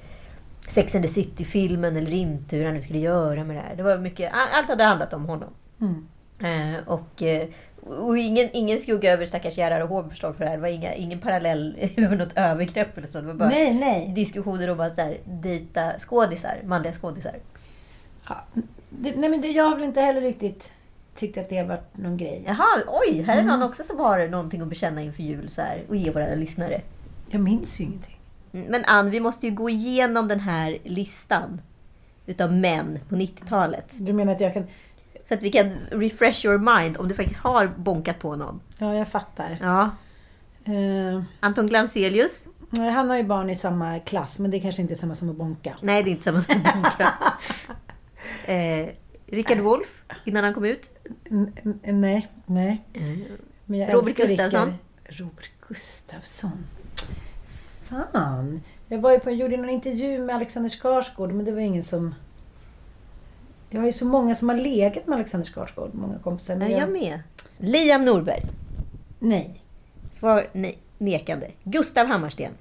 Sex 0.70 0.96
and 0.96 1.04
the 1.04 1.10
City-filmen 1.10 1.98
eller 1.98 2.14
inte, 2.14 2.56
hur 2.56 2.66
han 2.66 2.74
nu 2.74 2.82
skulle 2.82 3.00
göra 3.00 3.44
med 3.44 3.56
det 3.56 3.62
här. 3.62 3.76
Det 3.76 3.84
var 3.84 3.98
mycket, 3.98 4.32
allt 4.54 4.70
hade 4.70 4.84
handlat 4.84 5.14
om 5.14 5.26
honom. 5.26 5.50
Mm. 5.82 6.08
Eh, 6.44 6.88
och 6.88 7.22
eh, 7.22 7.48
och 7.84 8.18
ingen, 8.18 8.50
ingen 8.54 8.80
skugga 8.80 9.14
över 9.14 9.26
stackars 9.26 9.58
Gerhard 9.58 9.82
och 9.82 9.90
Håberstad 9.90 10.34
för 10.34 10.44
det 10.44 10.50
här. 10.50 10.58
Det 10.58 10.62
var 10.62 10.70
inga, 10.70 10.94
ingen 10.94 11.20
parallell 11.20 11.78
över 11.98 12.16
något 12.16 12.34
övergrepp 12.38 12.98
eller 12.98 13.08
så. 13.08 13.22
Det 13.22 13.28
var 13.28 13.34
bara 13.34 13.50
Nej, 13.50 13.74
nej. 13.74 14.12
diskussioner 14.16 14.70
om 14.70 14.80
att 14.80 14.96
så 14.96 15.02
här, 15.02 15.18
dejta 15.26 15.92
skådisar, 16.00 16.62
manliga 16.66 16.94
skådisar. 16.94 17.36
Ja, 18.30 18.44
det, 18.90 19.16
nej, 19.16 19.30
men 19.30 19.42
det, 19.42 19.48
jag 19.48 19.64
har 19.64 19.76
väl 19.76 19.84
inte 19.84 20.02
heller 20.02 20.22
riktigt 20.22 20.72
tyckt 21.16 21.38
att 21.38 21.50
det 21.50 21.58
har 21.58 21.66
varit 21.66 21.98
någon 21.98 22.18
grej. 22.18 22.44
Jaha, 22.48 22.66
oj! 22.88 23.22
Här 23.22 23.34
är 23.38 23.42
Mm. 23.42 23.60
någon 23.60 23.70
också 23.70 23.84
som 23.84 24.00
har 24.00 24.28
någonting 24.28 24.62
att 24.62 24.68
bekänna 24.68 25.02
inför 25.02 25.24
jul 25.24 25.50
så 25.50 25.62
här, 25.62 25.84
och 25.90 25.96
ge 25.96 26.12
våra 26.12 26.36
lyssnare. 26.36 26.82
Jag 27.30 27.42
minns 27.42 27.80
ju 27.80 27.84
ingenting. 27.84 28.20
Mm, 28.54 28.68
Men 28.68 28.86
Ann, 28.86 29.10
vi 29.10 29.20
måste 29.20 29.46
ju 29.48 29.52
gå 29.52 29.70
igenom 29.70 30.28
den 30.28 30.40
här 30.40 30.78
listan 30.84 31.62
utav 32.26 32.54
män 32.54 33.00
på 33.10 33.16
90-talet. 33.16 33.94
Du 34.00 34.14
menar 34.14 34.34
att 34.34 34.42
jag 34.42 34.54
kan... 34.54 34.68
Så 35.24 35.34
att 35.34 35.44
vi 35.44 35.52
kan 35.52 35.78
refresh 35.92 36.46
your 36.46 36.58
mind 36.58 36.98
om 36.98 37.08
du 37.08 37.16
faktiskt 37.16 37.40
har 37.40 37.68
bonkat 37.68 38.20
på 38.20 38.36
någon. 38.36 38.62
Ja, 38.78 38.96
jag 38.96 39.08
fattar. 39.08 39.58
Ja. 39.62 39.90
Eh, 40.74 41.24
Anton 41.40 41.68
Glanzelius. 41.68 42.48
nej, 42.70 42.92
han 42.92 43.10
har 43.10 43.18
ju 43.18 43.24
barn 43.24 43.50
i 43.50 43.56
samma 43.56 44.00
klass, 44.00 44.40
men 44.40 44.52
det 44.52 44.60
kanske 44.60 44.82
inte 44.82 44.94
är 44.94 44.96
samma 44.96 45.16
som 45.16 45.30
att 45.30 45.36
bonka. 45.36 45.78
Nej, 45.82 46.04
det 46.04 46.10
är 46.10 46.12
inte 46.12 46.24
samma 46.24 46.42
som 46.42 46.56
bonka. 46.64 47.14
eh, 48.52 48.90
Richard 49.26 49.60
Wolff, 49.60 50.04
innan 50.26 50.44
han 50.44 50.54
kom 50.54 50.66
ut. 50.66 50.90
N- 51.32 51.80
nej, 51.84 52.28
nej. 52.46 52.84
Jag 53.66 53.94
Robert 53.94 54.16
Gustafsson. 54.16 54.74
Robert 55.06 55.50
Gustafsson. 55.68 56.66
Fan. 57.84 58.62
Jag 58.88 59.00
var 59.00 59.12
ju 59.12 59.20
på, 59.20 59.32
gjorde 59.32 59.58
någon 59.58 59.70
intervju 59.70 60.20
med 60.20 60.36
Alexander 60.36 60.70
Skarsgård, 60.70 61.32
men 61.32 61.46
det 61.46 61.52
var 61.52 61.60
ingen 61.60 61.84
som... 61.84 62.16
Jag 63.74 63.80
har 63.82 63.88
ju 63.88 63.94
så 63.94 64.06
många 64.06 64.36
som 64.36 64.50
har 64.50 64.56
legat 64.56 65.08
med 65.08 65.16
Alexander 65.16 65.48
Skarsgård, 65.48 65.94
många 65.94 66.20
kompisar. 66.20 66.54
Ja, 66.54 66.60
Men 66.60 66.72
jag 66.72 66.90
med. 66.90 67.20
Liam 67.58 68.06
Norberg. 68.06 68.44
Nej. 69.20 69.64
Svar 70.12 70.48
nej, 70.54 70.78
nekande. 70.98 71.52
Gustav 71.64 72.08
Hammarsten. 72.08 72.52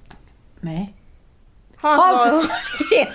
Nej. 0.59 0.93
Hans, 1.75 2.29
Hans-. 2.29 2.47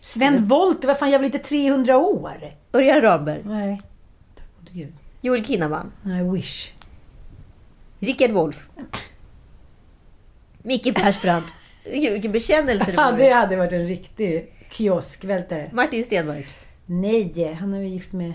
Sven 0.00 0.44
Wollter, 0.48 0.88
vad 0.88 0.98
fan, 0.98 1.10
jag 1.10 1.18
var 1.18 1.26
inte 1.26 1.38
300 1.38 1.96
år. 1.96 2.54
Örjan 2.72 3.00
Ramberg. 3.02 3.42
Nej. 3.44 3.82
Tack 4.36 4.46
gode 4.58 4.70
gud. 4.78 4.92
Joel 5.20 5.44
Kinnaman. 5.44 5.92
Nej, 6.02 6.30
wish. 6.30 6.72
Richard 7.98 8.30
Wolff. 8.30 8.68
Micke 10.62 10.94
Persbrandt. 10.94 11.46
Vilken 11.84 12.32
bekännelse 12.32 12.84
det 12.86 12.92
Ja, 12.92 13.10
var. 13.10 13.18
det 13.18 13.30
hade 13.30 13.56
varit 13.56 13.72
en 13.72 13.86
riktig 13.86 14.52
kioskvältare. 14.72 15.70
Martin 15.72 16.04
Stenmark. 16.04 16.46
Nej, 16.86 17.24
han 17.54 17.74
är 17.74 17.80
gift 17.80 18.12
med... 18.12 18.32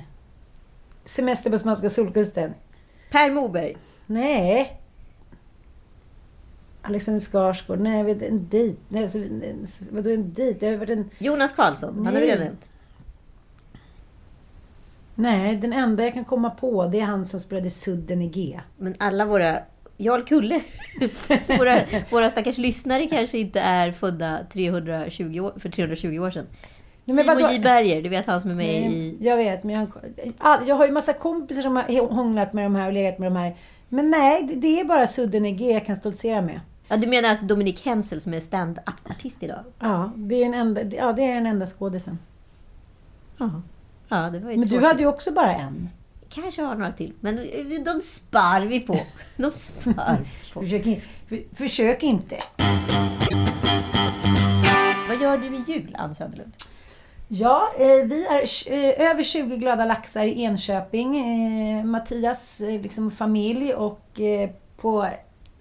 Semester 1.06 1.50
på 1.50 1.58
spanska 1.60 1.90
solkusten. 1.90 2.54
Per 3.12 3.32
Moberg. 3.32 3.78
Nej. 4.06 4.82
Alexander 6.82 7.20
Skarsgård. 7.20 7.80
Nej, 7.80 8.04
vet, 8.04 8.22
en 8.22 8.48
dejt. 8.50 8.78
Nej, 8.90 9.04
alltså, 9.04 9.18
en- 9.18 9.68
vadå 9.92 10.10
en 10.10 10.34
har 10.66 10.72
ju 10.72 10.78
varit 10.78 10.90
en... 10.90 11.10
Jonas 11.18 11.54
Karlsson. 11.54 11.96
Han 11.96 12.06
har 12.06 12.14
vi 12.14 12.20
Nej. 12.20 12.28
redan 12.28 12.44
nämnt. 12.46 12.68
Nej, 15.16 15.56
den 15.56 15.74
enda 15.74 16.04
jag 16.04 16.14
kan 16.14 16.26
komma 16.26 16.50
på 16.50 16.88
det 16.88 17.00
är 17.00 17.04
han 17.06 17.26
som 17.26 17.40
spelade 17.40 17.70
Sudden 17.70 18.22
i 18.22 18.28
G. 18.28 18.60
Men 18.78 18.96
alla 19.00 19.26
våra 19.26 19.60
Jarl 19.98 20.22
Kulle. 20.22 20.62
våra, 21.48 21.76
våra 22.12 22.30
stackars 22.30 22.58
lyssnare 22.58 23.08
kanske 23.08 23.38
inte 23.38 23.60
är 23.60 23.92
födda 23.92 24.40
320 24.54 25.40
år, 25.40 25.54
för 25.60 25.70
320 25.70 26.20
år 26.20 26.32
sedan. 26.32 26.46
Nej, 27.06 27.16
men 27.16 27.26
Simon? 27.26 27.52
J 27.52 27.60
Berger, 27.60 28.02
du 28.02 28.10
vet 28.10 28.26
han 28.26 28.42
som 28.42 28.52
är 28.52 28.56
med 28.56 28.66
Nej, 28.66 28.98
i... 28.98 29.18
Jag 29.20 29.38
vet, 29.38 29.64
men 29.64 29.76
jag, 29.76 29.88
jag 30.68 30.76
har 30.76 30.86
ju 30.86 30.92
massa 30.92 31.14
kompisar 31.14 31.62
som 31.62 31.76
har 31.76 32.14
hånglat 32.14 32.54
med 32.54 32.66
de 32.66 32.76
här 32.76 32.88
och 32.88 32.94
legat 32.94 33.20
med 33.20 33.32
de 33.32 33.36
här. 33.36 33.56
Men 33.90 34.10
nej, 34.10 34.50
det, 34.54 34.80
är 34.80 34.86
bara 34.86 35.08
sudden 35.08 35.58
G 35.58 35.72
jag 35.72 35.86
kan 35.86 35.96
stoltsera 35.96 36.42
med. 36.42 36.60
Ja, 36.88 36.98
du 36.98 37.08
menar 37.08 37.30
alltså 37.30 37.46
Dominik 37.46 37.86
Hensel 37.86 38.22
som 38.22 38.34
är 38.34 38.40
stand-up-artist 38.40 39.44
idag? 39.44 39.64
Ja, 39.80 40.12
det 40.16 40.36
är 40.36 40.46
den 40.46 40.54
enda, 40.54 40.82
ja, 40.84 41.14
det 41.14 41.24
är 41.24 41.36
den 41.36 41.46
enda 41.46 41.68
skådisen. 41.68 42.20
Ja. 43.38 43.62
Ja, 44.10 44.30
det 44.30 44.40
var 44.40 44.52
ju 44.52 44.58
Men 44.58 44.62
du 44.62 44.70
tråkigt. 44.70 44.88
hade 44.88 45.00
ju 45.00 45.08
också 45.08 45.32
bara 45.32 45.54
en. 45.54 45.90
Kanske 46.30 46.62
har 46.62 46.76
några 46.76 46.92
till, 46.92 47.14
men 47.20 47.36
de 47.86 48.02
spar 48.02 48.62
vi 48.62 48.80
på. 48.80 49.00
De 49.38 49.52
spar 49.52 50.20
på. 50.54 50.60
Försök, 50.60 50.84
för, 51.30 51.56
försök 51.56 52.04
inte. 52.04 52.44
Vad 55.08 55.22
gör 55.22 55.38
du 55.38 55.56
i 55.56 55.64
jul, 55.68 55.96
Ann 56.00 56.16
Söderlund? 56.16 56.52
Ja, 57.28 57.68
eh, 57.80 57.88
vi 57.88 58.26
är 58.26 58.72
eh, 58.74 59.10
över 59.12 59.24
20 59.24 59.58
glada 59.58 59.86
laxar 59.86 60.26
i 60.26 60.44
Enköping. 60.44 61.18
Eh, 61.18 61.86
Mattias 61.86 62.60
liksom, 62.60 63.12
familj 63.12 63.74
och 63.74 64.20
på 64.78 65.08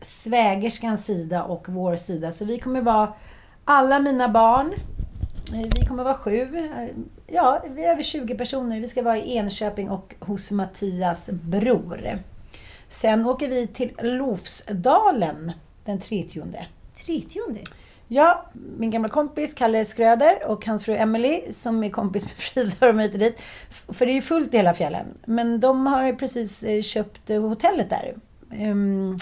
svägerskans 0.00 1.04
sida 1.04 1.44
och 1.44 1.66
vår 1.68 1.96
sida. 1.96 2.32
Så 2.32 2.44
vi 2.44 2.58
kommer 2.58 2.82
vara 2.82 3.12
alla 3.64 4.00
mina 4.00 4.28
barn. 4.28 4.74
Vi 5.80 5.86
kommer 5.86 6.04
vara 6.04 6.14
sju. 6.14 6.48
Ja, 7.26 7.62
vi 7.70 7.84
är 7.84 7.90
över 7.90 8.02
20 8.02 8.34
personer. 8.34 8.80
Vi 8.80 8.88
ska 8.88 9.02
vara 9.02 9.16
i 9.18 9.36
Enköping 9.36 9.90
och 9.90 10.14
hos 10.20 10.50
Mattias 10.50 11.30
bror. 11.32 12.18
Sen 12.88 13.26
åker 13.26 13.48
vi 13.48 13.66
till 13.66 13.90
Lofsdalen 14.02 15.52
den 15.84 16.00
30. 16.00 16.42
30. 17.06 17.38
Ja, 18.08 18.46
min 18.78 18.90
gamla 18.90 19.08
kompis 19.08 19.54
Kalle 19.54 19.84
Skröder 19.84 20.46
och 20.46 20.66
hans 20.66 20.84
fru 20.84 20.96
Emily 20.96 21.42
som 21.52 21.84
är 21.84 21.88
kompis 21.90 22.24
med 22.24 22.32
Frida 22.36 22.86
de 22.86 22.98
hit 22.98 23.18
dit. 23.18 23.40
För 23.88 24.06
det 24.06 24.12
är 24.12 24.14
ju 24.14 24.22
fullt 24.22 24.54
i 24.54 24.56
hela 24.56 24.74
fjällen. 24.74 25.06
Men 25.26 25.60
de 25.60 25.86
har 25.86 26.12
precis 26.12 26.64
eh, 26.64 26.82
köpt 26.82 27.30
eh, 27.30 27.40
hotellet 27.42 27.90
där. 27.90 28.14
Um, 28.50 29.16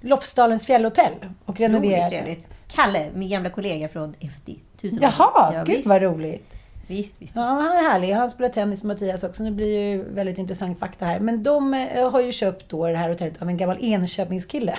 Lofsdalens 0.00 0.66
fjällhotell. 0.66 1.12
Och 1.44 1.60
renoverat. 1.60 2.08
trevligt. 2.10 2.48
Kalle, 2.68 3.10
min 3.14 3.28
gamla 3.28 3.50
kollega 3.50 3.88
från 3.88 4.14
FD. 4.20 4.52
Tusen 4.80 4.98
Jaha, 5.02 5.52
Ja, 5.54 5.64
gud 5.66 5.76
visst. 5.76 5.88
vad 5.88 6.02
roligt. 6.02 6.55
Visst, 6.86 7.14
visst, 7.18 7.36
Ja, 7.36 7.42
han 7.42 7.76
är 7.76 7.90
härlig. 7.90 8.12
Han 8.12 8.30
spelar 8.30 8.50
tennis 8.50 8.82
med 8.82 8.94
Mattias 8.96 9.24
också. 9.24 9.42
Nu 9.42 9.50
blir 9.50 9.66
det 9.66 9.90
ju 9.90 10.02
väldigt 10.02 10.38
intressant 10.38 10.78
fakta 10.78 11.04
här. 11.04 11.20
Men 11.20 11.42
de 11.42 11.74
eh, 11.74 12.10
har 12.10 12.20
ju 12.20 12.32
köpt 12.32 12.68
då 12.68 12.86
det 12.88 12.96
här 12.96 13.08
hotellet 13.08 13.42
av 13.42 13.48
en 13.48 13.56
gammal 13.56 13.78
Enköpingskille. 13.80 14.78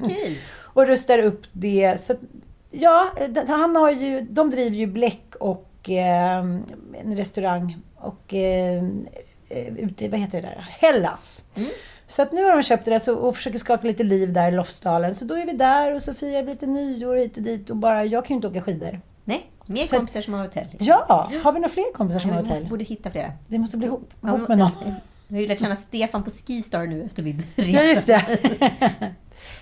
Okej. 0.00 0.38
och 0.60 0.86
rustar 0.86 1.18
upp 1.18 1.42
det. 1.52 2.00
Så 2.00 2.14
ja, 2.70 3.12
han 3.48 3.76
har 3.76 3.90
ju, 3.90 4.20
de 4.20 4.50
driver 4.50 4.76
ju 4.76 4.86
Bläck 4.86 5.34
och 5.40 5.90
eh, 5.90 6.38
en 7.00 7.16
restaurang 7.16 7.76
och 7.96 8.34
eh, 8.34 8.84
eh, 9.48 9.78
ute, 9.78 10.08
vad 10.08 10.20
heter 10.20 10.42
det 10.42 10.48
där? 10.48 10.66
Hellas. 10.80 11.44
Så 12.06 12.22
att 12.22 12.32
nu 12.32 12.44
har 12.44 12.52
de 12.52 12.62
köpt 12.62 12.84
det 12.84 12.90
där 12.90 12.98
så, 12.98 13.14
och 13.14 13.36
försöker 13.36 13.58
skaka 13.58 13.86
lite 13.86 14.02
liv 14.02 14.32
där 14.32 14.52
i 14.52 14.56
Lofsdalen. 14.56 15.14
Så 15.14 15.24
då 15.24 15.34
är 15.34 15.46
vi 15.46 15.52
där 15.52 15.94
och 15.94 16.02
så 16.02 16.14
firar 16.14 16.42
vi 16.42 16.52
lite 16.52 16.66
nyår 16.66 17.16
hit 17.16 17.36
och 17.36 17.42
dit 17.42 17.70
och 17.70 17.76
bara, 17.76 18.04
jag 18.04 18.24
kan 18.24 18.34
ju 18.34 18.36
inte 18.36 18.48
åka 18.48 18.62
skidor. 18.62 19.00
Nej, 19.24 19.50
mer 19.66 19.84
Så- 19.86 19.96
kompisar 19.96 20.20
som 20.20 20.34
har 20.34 20.40
hotell. 20.44 20.66
Ja, 20.78 21.30
har 21.42 21.52
vi 21.52 21.58
några 21.60 21.68
fler 21.72 21.92
kompisar 21.94 22.18
som 22.20 22.30
Ja, 22.30 22.36
har 22.36 22.42
vi 22.42 22.48
måste, 22.48 22.54
hotell? 22.58 22.70
borde 22.70 22.84
hitta 22.84 23.10
flera. 23.10 23.32
Vi 23.48 23.58
måste 23.58 23.76
bli 23.76 23.86
ihop, 23.86 24.10
Ja, 24.20 24.28
ihop 24.36 24.48
med 24.48 24.58
någon. 24.58 24.70
Jag 25.28 25.36
har 25.36 25.40
ju 25.40 25.46
lärt 25.48 25.60
känna 25.60 25.76
Stefan 25.76 26.22
på 26.22 26.30
Skistar 26.30 26.86
nu 26.86 27.02
efter 27.04 27.22
min 27.22 27.42
resa. 27.56 27.70
Ja, 27.70 27.82
just 27.82 28.06
det. 28.06 28.24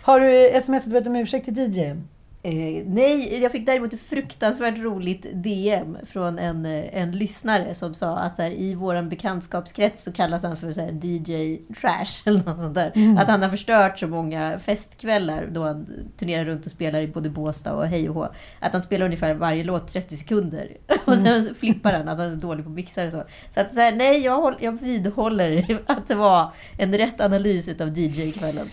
har 0.03 0.21
du 0.21 0.61
smsat 0.63 0.87
och 0.87 0.93
bett 0.93 1.07
om 1.07 1.17
ursäkt 1.17 1.45
till 1.45 1.59
DJn? 1.59 2.09
Eh, 2.43 2.85
nej, 2.87 3.43
jag 3.43 3.53
fick 3.53 3.67
däremot 3.67 3.93
ett 3.93 4.01
fruktansvärt 4.01 4.79
roligt 4.79 5.27
DM 5.33 5.99
från 6.07 6.39
en, 6.39 6.67
eh, 6.67 6.99
en 6.99 7.13
lyssnare 7.13 7.75
som 7.75 7.95
sa 7.95 8.17
att 8.19 8.37
så 8.37 8.43
här, 8.43 8.51
i 8.51 8.75
vår 8.75 9.03
bekantskapskrets 9.03 10.05
så 10.05 10.13
kallas 10.13 10.43
han 10.43 10.57
för 10.57 10.73
så 10.73 10.81
här, 10.81 10.93
DJ 11.05 11.57
Trash 11.81 12.23
eller 12.25 12.45
något 12.45 12.61
sånt 12.61 12.75
där. 12.75 12.93
Mm. 12.95 13.19
Att 13.19 13.29
han 13.29 13.43
har 13.43 13.51
förstört 13.51 13.99
så 13.99 14.07
många 14.07 14.59
festkvällar 14.59 15.49
då 15.53 15.65
han 15.65 15.87
turnerar 16.17 16.45
runt 16.45 16.67
och 16.67 16.73
spelar 16.73 17.01
i 17.01 17.09
både 17.09 17.31
Båstad 17.31 17.75
och 17.75 17.87
Hej 17.87 18.09
och 18.09 18.15
Hå. 18.15 18.29
Att 18.61 18.73
han 18.73 18.83
spelar 18.83 19.07
ungefär 19.07 19.35
varje 19.35 19.65
låt 19.65 19.89
30 19.89 20.17
sekunder. 20.17 20.77
Och 21.05 21.15
sen 21.15 21.27
Mm. 21.27 21.55
flippar 21.55 21.93
han 21.93 22.09
att 22.09 22.19
han 22.19 22.33
är 22.33 22.37
dålig 22.37 22.65
på 22.65 22.71
mixar 22.71 23.07
och 23.07 23.13
så. 23.13 23.25
Så 23.51 23.61
att 23.61 23.75
så 23.75 23.81
här, 23.81 23.93
nej, 23.93 24.25
jag, 24.25 24.37
håll, 24.37 24.55
jag 24.61 24.73
vidhåller 24.81 25.83
att 25.87 26.09
det 26.09 26.15
var 26.15 26.53
en 26.79 26.99
rätt 26.99 27.21
analys 27.21 27.69
utav 27.69 27.99
DJ-kvällen. 27.99 28.69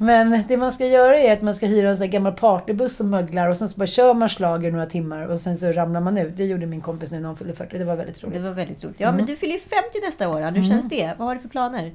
Men 0.00 0.44
det 0.48 0.56
man 0.56 0.72
ska 0.72 0.86
göra 0.86 1.18
är 1.18 1.32
att 1.32 1.42
man 1.42 1.54
ska 1.54 1.66
hyra 1.66 1.88
en 1.90 1.96
sån 1.96 2.10
gammal 2.10 2.32
partybuss 2.32 2.96
som 2.96 3.10
möglar 3.10 3.48
och 3.48 3.56
sen 3.56 3.68
så 3.68 3.78
bara 3.78 3.86
kör 3.86 4.14
man 4.14 4.28
schlager 4.28 4.72
några 4.72 4.86
timmar 4.86 5.26
och 5.26 5.40
sen 5.40 5.56
så 5.56 5.72
ramlar 5.72 6.00
man 6.00 6.18
ut. 6.18 6.36
Det 6.36 6.44
gjorde 6.44 6.66
min 6.66 6.80
kompis 6.80 7.10
nu 7.10 7.20
när 7.20 7.28
hon 7.28 7.36
fyllde 7.36 7.54
40. 7.54 7.78
Det 7.78 7.84
var 7.84 7.96
väldigt 7.96 8.22
roligt. 8.22 8.34
Det 8.34 8.40
var 8.40 8.50
väldigt 8.50 8.84
roligt. 8.84 9.00
Ja, 9.00 9.12
men 9.12 9.26
du 9.26 9.36
fyller 9.36 9.52
ju 9.52 9.60
50 9.60 9.74
nästa 10.06 10.28
år. 10.28 10.50
Hur 10.50 10.68
känns 10.68 10.88
det? 10.88 11.14
Vad 11.18 11.28
har 11.28 11.34
du 11.34 11.40
för 11.40 11.48
planer? 11.48 11.92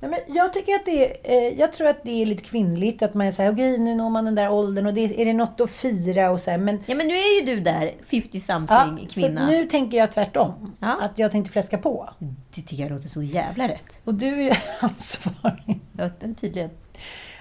Nej, 0.00 0.10
men 0.10 0.36
jag 0.36 0.52
tycker 0.54 0.74
att 0.74 0.84
det 0.84 1.06
är, 1.06 1.32
eh, 1.32 1.58
jag 1.60 1.72
tror 1.72 1.88
att 1.88 2.02
det 2.02 2.22
är 2.22 2.26
lite 2.26 2.42
kvinnligt 2.42 3.02
att 3.02 3.14
man 3.14 3.26
är 3.26 3.32
såhär, 3.32 3.52
okej 3.52 3.78
nu 3.78 3.94
når 3.94 4.10
man 4.10 4.24
den 4.24 4.34
där 4.34 4.50
åldern 4.50 4.86
och 4.86 4.94
det, 4.94 5.20
är 5.20 5.24
det 5.24 5.32
något 5.32 5.60
att 5.60 5.70
fira 5.70 6.30
och 6.30 6.40
så 6.40 6.50
här, 6.50 6.58
Men 6.58 6.80
Ja, 6.86 6.94
men 6.94 7.08
nu 7.08 7.14
är 7.14 7.40
ju 7.40 7.54
du 7.54 7.60
där, 7.60 7.92
50-something 8.08 8.98
ja, 9.00 9.08
så 9.08 9.20
kvinna. 9.20 9.46
nu 9.46 9.66
tänker 9.66 9.98
jag 9.98 10.12
tvärtom. 10.12 10.76
Ja. 10.80 10.98
Att 11.00 11.18
jag 11.18 11.32
tänkte 11.32 11.52
fläska 11.52 11.78
på. 11.78 12.08
Det 12.54 12.62
tycker 12.62 12.82
jag 12.82 12.90
låter 12.92 13.08
så 13.08 13.22
jävla 13.22 13.68
rätt. 13.68 14.00
Och 14.04 14.14
du 14.14 14.26
är 14.26 14.42
ju 14.42 14.52
ansvarig. 14.80 15.80
Ja, 15.98 16.08
tydligen. 16.40 16.70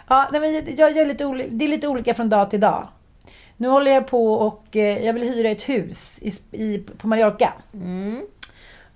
Ja, 0.07 0.29
nej, 0.31 0.41
men 0.41 0.53
jag, 0.53 0.91
jag 0.91 0.97
är 0.97 1.05
lite 1.05 1.23
det 1.49 1.65
är 1.65 1.69
lite 1.69 1.87
olika 1.87 2.13
från 2.13 2.29
dag 2.29 2.49
till 2.49 2.59
dag. 2.59 2.87
Nu 3.57 3.67
håller 3.67 3.91
jag 3.91 4.07
på 4.07 4.33
och 4.33 4.75
eh, 4.75 5.05
jag 5.05 5.13
vill 5.13 5.23
hyra 5.23 5.49
ett 5.49 5.69
hus 5.69 6.19
i, 6.21 6.31
i, 6.63 6.77
på 6.97 7.07
Mallorca. 7.07 7.53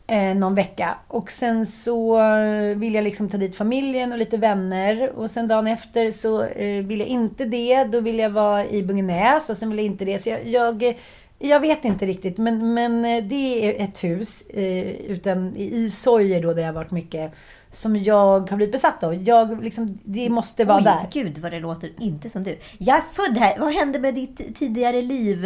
Eh, 0.08 0.36
någon 0.36 0.56
vecka. 0.56 0.98
Och 1.08 1.32
sen 1.32 1.66
så 1.66 2.20
eh, 2.20 2.78
vill 2.78 2.96
jag 2.96 3.04
liksom 3.04 3.30
ta 3.30 3.38
dit 3.38 3.56
familjen 3.56 4.12
och 4.12 4.18
lite 4.18 4.38
vänner. 4.38 5.12
Och 5.16 5.32
sen 5.32 5.48
dagen 5.48 5.68
efter 5.68 6.12
så 6.12 6.44
eh, 6.44 6.84
vill 6.84 7.00
jag 7.00 7.10
inte 7.10 7.46
det. 7.46 7.84
Då 7.84 8.00
vill 8.00 8.20
jag 8.20 8.30
vara 8.30 8.66
i 8.66 8.84
Bungenäs 8.84 9.50
och 9.50 9.58
sen 9.58 9.70
vill 9.70 9.80
jag 9.80 9.86
inte 9.86 10.06
det. 10.06 10.20
Så 10.20 10.30
jag, 10.30 10.48
jag, 10.48 10.96
jag 11.42 11.60
vet 11.60 11.86
inte 11.86 12.06
riktigt. 12.06 12.38
Men, 12.38 12.74
men 12.74 13.06
eh, 13.06 13.24
det 13.24 13.66
är 13.66 13.84
ett 13.84 14.04
hus 14.04 14.42
eh, 14.50 14.90
utan, 14.92 15.56
i 15.56 15.90
Sojer 15.90 16.42
då 16.42 16.54
där 16.54 16.62
jag 16.62 16.68
har 16.68 16.74
varit 16.74 16.92
mycket. 16.92 17.32
Som 17.74 17.96
jag 17.96 18.50
har 18.50 18.58
blivit 18.58 18.72
besatt 18.72 19.04
av. 19.04 19.16
Jag, 19.16 19.64
liksom, 19.64 20.00
det 20.04 20.30
måste 20.30 20.66
vara 20.66 20.78
Oj, 20.78 20.84
där. 20.84 21.08
gud 21.12 21.38
vad 21.38 21.52
det 21.52 21.60
låter 21.60 21.92
inte 22.00 22.30
som 22.30 22.44
du. 22.44 22.58
Jag 22.78 22.98
är 22.98 23.02
född 23.14 23.38
här. 23.38 23.60
Vad 23.60 23.74
hände 23.74 24.00
med 24.00 24.16
ditt 24.16 24.56
tidigare 24.56 25.02
liv? 25.02 25.42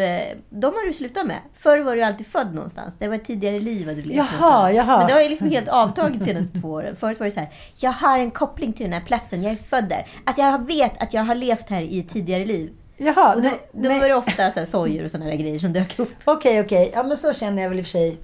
De 0.49 0.65
har 0.65 0.87
du 0.87 0.93
slutat 0.93 1.27
med. 1.27 1.37
Förr 1.53 1.79
var 1.79 1.95
du 1.95 2.03
alltid 2.03 2.27
född 2.27 2.53
någonstans. 2.55 2.95
Det 2.99 3.07
var 3.07 3.15
ett 3.15 3.25
tidigare 3.25 3.59
liv 3.59 3.87
du 3.87 4.01
levt 4.01 4.17
Jaha, 4.17 4.51
någonstans. 4.51 4.75
jaha. 4.75 4.97
Men 4.97 5.07
det 5.07 5.13
har 5.13 5.21
ju 5.21 5.29
liksom 5.29 5.49
helt 5.49 5.67
avtagit 5.69 6.19
de 6.19 6.25
senaste 6.25 6.59
två 6.61 6.69
åren. 6.69 6.95
Förut 6.95 7.19
var 7.19 7.25
det 7.25 7.31
så 7.31 7.39
här, 7.39 7.49
jag 7.79 7.91
har 7.91 8.19
en 8.19 8.31
koppling 8.31 8.73
till 8.73 8.83
den 8.83 8.93
här 8.93 9.05
platsen. 9.05 9.43
Jag 9.43 9.51
är 9.51 9.55
född 9.57 9.89
där. 9.89 10.05
Alltså 10.23 10.41
jag 10.41 10.67
vet 10.67 11.03
att 11.03 11.13
jag 11.13 11.23
har 11.23 11.35
levt 11.35 11.69
här 11.69 11.81
i 11.81 11.99
ett 11.99 12.09
tidigare 12.09 12.45
liv. 12.45 12.73
Jaha, 12.97 13.35
Och 13.35 13.41
då, 13.41 13.47
nej, 13.49 13.59
då 13.71 13.89
nej. 13.89 13.99
var 13.99 14.07
det 14.07 14.15
ofta 14.15 14.49
så 14.51 14.59
här 14.59 14.65
sojor 14.65 15.03
och 15.05 15.11
sådana 15.11 15.29
där 15.29 15.37
grejer 15.37 15.59
som 15.59 15.73
dök 15.73 15.99
upp. 15.99 16.13
Okej, 16.25 16.61
okej. 16.61 16.91
Ja, 16.93 17.03
men 17.03 17.17
så 17.17 17.33
känner 17.33 17.61
jag 17.61 17.69
väl 17.69 17.79
i 17.79 17.81
och 17.81 17.85
för 17.85 17.91
sig. 17.91 18.17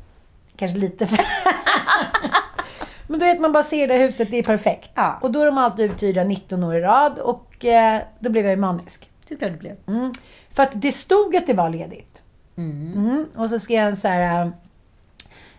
Kanske 0.58 0.78
lite. 0.78 1.08
för- 1.08 1.26
men 3.08 3.20
du 3.20 3.26
vet, 3.26 3.40
man 3.42 3.52
bara 3.52 3.64
ser 3.64 3.88
det 3.88 3.94
här 3.94 4.02
huset, 4.02 4.32
det 4.32 4.38
är 4.38 4.44
perfekt. 4.44 4.92
Ja. 4.96 5.18
Och 5.22 5.32
då 5.32 5.42
är 5.42 5.46
de 5.46 5.58
alltid 5.58 5.92
uthyrda 5.92 6.24
19 6.24 6.64
år 6.64 6.76
i 6.76 6.82
rad 6.82 7.20
och 7.20 7.66
eh, 7.66 8.02
då 8.20 8.30
blev 8.30 8.46
jag 8.46 8.52
ju 8.52 8.58
manisk. 8.58 9.10
Det 9.28 9.60
blev. 9.60 9.76
Mm. 9.88 10.12
För 10.54 10.64
att 10.64 10.72
det 10.74 10.92
stod 10.92 11.36
att 11.36 11.48
det 11.48 11.54
var 11.54 11.70
ledigt. 11.70 12.24
Mm. 12.58 13.26
Och 13.36 13.50
så 13.50 13.60
skrev 13.60 13.88
en 13.88 13.98
så 13.98 14.08
här... 14.08 14.46
eh, 14.46 14.52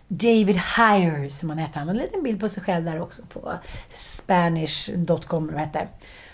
David 0.07 0.61
Hire, 0.77 1.29
som 1.29 1.49
han 1.49 1.57
hette. 1.57 1.79
Han 1.79 1.87
hade 1.87 1.99
en 1.99 2.05
liten 2.05 2.23
bild 2.23 2.39
på 2.39 2.49
sig 2.49 2.63
själv 2.63 2.85
där 2.85 3.01
också 3.01 3.21
på 3.33 3.53
spanish.com. 3.91 5.43
eller 5.49 5.53
vad 5.57 5.61
hette. 5.67 5.87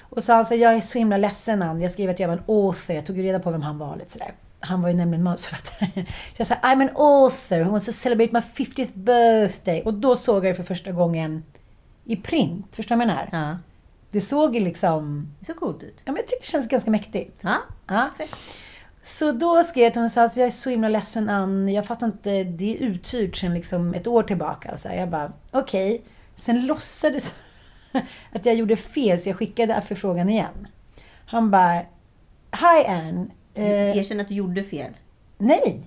Och 0.10 0.24
så 0.24 0.34
han 0.34 0.46
sa, 0.46 0.56
jag 0.56 0.74
är 0.74 0.82
så 0.82 0.98
himla 0.98 1.18
ledsen 1.18 1.62
Ann. 1.62 1.82
Jag 1.82 1.92
skrev 1.92 2.10
att 2.10 2.20
jag 2.20 2.28
var 2.28 2.36
en 2.36 2.44
author. 2.48 2.96
Jag 2.96 3.06
tog 3.06 3.18
ju 3.18 3.24
reda 3.24 3.40
på 3.40 3.52
vem 3.52 3.62
han 3.62 3.78
var 3.78 3.96
lite 3.96 4.12
sådär. 4.12 4.34
Han 4.60 4.82
var 4.82 4.90
ju 4.90 4.96
nämligen 4.96 5.24
manusförfattare. 5.24 5.90
Så 6.06 6.36
jag 6.38 6.48
sa, 6.48 6.56
I'm 6.56 6.82
an 6.82 6.90
author 6.96 7.64
who 7.64 7.72
wants 7.72 7.86
to 7.86 7.92
celebrate 7.94 8.34
my 8.34 8.40
50th 8.40 8.94
birthday. 8.94 9.82
Och 9.82 9.94
då 9.94 10.16
såg 10.16 10.46
jag 10.46 10.52
det 10.52 10.56
för 10.56 10.64
första 10.64 10.92
gången 10.92 11.44
i 12.06 12.16
print. 12.16 12.76
Förstår 12.76 12.96
du 12.96 13.00
vad 13.00 13.08
jag 13.10 13.16
menar? 13.16 13.50
Ja. 13.50 13.58
Det 14.12 14.22
såg 14.22 14.56
ju 14.56 14.62
liksom... 14.62 15.34
Det 15.40 15.46
såg 15.46 15.56
coolt 15.56 15.84
ut. 15.84 15.96
Ja, 15.98 16.12
men 16.12 16.16
jag 16.16 16.28
tyckte 16.28 16.46
det 16.46 16.52
kändes 16.52 16.70
ganska 16.70 16.92
mäktigt. 16.92 17.40
Ja. 17.42 17.58
Ja. 17.88 18.10
Så 19.04 19.32
då 19.32 19.64
skrev 19.64 19.84
jag 19.84 19.94
till 19.94 20.00
honom 20.00 20.06
och 20.06 20.12
sa, 20.12 20.22
alltså, 20.22 20.40
jag 20.40 20.48
är 20.48 20.52
så 20.52 20.70
himla 20.70 20.90
ledsen 20.90 21.30
Ann. 21.30 21.70
Jag 21.70 21.86
fattar 21.86 22.08
inte, 22.08 22.44
det 22.44 22.78
är 22.78 22.82
uthyrt 22.82 23.36
sedan 23.36 23.54
liksom 23.54 23.94
ett 23.94 24.08
år 24.08 24.24
tillbaka. 24.24 24.78
Så 24.78 24.88
här, 24.88 24.96
jag 24.96 25.10
bara, 25.10 25.32
okej. 25.52 26.02
Sen 26.36 26.66
låtsades 26.66 27.34
att 28.34 28.46
jag 28.46 28.56
gjorde 28.56 28.76
fel, 28.76 29.20
så 29.20 29.30
jag 29.30 29.38
skickade 29.38 29.82
förfrågan 29.88 30.30
igen. 30.30 30.68
Han 31.26 31.52
bara, 31.52 31.82
Hi 32.52 32.86
Ann. 32.88 33.32
Eh, 33.54 33.98
Erkänn 33.98 34.20
att 34.20 34.28
du 34.28 34.34
gjorde 34.34 34.64
fel. 34.64 34.92
nej. 35.38 35.82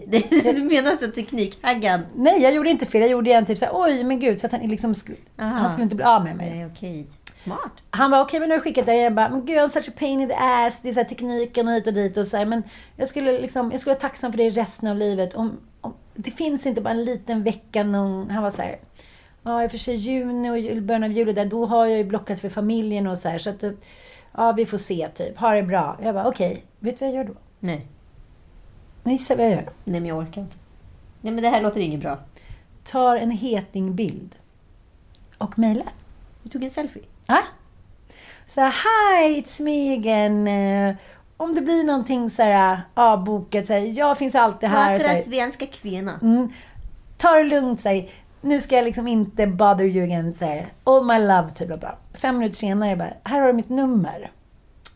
Du 0.56 0.62
menar 0.62 0.90
alltså 0.90 1.10
teknikhaggan? 1.10 2.00
Nej, 2.16 2.42
jag 2.42 2.54
gjorde 2.54 2.70
inte 2.70 2.86
fel. 2.86 3.00
Jag 3.00 3.10
gjorde 3.10 3.30
igen 3.30 3.46
typ 3.46 3.58
så 3.58 3.64
här, 3.64 3.72
oj 3.74 4.04
men 4.04 4.20
gud, 4.20 4.40
så 4.40 4.46
att 4.46 4.52
han 4.52 4.60
liksom 4.60 4.94
skulle, 4.94 5.16
Aha. 5.38 5.50
han 5.50 5.70
skulle 5.70 5.82
inte 5.82 5.96
bli 5.96 6.04
av 6.04 6.24
med 6.24 6.36
mig. 6.36 6.50
Nej, 6.50 6.66
okej. 6.66 7.06
Smart. 7.36 7.72
Han 7.90 8.10
var 8.10 8.20
okej, 8.20 8.40
men 8.40 8.48
nu 8.48 8.54
har 8.54 8.58
du 8.58 8.62
skickat 8.62 8.86
det. 8.86 8.94
Jag 8.96 9.14
bara, 9.14 9.28
men 9.28 9.46
gud, 9.46 9.58
I'm 9.58 9.68
such 9.68 9.88
a 9.88 9.92
pain 9.98 10.20
in 10.20 10.28
the 10.28 10.34
ass. 10.34 10.80
Det 10.82 10.88
är 10.88 10.92
så 10.92 11.00
här 11.00 11.08
tekniken 11.08 11.68
och 11.68 11.74
hit 11.74 11.86
och 11.86 11.94
dit 11.94 12.16
och 12.16 12.26
så 12.26 12.36
här, 12.36 12.46
Men 12.46 12.62
jag 12.96 13.08
skulle 13.08 13.32
liksom, 13.32 13.72
jag 13.72 13.80
skulle 13.80 13.94
vara 13.94 14.00
tacksam 14.00 14.32
för 14.32 14.38
det 14.38 14.50
resten 14.50 14.88
av 14.88 14.96
livet. 14.96 15.34
Om, 15.34 15.58
om, 15.80 15.94
det 16.14 16.30
finns 16.30 16.66
inte 16.66 16.80
bara 16.80 16.90
en 16.90 17.04
liten 17.04 17.42
vecka 17.42 17.82
någon, 17.84 18.30
han 18.30 18.42
var 18.42 18.50
så 18.50 18.62
här, 18.62 18.78
ja 19.42 19.64
i 19.64 19.66
och 19.66 19.70
för 19.70 19.78
sig 19.78 19.94
juni 19.94 20.50
och 20.78 20.82
början 20.82 21.04
av 21.04 21.12
juli 21.12 21.32
där, 21.32 21.44
då 21.44 21.66
har 21.66 21.86
jag 21.86 21.98
ju 21.98 22.04
blockat 22.04 22.40
för 22.40 22.48
familjen 22.48 23.06
och 23.06 23.18
så 23.18 23.28
här. 23.28 23.38
Så 23.38 23.50
att, 23.50 23.62
ja 24.32 24.52
vi 24.52 24.66
får 24.66 24.78
se 24.78 25.08
typ. 25.14 25.38
Ha 25.38 25.50
det 25.54 25.62
bra. 25.62 25.98
Jag 26.02 26.14
bara, 26.14 26.28
okej, 26.28 26.64
vet 26.78 26.98
du 26.98 27.04
vad 27.04 27.14
jag 27.14 27.24
gör 27.24 27.32
då? 27.34 27.40
Nej. 27.60 27.86
Men 29.02 29.12
Gissa 29.12 29.36
vad 29.36 29.44
jag 29.46 29.52
gör 29.52 29.62
då? 29.62 29.72
Nej, 29.84 30.00
men 30.00 30.06
jag 30.08 30.18
orkar 30.18 30.40
inte. 30.40 30.56
Nej, 31.20 31.32
men 31.32 31.42
det 31.42 31.50
här 31.50 31.60
låter 31.62 31.80
inget 31.80 32.00
bra. 32.00 32.18
Tar 32.84 33.16
en 33.16 33.30
hetingbild 33.30 34.36
och 35.38 35.58
mejlar. 35.58 35.92
Du 36.42 36.48
tog 36.50 36.64
en 36.64 36.70
selfie. 36.70 37.02
Ja. 37.26 37.42
Så 38.48 38.60
hi, 38.60 39.40
it's 39.42 39.62
me 39.62 39.94
again. 39.94 40.48
Eh, 40.48 40.94
Om 41.36 41.54
det 41.54 41.60
blir 41.60 41.84
någonting 41.84 42.30
så 42.30 42.42
här 42.42 42.80
avbokat, 42.94 43.66
så 43.66 43.72
här, 43.72 43.98
jag 43.98 44.18
finns 44.18 44.34
alltid 44.34 44.68
här. 44.68 44.98
Här, 44.98 45.22
svenska 45.22 45.66
kvinna. 45.66 46.18
mm, 46.22 46.52
ta 47.18 47.30
det 47.32 47.44
lugnt, 47.44 47.80
så 47.80 47.88
här, 47.88 48.08
nu 48.42 48.60
ska 48.60 48.76
jag 48.76 48.84
liksom 48.84 49.08
inte 49.08 49.46
bother 49.46 49.84
you 49.84 50.04
again. 50.04 50.34
Här, 50.40 50.72
all 50.84 51.04
my 51.04 51.18
love, 51.18 51.50
typ. 51.54 51.80
Bla. 51.80 51.96
Fem 52.14 52.38
minuter 52.38 52.56
senare, 52.56 52.96
bara, 52.96 53.12
här 53.24 53.40
har 53.40 53.46
du 53.46 53.52
mitt 53.52 53.68
nummer. 53.68 54.30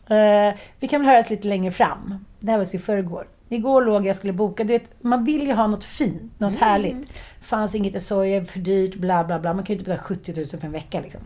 Eh, 0.09 0.55
vi 0.79 0.87
kan 0.87 1.01
väl 1.01 1.09
höras 1.09 1.29
lite 1.29 1.47
längre 1.47 1.71
fram. 1.71 2.25
Det 2.39 2.51
här 2.51 2.57
var 2.57 2.65
så 2.65 2.77
i 2.77 2.79
förrgår. 2.79 3.27
Igår 3.49 3.81
låg 3.81 4.05
jag 4.05 4.15
skulle 4.15 4.33
boka. 4.33 4.63
Du 4.63 4.73
vet, 4.73 5.03
man 5.03 5.23
vill 5.23 5.47
ju 5.47 5.53
ha 5.53 5.67
något 5.67 5.83
fint, 5.83 6.39
något 6.39 6.55
härligt. 6.55 7.07
Fanns 7.41 7.75
inget 7.75 7.95
i 7.95 7.99
soja, 7.99 8.45
för 8.45 8.59
dyrt, 8.59 8.95
bla 8.95 9.23
bla 9.23 9.39
bla. 9.39 9.53
Man 9.53 9.65
kan 9.65 9.73
ju 9.73 9.79
inte 9.79 9.89
betala 9.89 10.07
70 10.07 10.33
000 10.35 10.45
för 10.47 10.65
en 10.65 10.71
vecka 10.71 11.01
liksom. 11.01 11.21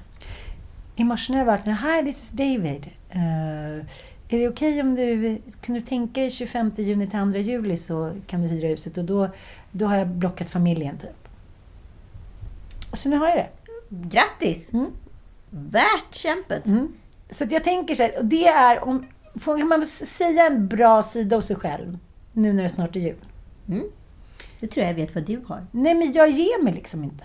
I 0.96 1.04
morse 1.04 1.34
när 1.34 1.40
jag 1.40 1.46
vaknade, 1.46 1.78
Hi, 1.78 2.06
this 2.06 2.24
is 2.24 2.30
David. 2.30 2.90
Eh, 3.10 3.86
är 4.30 4.40
det 4.40 4.48
okej 4.48 4.82
om 4.82 4.96
du, 4.96 5.38
kan 5.62 5.76
du 5.76 5.82
tänka 5.82 6.22
dig 6.22 6.30
25 6.30 6.72
juni 6.76 7.08
till 7.08 7.20
2 7.20 7.38
juli 7.38 7.78
så 7.78 8.12
kan 8.28 8.42
du 8.42 8.48
hyra 8.48 8.68
huset 8.68 8.98
och 8.98 9.06
då, 9.06 9.30
då 9.72 9.86
har 9.86 9.98
jag 9.98 10.08
blockat 10.08 10.50
familjen 10.50 10.98
typ. 10.98 11.21
Så 12.94 13.10
nu 13.10 13.18
har 13.18 13.28
jag 13.28 13.38
det. 13.38 13.50
Grattis! 13.90 14.74
Mm. 14.74 14.92
Värt 15.50 16.16
kämpet. 16.16 16.66
Mm. 16.68 16.94
Så 17.30 17.46
jag 17.50 17.64
tänker 17.64 17.96
så 17.96 18.04
här, 18.04 18.18
och 18.20 18.26
det 18.26 18.48
är 18.48 18.84
om, 18.84 19.06
får 19.40 19.58
kan 19.58 19.68
man 19.68 19.86
säga 19.86 20.46
en 20.48 20.68
bra 20.68 21.04
sida 21.04 21.36
hos 21.36 21.46
sig 21.46 21.56
själv 21.56 21.98
nu 22.34 22.54
när 22.54 22.64
det 22.64 22.70
snart 22.70 22.96
är 22.96 23.00
jul? 23.00 23.26
Det 24.60 24.68
tror 24.68 24.84
jag 24.86 24.90
jag 24.92 24.96
vet 24.96 25.16
vad 25.16 25.24
du 25.26 25.42
har. 25.48 25.66
Nej 25.72 25.94
men 25.96 26.12
jag 26.14 26.30
ger 26.30 26.64
mig 26.64 26.74
liksom 26.74 27.04
inte. 27.04 27.24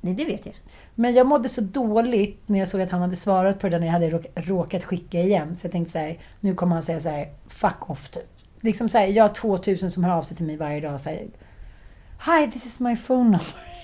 Nej, 0.00 0.14
det 0.14 0.24
vet 0.24 0.46
jag. 0.46 0.54
Men 0.94 1.14
jag 1.14 1.26
mådde 1.26 1.48
så 1.48 1.60
dåligt 1.60 2.48
när 2.48 2.58
jag 2.58 2.68
såg 2.68 2.80
att 2.80 2.90
han 2.90 3.00
hade 3.00 3.16
svarat 3.16 3.58
på 3.58 3.68
det 3.68 3.78
när 3.78 3.86
jag 3.86 3.92
hade 3.92 4.10
råk- 4.10 4.32
råkat 4.34 4.84
skicka 4.84 5.20
igen. 5.20 5.56
Så 5.56 5.66
jag 5.66 5.72
tänkte 5.72 5.92
så 5.92 5.98
här, 5.98 6.18
nu 6.40 6.54
kommer 6.54 6.74
han 6.76 6.82
säga 6.82 7.00
så 7.00 7.08
här, 7.08 7.32
fuck 7.48 7.90
off 7.90 8.08
typ. 8.08 8.28
Liksom 8.60 8.88
så 8.88 8.98
här, 8.98 9.06
jag 9.06 9.24
har 9.24 9.28
2000 9.34 9.90
som 9.90 10.04
hör 10.04 10.12
av 10.16 10.22
sig 10.22 10.36
till 10.36 10.46
mig 10.46 10.56
varje 10.56 10.80
dag 10.80 10.94
och 10.94 11.00
säger 11.00 11.26
Hi, 12.26 12.50
this 12.52 12.66
is 12.66 12.80
my 12.80 12.96
phone 12.96 13.22
number. 13.22 13.75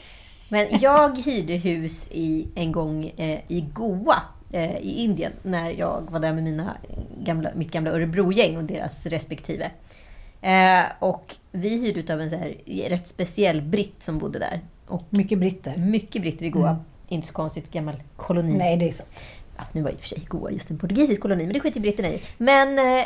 Men 0.52 0.66
jag 0.80 1.18
hyrde 1.18 1.52
hus 1.52 2.08
i, 2.10 2.48
en 2.54 2.72
gång 2.72 3.12
eh, 3.16 3.40
i 3.48 3.60
Goa 3.72 4.22
eh, 4.50 4.76
i 4.76 5.04
Indien 5.04 5.32
när 5.42 5.70
jag 5.70 6.10
var 6.10 6.20
där 6.20 6.32
med 6.32 6.44
mina 6.44 6.76
gamla, 7.18 7.50
mitt 7.54 7.70
gamla 7.70 7.90
Örebro-gäng 7.90 8.56
och 8.56 8.64
deras 8.64 9.06
respektive. 9.06 9.70
Eh, 10.40 10.84
och 10.98 11.36
vi 11.52 11.68
hyrde 11.68 12.00
utav 12.00 12.20
en 12.20 12.30
så 12.30 12.36
här, 12.36 12.56
rätt 12.88 13.08
speciell 13.08 13.62
britt 13.62 14.02
som 14.02 14.18
bodde 14.18 14.38
där. 14.38 14.60
Och 14.86 15.02
Mycket 15.10 15.38
britter. 15.38 15.76
mycket 15.76 16.22
britter 16.22 16.44
i 16.44 16.50
Goa. 16.50 16.76
Inte 17.08 17.26
så 17.26 17.32
konstigt, 17.32 17.70
gammal 17.72 18.02
koloni. 18.16 18.58
Nej, 18.58 18.76
det 18.76 18.88
är 18.88 18.92
så. 18.92 19.02
Ja, 19.56 19.64
nu 19.72 19.82
var 19.82 19.90
i 19.90 19.94
och 19.94 20.00
för 20.00 20.08
sig 20.08 20.22
Goa 20.28 20.50
just 20.50 20.70
en 20.70 20.78
portugisisk 20.78 21.22
koloni, 21.22 21.44
men 21.44 21.52
det 21.52 21.60
skiter 21.60 21.80
britterna 21.80 22.08
i. 22.08 22.22
Men 22.38 22.78
eh, 22.78 23.04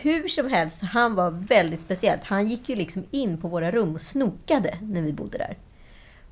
hur 0.00 0.28
som 0.28 0.50
helst, 0.50 0.82
han 0.82 1.14
var 1.14 1.30
väldigt 1.30 1.80
speciellt. 1.80 2.24
Han 2.24 2.48
gick 2.48 2.68
ju 2.68 2.76
liksom 2.76 3.04
in 3.10 3.38
på 3.38 3.48
våra 3.48 3.70
rum 3.70 3.94
och 3.94 4.00
snokade 4.00 4.78
när 4.82 5.02
vi 5.02 5.12
bodde 5.12 5.38
där. 5.38 5.56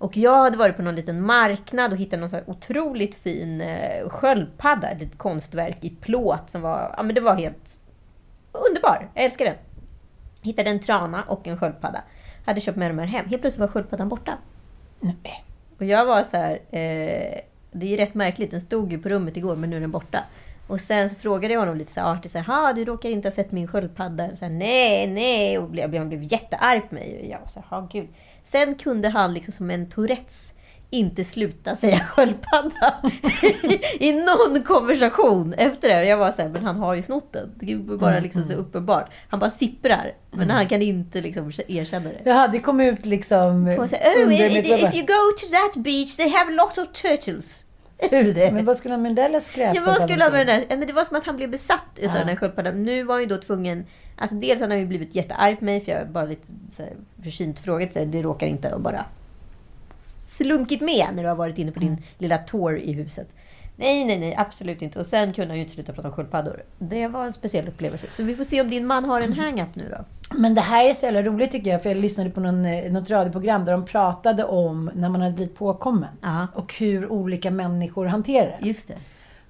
Och 0.01 0.17
jag 0.17 0.37
hade 0.37 0.57
varit 0.59 0.77
på 0.77 0.83
någon 0.83 0.95
liten 0.95 1.23
marknad 1.23 1.93
och 1.93 1.99
hittat 1.99 2.21
någon 2.21 2.31
så 2.31 2.39
otroligt 2.47 3.15
fin 3.15 3.61
eh, 3.61 4.09
sköldpadda, 4.09 4.91
ett 4.91 5.01
litet 5.01 5.19
konstverk 5.19 5.79
i 5.81 5.91
plåt 5.91 6.51
som 6.51 6.63
var, 6.63 6.95
ja 6.97 7.03
men 7.03 7.15
det 7.15 7.21
var 7.21 7.37
helt 7.37 7.83
underbar. 8.53 9.11
Jag 9.15 9.25
älskar 9.25 9.45
den. 9.45 9.55
Hittade 10.43 10.71
en 10.71 10.81
trana 10.81 11.23
och 11.23 11.47
en 11.49 11.59
sköldpadda. 11.59 12.03
Hade 12.47 12.61
köpt 12.61 12.79
med 12.79 12.91
de 12.91 12.99
här 12.99 13.07
hem. 13.07 13.27
Helt 13.29 13.41
plötsligt 13.43 13.61
var 13.61 13.69
sköldpaddan 13.69 14.09
borta. 14.09 14.39
Nej. 15.01 15.45
Och 15.79 15.85
jag 15.85 16.07
var 16.07 16.23
så 16.23 16.37
här, 16.37 16.53
eh, 16.53 17.41
det 17.73 17.87
är 17.87 17.91
ju 17.91 17.97
rätt 17.97 18.15
märkligt, 18.15 18.51
den 18.51 18.61
stod 18.61 18.93
ju 18.93 18.99
på 18.99 19.09
rummet 19.09 19.37
igår 19.37 19.57
men 19.57 19.71
nu 19.71 19.77
är 19.77 19.81
den 19.81 19.91
borta. 19.91 20.25
Och 20.67 20.81
sen 20.81 21.09
så 21.11 21.17
frågade 21.17 21.55
jag 21.55 21.61
honom 21.61 21.77
lite 21.77 21.93
så 21.93 22.01
här 22.01 22.13
artigt, 22.13 22.33
så 22.33 22.39
här, 22.39 22.45
"Ha, 22.45 22.73
du 22.73 22.85
råkar 22.85 23.09
inte 23.09 23.29
ha 23.29 23.33
sett 23.33 23.53
min 23.53 23.69
sköldpadda? 23.69 24.37
Så 24.37 24.45
här, 24.45 24.53
nej, 24.53 25.07
nej. 25.07 25.59
Och 25.59 25.77
han 25.99 26.09
blev 26.09 26.23
jättearg 26.23 26.89
på 26.89 26.95
mig. 26.95 27.19
Och 27.21 27.27
jag 27.31 27.41
var 27.41 27.47
så 27.47 27.61
här, 27.61 27.67
"Ha, 27.81 27.89
gud. 27.93 28.09
Sen 28.43 28.74
kunde 28.74 29.09
han 29.09 29.34
liksom 29.34 29.53
som 29.53 29.70
en 29.70 29.91
Tourettes 29.91 30.55
inte 30.91 31.24
sluta 31.24 31.76
säga 31.76 31.99
sköldpadda 32.09 32.95
i 33.99 34.12
någon 34.12 34.62
konversation 34.62 35.53
efter 35.53 35.88
det. 35.88 36.05
Jag 36.05 36.16
var 36.16 36.30
så 36.30 36.43
här, 36.43 36.49
men 36.49 36.64
han 36.64 36.76
har 36.76 36.95
ju 36.95 37.03
snott 37.03 37.32
den. 37.32 37.53
Det 37.57 37.72
är 37.72 37.76
bara 37.76 38.20
liksom 38.20 38.43
så 38.43 38.55
uppenbart. 38.55 39.11
Han 39.28 39.41
bara 39.41 39.51
sipprar, 39.51 40.14
men 40.30 40.51
han 40.51 40.68
kan 40.68 40.82
inte 40.82 41.20
liksom 41.20 41.53
erkänna 41.68 42.09
det. 42.09 42.20
Jag 42.24 42.34
hade 42.34 42.59
kommit 42.59 42.93
ut 42.99 43.07
liksom 43.07 43.74
så, 43.76 43.82
oh, 43.82 44.34
if, 44.34 44.95
you 44.95 45.07
go 45.07 45.32
to 45.36 45.47
that 45.51 45.82
beach 45.82 46.16
they 46.16 46.30
have 46.30 46.53
a 46.53 46.57
lot 46.57 46.78
of 46.78 46.93
turtles. 46.93 47.64
det. 48.11 48.53
Men 48.53 48.64
vad 48.64 48.76
skulle 48.76 48.95
han 48.95 49.03
med 49.03 49.16
den 49.16 49.32
där 49.32 49.41
skräpet? 49.41 49.76
Ja, 49.76 49.82
vad 49.86 50.03
skulle 50.03 50.22
han 50.22 50.32
med 50.32 50.47
den 50.47 50.57
där? 50.57 50.66
Ja, 50.68 50.76
Men 50.76 50.86
det 50.86 50.93
var 50.93 51.05
som 51.05 51.16
att 51.16 51.26
han 51.26 51.36
blev 51.36 51.51
besatt 51.51 51.97
utav 51.97 52.14
den 52.14 52.28
här 52.28 52.36
sköldpaddan. 52.36 52.82
Nu 52.82 53.03
var 53.03 53.14
han 53.14 53.22
ju 53.22 53.28
då 53.28 53.36
tvungen... 53.36 53.86
Alltså 54.21 54.37
dels 54.37 54.61
han 54.61 54.79
ju 54.79 54.87
blivit 54.87 55.14
jättearg 55.14 55.59
på 55.59 55.64
mig 55.64 55.81
för 55.81 55.93
jag 55.93 56.09
bara 56.09 56.25
lite 56.25 56.47
så 56.71 56.83
här, 56.83 56.93
försynt 57.23 57.61
frågat. 57.61 57.93
Så 57.93 57.99
här, 57.99 58.07
det 58.07 58.23
råkar 58.23 58.47
inte 58.47 58.75
att 58.75 58.81
bara 58.81 59.05
slunkit 60.18 60.81
med 60.81 61.07
när 61.14 61.23
du 61.23 61.29
har 61.29 61.37
varit 61.37 61.59
inne 61.59 61.73
på 61.73 61.81
din 61.81 62.03
lilla 62.18 62.39
tour 62.39 62.79
i 62.79 62.93
huset. 62.93 63.35
Nej, 63.77 64.05
nej, 64.05 64.18
nej, 64.18 64.35
absolut 64.37 64.83
inte. 64.83 64.99
Och 64.99 65.07
sen 65.07 65.33
kunde 65.33 65.49
han 65.49 65.57
ju 65.57 65.62
inte 65.62 65.75
sluta 65.75 65.93
prata 65.93 66.09
om 66.09 66.14
sköldpaddor. 66.14 66.62
Det 66.79 67.09
var 67.09 67.25
en 67.25 67.33
speciell 67.33 67.68
upplevelse. 67.68 68.07
Så 68.11 68.23
vi 68.23 68.37
får 68.37 68.45
se 68.45 68.61
om 68.61 68.71
din 68.71 68.87
man 68.87 69.05
har 69.05 69.21
en 69.21 69.33
hang-up 69.33 69.75
nu 69.75 69.95
då. 69.97 70.05
Men 70.37 70.55
det 70.55 70.61
här 70.61 70.85
är 70.85 70.95
så 70.95 71.07
jävla 71.07 71.23
roligt 71.23 71.51
tycker 71.51 71.71
jag, 71.71 71.83
för 71.83 71.91
jag 71.91 71.99
lyssnade 71.99 72.31
på 72.31 72.41
någon, 72.41 72.64
eh, 72.64 72.93
något 72.93 73.11
radioprogram 73.11 73.64
där 73.64 73.73
de 73.73 73.85
pratade 73.85 74.45
om 74.45 74.91
när 74.95 75.09
man 75.09 75.21
hade 75.21 75.35
blivit 75.35 75.55
påkommen. 75.55 76.09
Ja. 76.21 76.47
Och 76.55 76.75
hur 76.75 77.12
olika 77.12 77.51
människor 77.51 78.07
hanterar 78.07 78.59
det. 78.61 78.66
Just 78.66 78.89
det. 78.89 78.95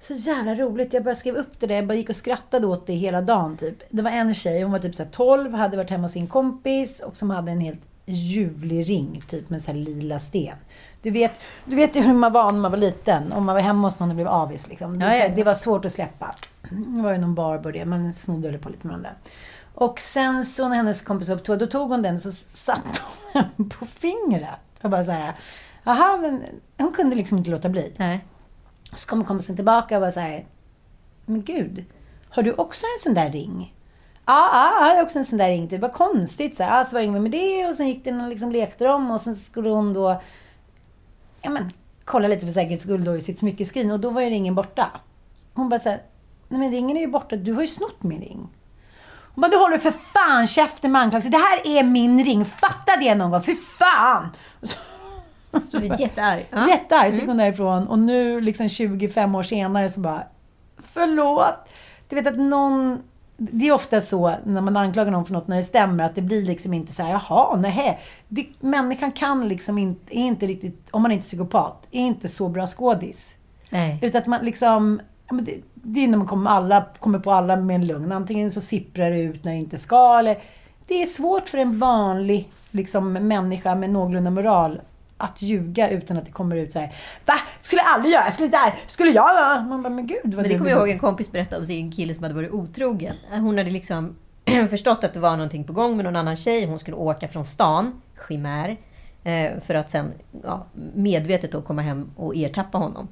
Så 0.01 0.13
jävla 0.13 0.55
roligt. 0.55 0.93
Jag 0.93 1.03
bara 1.03 1.15
skrev 1.15 1.35
upp 1.35 1.59
det 1.59 1.67
där. 1.67 1.75
Jag 1.75 1.87
bara 1.87 1.93
gick 1.93 2.09
och 2.09 2.15
skrattade 2.15 2.67
åt 2.67 2.87
det 2.87 2.93
hela 2.93 3.21
dagen. 3.21 3.57
Typ. 3.57 3.83
Det 3.89 4.01
var 4.01 4.11
en 4.11 4.33
tjej, 4.33 4.61
hon 4.61 4.71
var 4.71 4.79
typ 4.79 4.95
så 4.95 5.03
här 5.03 5.09
12, 5.11 5.53
hade 5.53 5.77
varit 5.77 5.89
hemma 5.89 6.03
hos 6.03 6.11
sin 6.11 6.27
kompis 6.27 6.99
och 6.99 7.17
som 7.17 7.29
hade 7.29 7.51
en 7.51 7.59
helt 7.59 7.81
ljuvlig 8.05 8.89
ring, 8.89 9.23
typ 9.27 9.49
med 9.49 9.61
så 9.61 9.73
lila 9.73 10.19
sten. 10.19 10.55
Du 11.01 11.11
vet, 11.11 11.31
du 11.65 11.75
vet 11.75 11.95
ju 11.95 12.01
hur 12.01 12.13
man 12.13 12.31
var 12.33 12.51
när 12.51 12.59
man 12.59 12.71
var 12.71 12.77
liten. 12.77 13.31
Om 13.31 13.45
man 13.45 13.55
var 13.55 13.61
hemma 13.61 13.87
hos 13.87 13.99
någon 13.99 14.09
och 14.09 14.15
blev 14.15 14.27
avis. 14.27 14.67
Liksom. 14.67 14.99
Det, 14.99 15.05
här- 15.05 15.29
det 15.35 15.43
var 15.43 15.53
svårt 15.53 15.85
att 15.85 15.93
släppa. 15.93 16.35
Det 16.69 17.01
var 17.01 17.11
ju 17.11 17.17
någon 17.17 17.35
bar 17.35 17.71
det, 17.71 17.85
man 17.85 18.13
snodde 18.13 18.57
på 18.57 18.69
lite 18.69 18.87
med 18.87 18.99
där. 18.99 19.13
Och 19.75 19.99
sen 19.99 20.45
så 20.45 20.67
när 20.69 20.75
hennes 20.75 21.01
kompis 21.01 21.29
var 21.29 21.35
på 21.35 21.43
toa, 21.43 21.55
då 21.55 21.67
tog 21.67 21.89
hon 21.89 22.01
den 22.01 22.15
och 22.15 22.21
så 22.21 22.31
satte 22.31 22.81
hon 23.33 23.43
den 23.57 23.69
på 23.69 23.85
fingret. 23.85 24.59
Och 24.81 24.89
bara 24.89 25.03
så 25.03 25.11
här, 25.11 25.33
Jaha, 25.83 26.17
men 26.17 26.43
hon 26.77 26.91
kunde 26.91 27.15
liksom 27.15 27.37
inte 27.37 27.51
låta 27.51 27.69
bli. 27.69 27.93
Nej. 27.97 28.25
Så 28.95 29.07
kommer 29.09 29.25
kompisen 29.25 29.55
tillbaka 29.55 29.95
och 29.95 30.01
bara 30.01 30.11
såhär, 30.11 30.45
men 31.25 31.43
gud, 31.43 31.85
har 32.29 32.43
du 32.43 32.53
också 32.53 32.85
en 32.85 33.03
sån 33.03 33.13
där 33.13 33.31
ring? 33.31 33.75
Ja, 34.25 34.49
ja, 34.53 34.87
jag 34.89 34.95
har 34.95 35.03
också 35.03 35.19
en 35.19 35.25
sån 35.25 35.37
där 35.37 35.47
ring. 35.49 35.67
Det 35.67 35.77
var 35.77 35.89
konstigt. 35.89 36.57
Så, 36.57 36.63
här. 36.63 36.81
ah, 36.81 36.85
så 36.85 36.95
var 36.95 37.01
det 37.01 37.11
med 37.11 37.31
det 37.31 37.67
och 37.67 37.75
sen 37.75 37.87
gick 37.87 38.03
den 38.03 38.21
och 38.21 38.27
liksom 38.27 38.51
lekte 38.51 38.83
dem 38.85 39.11
och 39.11 39.21
sen 39.21 39.35
skulle 39.35 39.69
hon 39.69 39.93
då 39.93 40.21
ja, 41.41 41.49
men, 41.49 41.71
kolla 42.05 42.27
lite 42.27 42.45
för 42.45 42.53
säkerhets 42.53 42.83
skull 42.83 43.03
då 43.03 43.15
i 43.15 43.21
sitt 43.21 43.39
smyckeskrin 43.39 43.91
och 43.91 43.99
då 43.99 44.09
var 44.09 44.21
ju 44.21 44.29
ringen 44.29 44.55
borta. 44.55 44.91
Hon 45.53 45.69
bara 45.69 45.79
såhär, 45.79 46.01
nej 46.47 46.59
men 46.59 46.71
ringen 46.71 46.97
är 46.97 47.01
ju 47.01 47.07
borta, 47.07 47.35
du 47.35 47.53
har 47.53 47.61
ju 47.61 47.67
snott 47.67 48.03
min 48.03 48.21
ring. 48.21 48.47
Hon 49.35 49.41
bara, 49.41 49.51
du 49.51 49.57
håller 49.57 49.77
för 49.77 49.91
fan 49.91 50.47
käften 50.47 50.91
med 50.91 51.01
anklagelser. 51.01 51.31
Det 51.31 51.37
här 51.37 51.79
är 51.79 51.83
min 51.83 52.23
ring, 52.25 52.45
fatta 52.45 52.97
det 52.99 53.15
någon 53.15 53.31
gång, 53.31 53.41
fy 53.41 53.55
fan! 53.55 54.29
Och 54.61 54.69
så- 54.69 54.77
du 55.71 55.77
är 55.77 56.01
jättearg. 56.01 56.45
Ja. 56.51 56.69
Jättearg, 56.69 57.11
så 57.11 57.19
gick 57.19 57.27
hon 57.27 57.37
därifrån. 57.37 57.87
Och 57.87 57.99
nu, 57.99 58.41
liksom 58.41 58.69
25 58.69 59.35
år 59.35 59.43
senare, 59.43 59.89
så 59.89 59.99
bara... 59.99 60.23
Förlåt! 60.77 61.55
Du 62.09 62.15
vet 62.15 62.27
att 62.27 62.37
någon... 62.37 63.03
Det 63.37 63.67
är 63.67 63.71
ofta 63.71 64.01
så 64.01 64.35
när 64.45 64.61
man 64.61 64.77
anklagar 64.77 65.11
någon 65.11 65.25
för 65.25 65.33
något 65.33 65.47
när 65.47 65.57
det 65.57 65.63
stämmer, 65.63 66.03
att 66.03 66.15
det 66.15 66.21
blir 66.21 66.45
liksom 66.45 66.73
inte 66.73 66.91
så 66.91 67.03
här, 67.03 67.11
jaha, 67.11 67.57
nej. 67.57 67.99
Det, 68.27 68.47
människan 68.59 69.11
kan 69.11 69.47
liksom 69.47 69.77
inte, 69.77 70.17
är 70.17 70.21
inte 70.21 70.47
riktigt, 70.47 70.87
om 70.91 71.01
man 71.01 71.11
inte 71.11 71.21
är 71.21 71.27
psykopat, 71.27 71.87
är 71.91 72.01
inte 72.01 72.27
så 72.27 72.49
bra 72.49 72.67
skådis. 72.67 73.37
Nej. 73.69 73.99
Utan 74.01 74.21
att 74.21 74.27
man 74.27 74.45
liksom... 74.45 75.01
Det, 75.31 75.61
det 75.73 76.03
är 76.03 76.07
när 76.07 76.17
man 76.17 76.27
kommer, 76.27 76.51
alla, 76.51 76.85
kommer 76.99 77.19
på 77.19 77.31
alla 77.31 77.55
med 77.55 77.75
en 77.75 77.87
lugn. 77.87 78.11
Antingen 78.11 78.51
så 78.51 78.61
sipprar 78.61 79.11
det 79.11 79.19
ut 79.19 79.43
när 79.43 79.51
det 79.51 79.57
inte 79.57 79.77
ska, 79.77 80.19
eller... 80.19 80.37
Det 80.87 81.01
är 81.01 81.05
svårt 81.05 81.49
för 81.49 81.57
en 81.57 81.79
vanlig 81.79 82.49
liksom, 82.71 83.13
människa 83.13 83.75
med 83.75 83.89
någorlunda 83.89 84.31
moral 84.31 84.81
att 85.21 85.41
ljuga 85.41 85.89
utan 85.89 86.17
att 86.17 86.25
det 86.25 86.31
kommer 86.31 86.55
ut 86.55 86.71
så 86.71 86.79
här. 86.79 86.95
Va? 87.25 87.33
Skulle 87.61 87.81
jag 87.81 87.91
aldrig 87.91 88.13
göra? 88.13 88.23
Jag 88.25 88.33
Skulle 88.33 88.49
det? 88.49 88.73
Skulle 88.87 89.11
jag 89.11 89.35
göra? 89.35 89.61
Man 89.61 89.83
bara, 89.83 89.89
men 89.89 90.07
gud 90.07 90.19
vad 90.23 90.35
Men 90.35 90.43
det 90.43 90.57
kommer 90.57 90.69
jag 90.69 90.79
ihåg 90.79 90.89
en 90.89 90.99
kompis 90.99 91.31
berättade 91.31 91.59
om 91.59 91.65
sin 91.65 91.91
kille 91.91 92.13
som 92.13 92.23
hade 92.23 92.35
varit 92.35 92.51
otrogen. 92.51 93.15
Hon 93.31 93.57
hade 93.57 93.71
liksom 93.71 94.15
förstått 94.69 95.03
att 95.03 95.13
det 95.13 95.19
var 95.19 95.31
någonting 95.31 95.63
på 95.63 95.73
gång 95.73 95.95
med 95.95 96.05
någon 96.05 96.15
annan 96.15 96.37
tjej. 96.37 96.65
Hon 96.65 96.79
skulle 96.79 96.97
åka 96.97 97.27
från 97.27 97.45
stan, 97.45 98.01
Chimär, 98.27 98.77
eh, 99.23 99.59
för 99.59 99.75
att 99.75 99.89
sen 99.89 100.13
ja, 100.43 100.65
medvetet 100.93 101.51
då 101.51 101.61
komma 101.61 101.81
hem 101.81 102.11
och 102.15 102.35
ertappa 102.35 102.77
honom. 102.77 103.07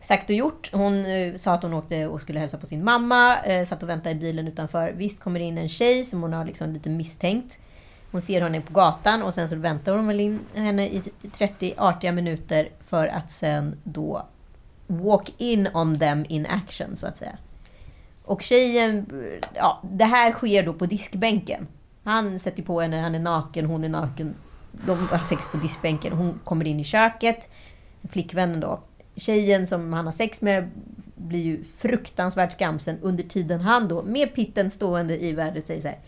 Sagt 0.00 0.30
och 0.30 0.36
gjort. 0.36 0.70
Hon 0.72 1.06
eh, 1.06 1.34
sa 1.34 1.52
att 1.52 1.62
hon 1.62 1.74
åkte 1.74 2.06
och 2.06 2.20
skulle 2.20 2.40
hälsa 2.40 2.58
på 2.58 2.66
sin 2.66 2.84
mamma. 2.84 3.36
Eh, 3.36 3.66
satt 3.66 3.82
och 3.82 3.88
väntade 3.88 4.10
i 4.10 4.18
bilen 4.18 4.48
utanför. 4.48 4.92
Visst 4.96 5.22
kommer 5.22 5.40
det 5.40 5.46
in 5.46 5.58
en 5.58 5.68
tjej 5.68 6.04
som 6.04 6.22
hon 6.22 6.32
har 6.32 6.44
liksom 6.44 6.72
lite 6.72 6.90
misstänkt. 6.90 7.58
Hon 8.12 8.20
ser 8.20 8.40
henne 8.40 8.60
på 8.60 8.72
gatan 8.72 9.22
och 9.22 9.34
sen 9.34 9.48
så 9.48 9.56
väntar 9.56 9.96
hon 9.96 10.06
väl 10.06 10.20
in 10.20 10.40
henne 10.54 10.86
i 10.88 11.02
30 11.36 11.74
artiga 11.76 12.12
minuter 12.12 12.68
för 12.88 13.06
att 13.06 13.30
sen 13.30 13.76
då 13.84 14.26
walk 14.86 15.34
in 15.38 15.68
on 15.74 15.98
them 15.98 16.24
in 16.28 16.46
action, 16.46 16.96
så 16.96 17.06
att 17.06 17.16
säga. 17.16 17.38
Och 18.24 18.42
tjejen, 18.42 19.06
ja, 19.54 19.82
det 19.90 20.04
här 20.04 20.32
sker 20.32 20.62
då 20.62 20.72
på 20.72 20.86
diskbänken. 20.86 21.66
Han 22.04 22.38
sätter 22.38 22.62
på 22.62 22.80
henne, 22.80 23.00
han 23.00 23.14
är 23.14 23.20
naken, 23.20 23.66
hon 23.66 23.84
är 23.84 23.88
naken. 23.88 24.34
De 24.72 25.08
har 25.08 25.18
sex 25.18 25.48
på 25.48 25.56
diskbänken. 25.56 26.12
Hon 26.12 26.40
kommer 26.44 26.64
in 26.66 26.80
i 26.80 26.84
köket. 26.84 27.48
Flickvännen 28.08 28.60
då. 28.60 28.80
Tjejen 29.16 29.66
som 29.66 29.92
han 29.92 30.06
har 30.06 30.12
sex 30.12 30.42
med 30.42 30.70
blir 31.14 31.42
ju 31.42 31.64
fruktansvärt 31.64 32.52
skamsen 32.52 32.98
under 33.02 33.24
tiden 33.24 33.60
han 33.60 33.88
då, 33.88 34.02
med 34.02 34.34
pitten 34.34 34.70
stående 34.70 35.24
i 35.24 35.32
vädret, 35.32 35.66
säger 35.66 35.80
så 35.80 35.88
här. 35.88 35.98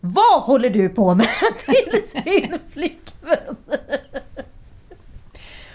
Vad 0.00 0.42
håller 0.42 0.70
du 0.70 0.88
på 0.88 1.14
med? 1.14 1.28
till 1.58 2.08
sin 2.08 2.58
flickvän. 2.72 3.56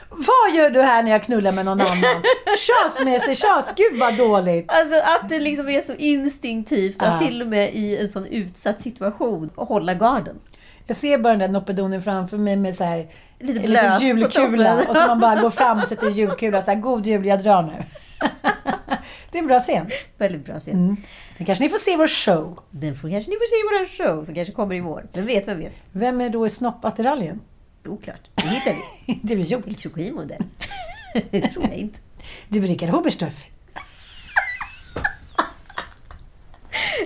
Vad 0.10 0.56
gör 0.56 0.70
du 0.70 0.82
här 0.82 1.04
när 1.04 1.12
jag 1.12 1.24
knullar 1.24 1.52
med 1.52 1.66
någon 1.66 1.82
annan? 1.82 2.24
Tjas 2.58 3.06
med 3.06 3.22
sig, 3.22 3.36
tjas! 3.36 3.72
Gud 3.76 4.00
vad 4.00 4.18
dåligt! 4.18 4.66
Alltså 4.68 4.96
att 4.96 5.30
det 5.30 5.40
liksom 5.40 5.70
är 5.70 5.82
så 5.82 5.94
instinktivt 5.94 7.02
att 7.04 7.22
Ja. 7.22 7.28
till 7.28 7.42
och 7.42 7.48
med 7.48 7.76
i 7.76 7.98
en 7.98 8.10
sån 8.10 8.26
utsatt 8.26 8.82
situation 8.82 9.50
hålla 9.56 9.94
garden. 9.94 10.36
Jag 10.88 10.98
ser 10.98 11.18
bara 11.18 11.30
den 11.34 11.40
där 11.40 11.48
noppedonen 11.48 12.02
framför 12.02 12.38
mig 12.38 12.56
med 12.56 12.76
så 12.76 12.84
här, 12.84 13.08
Lite 13.40 13.60
en 13.60 13.70
liten 13.72 14.00
julkula. 14.02 14.76
Och 14.90 14.96
så 14.98 15.08
man 15.08 15.20
bara 15.20 15.42
går 15.42 15.50
fram 15.62 15.80
och 15.80 15.88
sätter 15.88 16.08
en 16.08 16.14
julkula. 16.14 16.62
Så 16.62 16.72
här, 16.72 16.80
God 16.80 17.06
jul, 17.06 17.26
jag 17.26 17.44
drar 17.44 17.62
nu. 17.62 17.74
det 19.32 19.38
är 19.38 19.42
en 19.42 19.48
bra 19.48 19.60
scen. 19.60 19.88
Väldigt 20.18 20.46
bra 20.46 20.60
scen. 20.60 20.74
Mm. 20.74 20.98
Den 21.38 21.46
kanske 21.46 21.64
ni 21.64 21.70
får 21.70 21.78
se 21.78 21.96
vår 21.98 22.08
show. 22.08 22.60
Den 22.72 22.96
får 22.96 23.10
kanske 23.10 23.32
ni 23.32 23.38
får 23.38 23.50
se 23.50 23.56
i 23.56 23.64
vår 23.64 23.86
show 23.86 24.24
som 24.24 24.36
kanske 24.36 24.54
kommer 24.54 24.76
i 24.76 24.80
vår. 24.80 25.06
Vem 25.14 25.26
vet, 25.26 25.48
vem 25.48 25.60
vet? 25.60 25.88
Vem 25.92 26.22
är 26.22 26.30
då 26.30 26.46
i 26.46 26.50
snoppattiraljen? 26.50 27.42
Oklart. 27.88 28.30
Det 28.36 28.48
hittar 28.48 28.72
vi. 28.72 29.20
det 29.24 29.36
blir 29.36 29.46
gjort. 29.46 29.68
Il 29.68 29.78
Chokimo-modell. 29.78 30.44
Det 31.32 31.42
tror 31.42 31.66
jag 31.66 31.76
inte. 31.76 32.00
Det 32.48 32.60
blir 32.60 32.70
Rickard 32.70 32.96
Oberstdorf. 32.96 33.46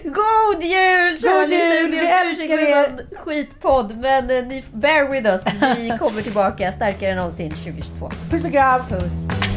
God 0.03 0.63
jul! 0.63 1.17
God 1.21 1.51
jul! 1.51 1.91
Vi 1.91 2.07
älskar 2.07 2.57
er. 2.59 3.05
skitpodd, 3.15 3.97
men 3.97 4.29
eh, 4.29 4.45
ni 4.45 4.63
bear 4.73 5.09
with 5.11 5.27
us. 5.27 5.43
Vi 5.77 5.89
kommer 5.99 6.21
tillbaka 6.21 6.73
starkare 6.73 7.09
än 7.09 7.17
någonsin 7.17 7.51
2022. 7.51 8.09
Puss 8.29 8.45
och 8.45 8.51
kram! 8.51 8.81
Puss! 8.89 9.56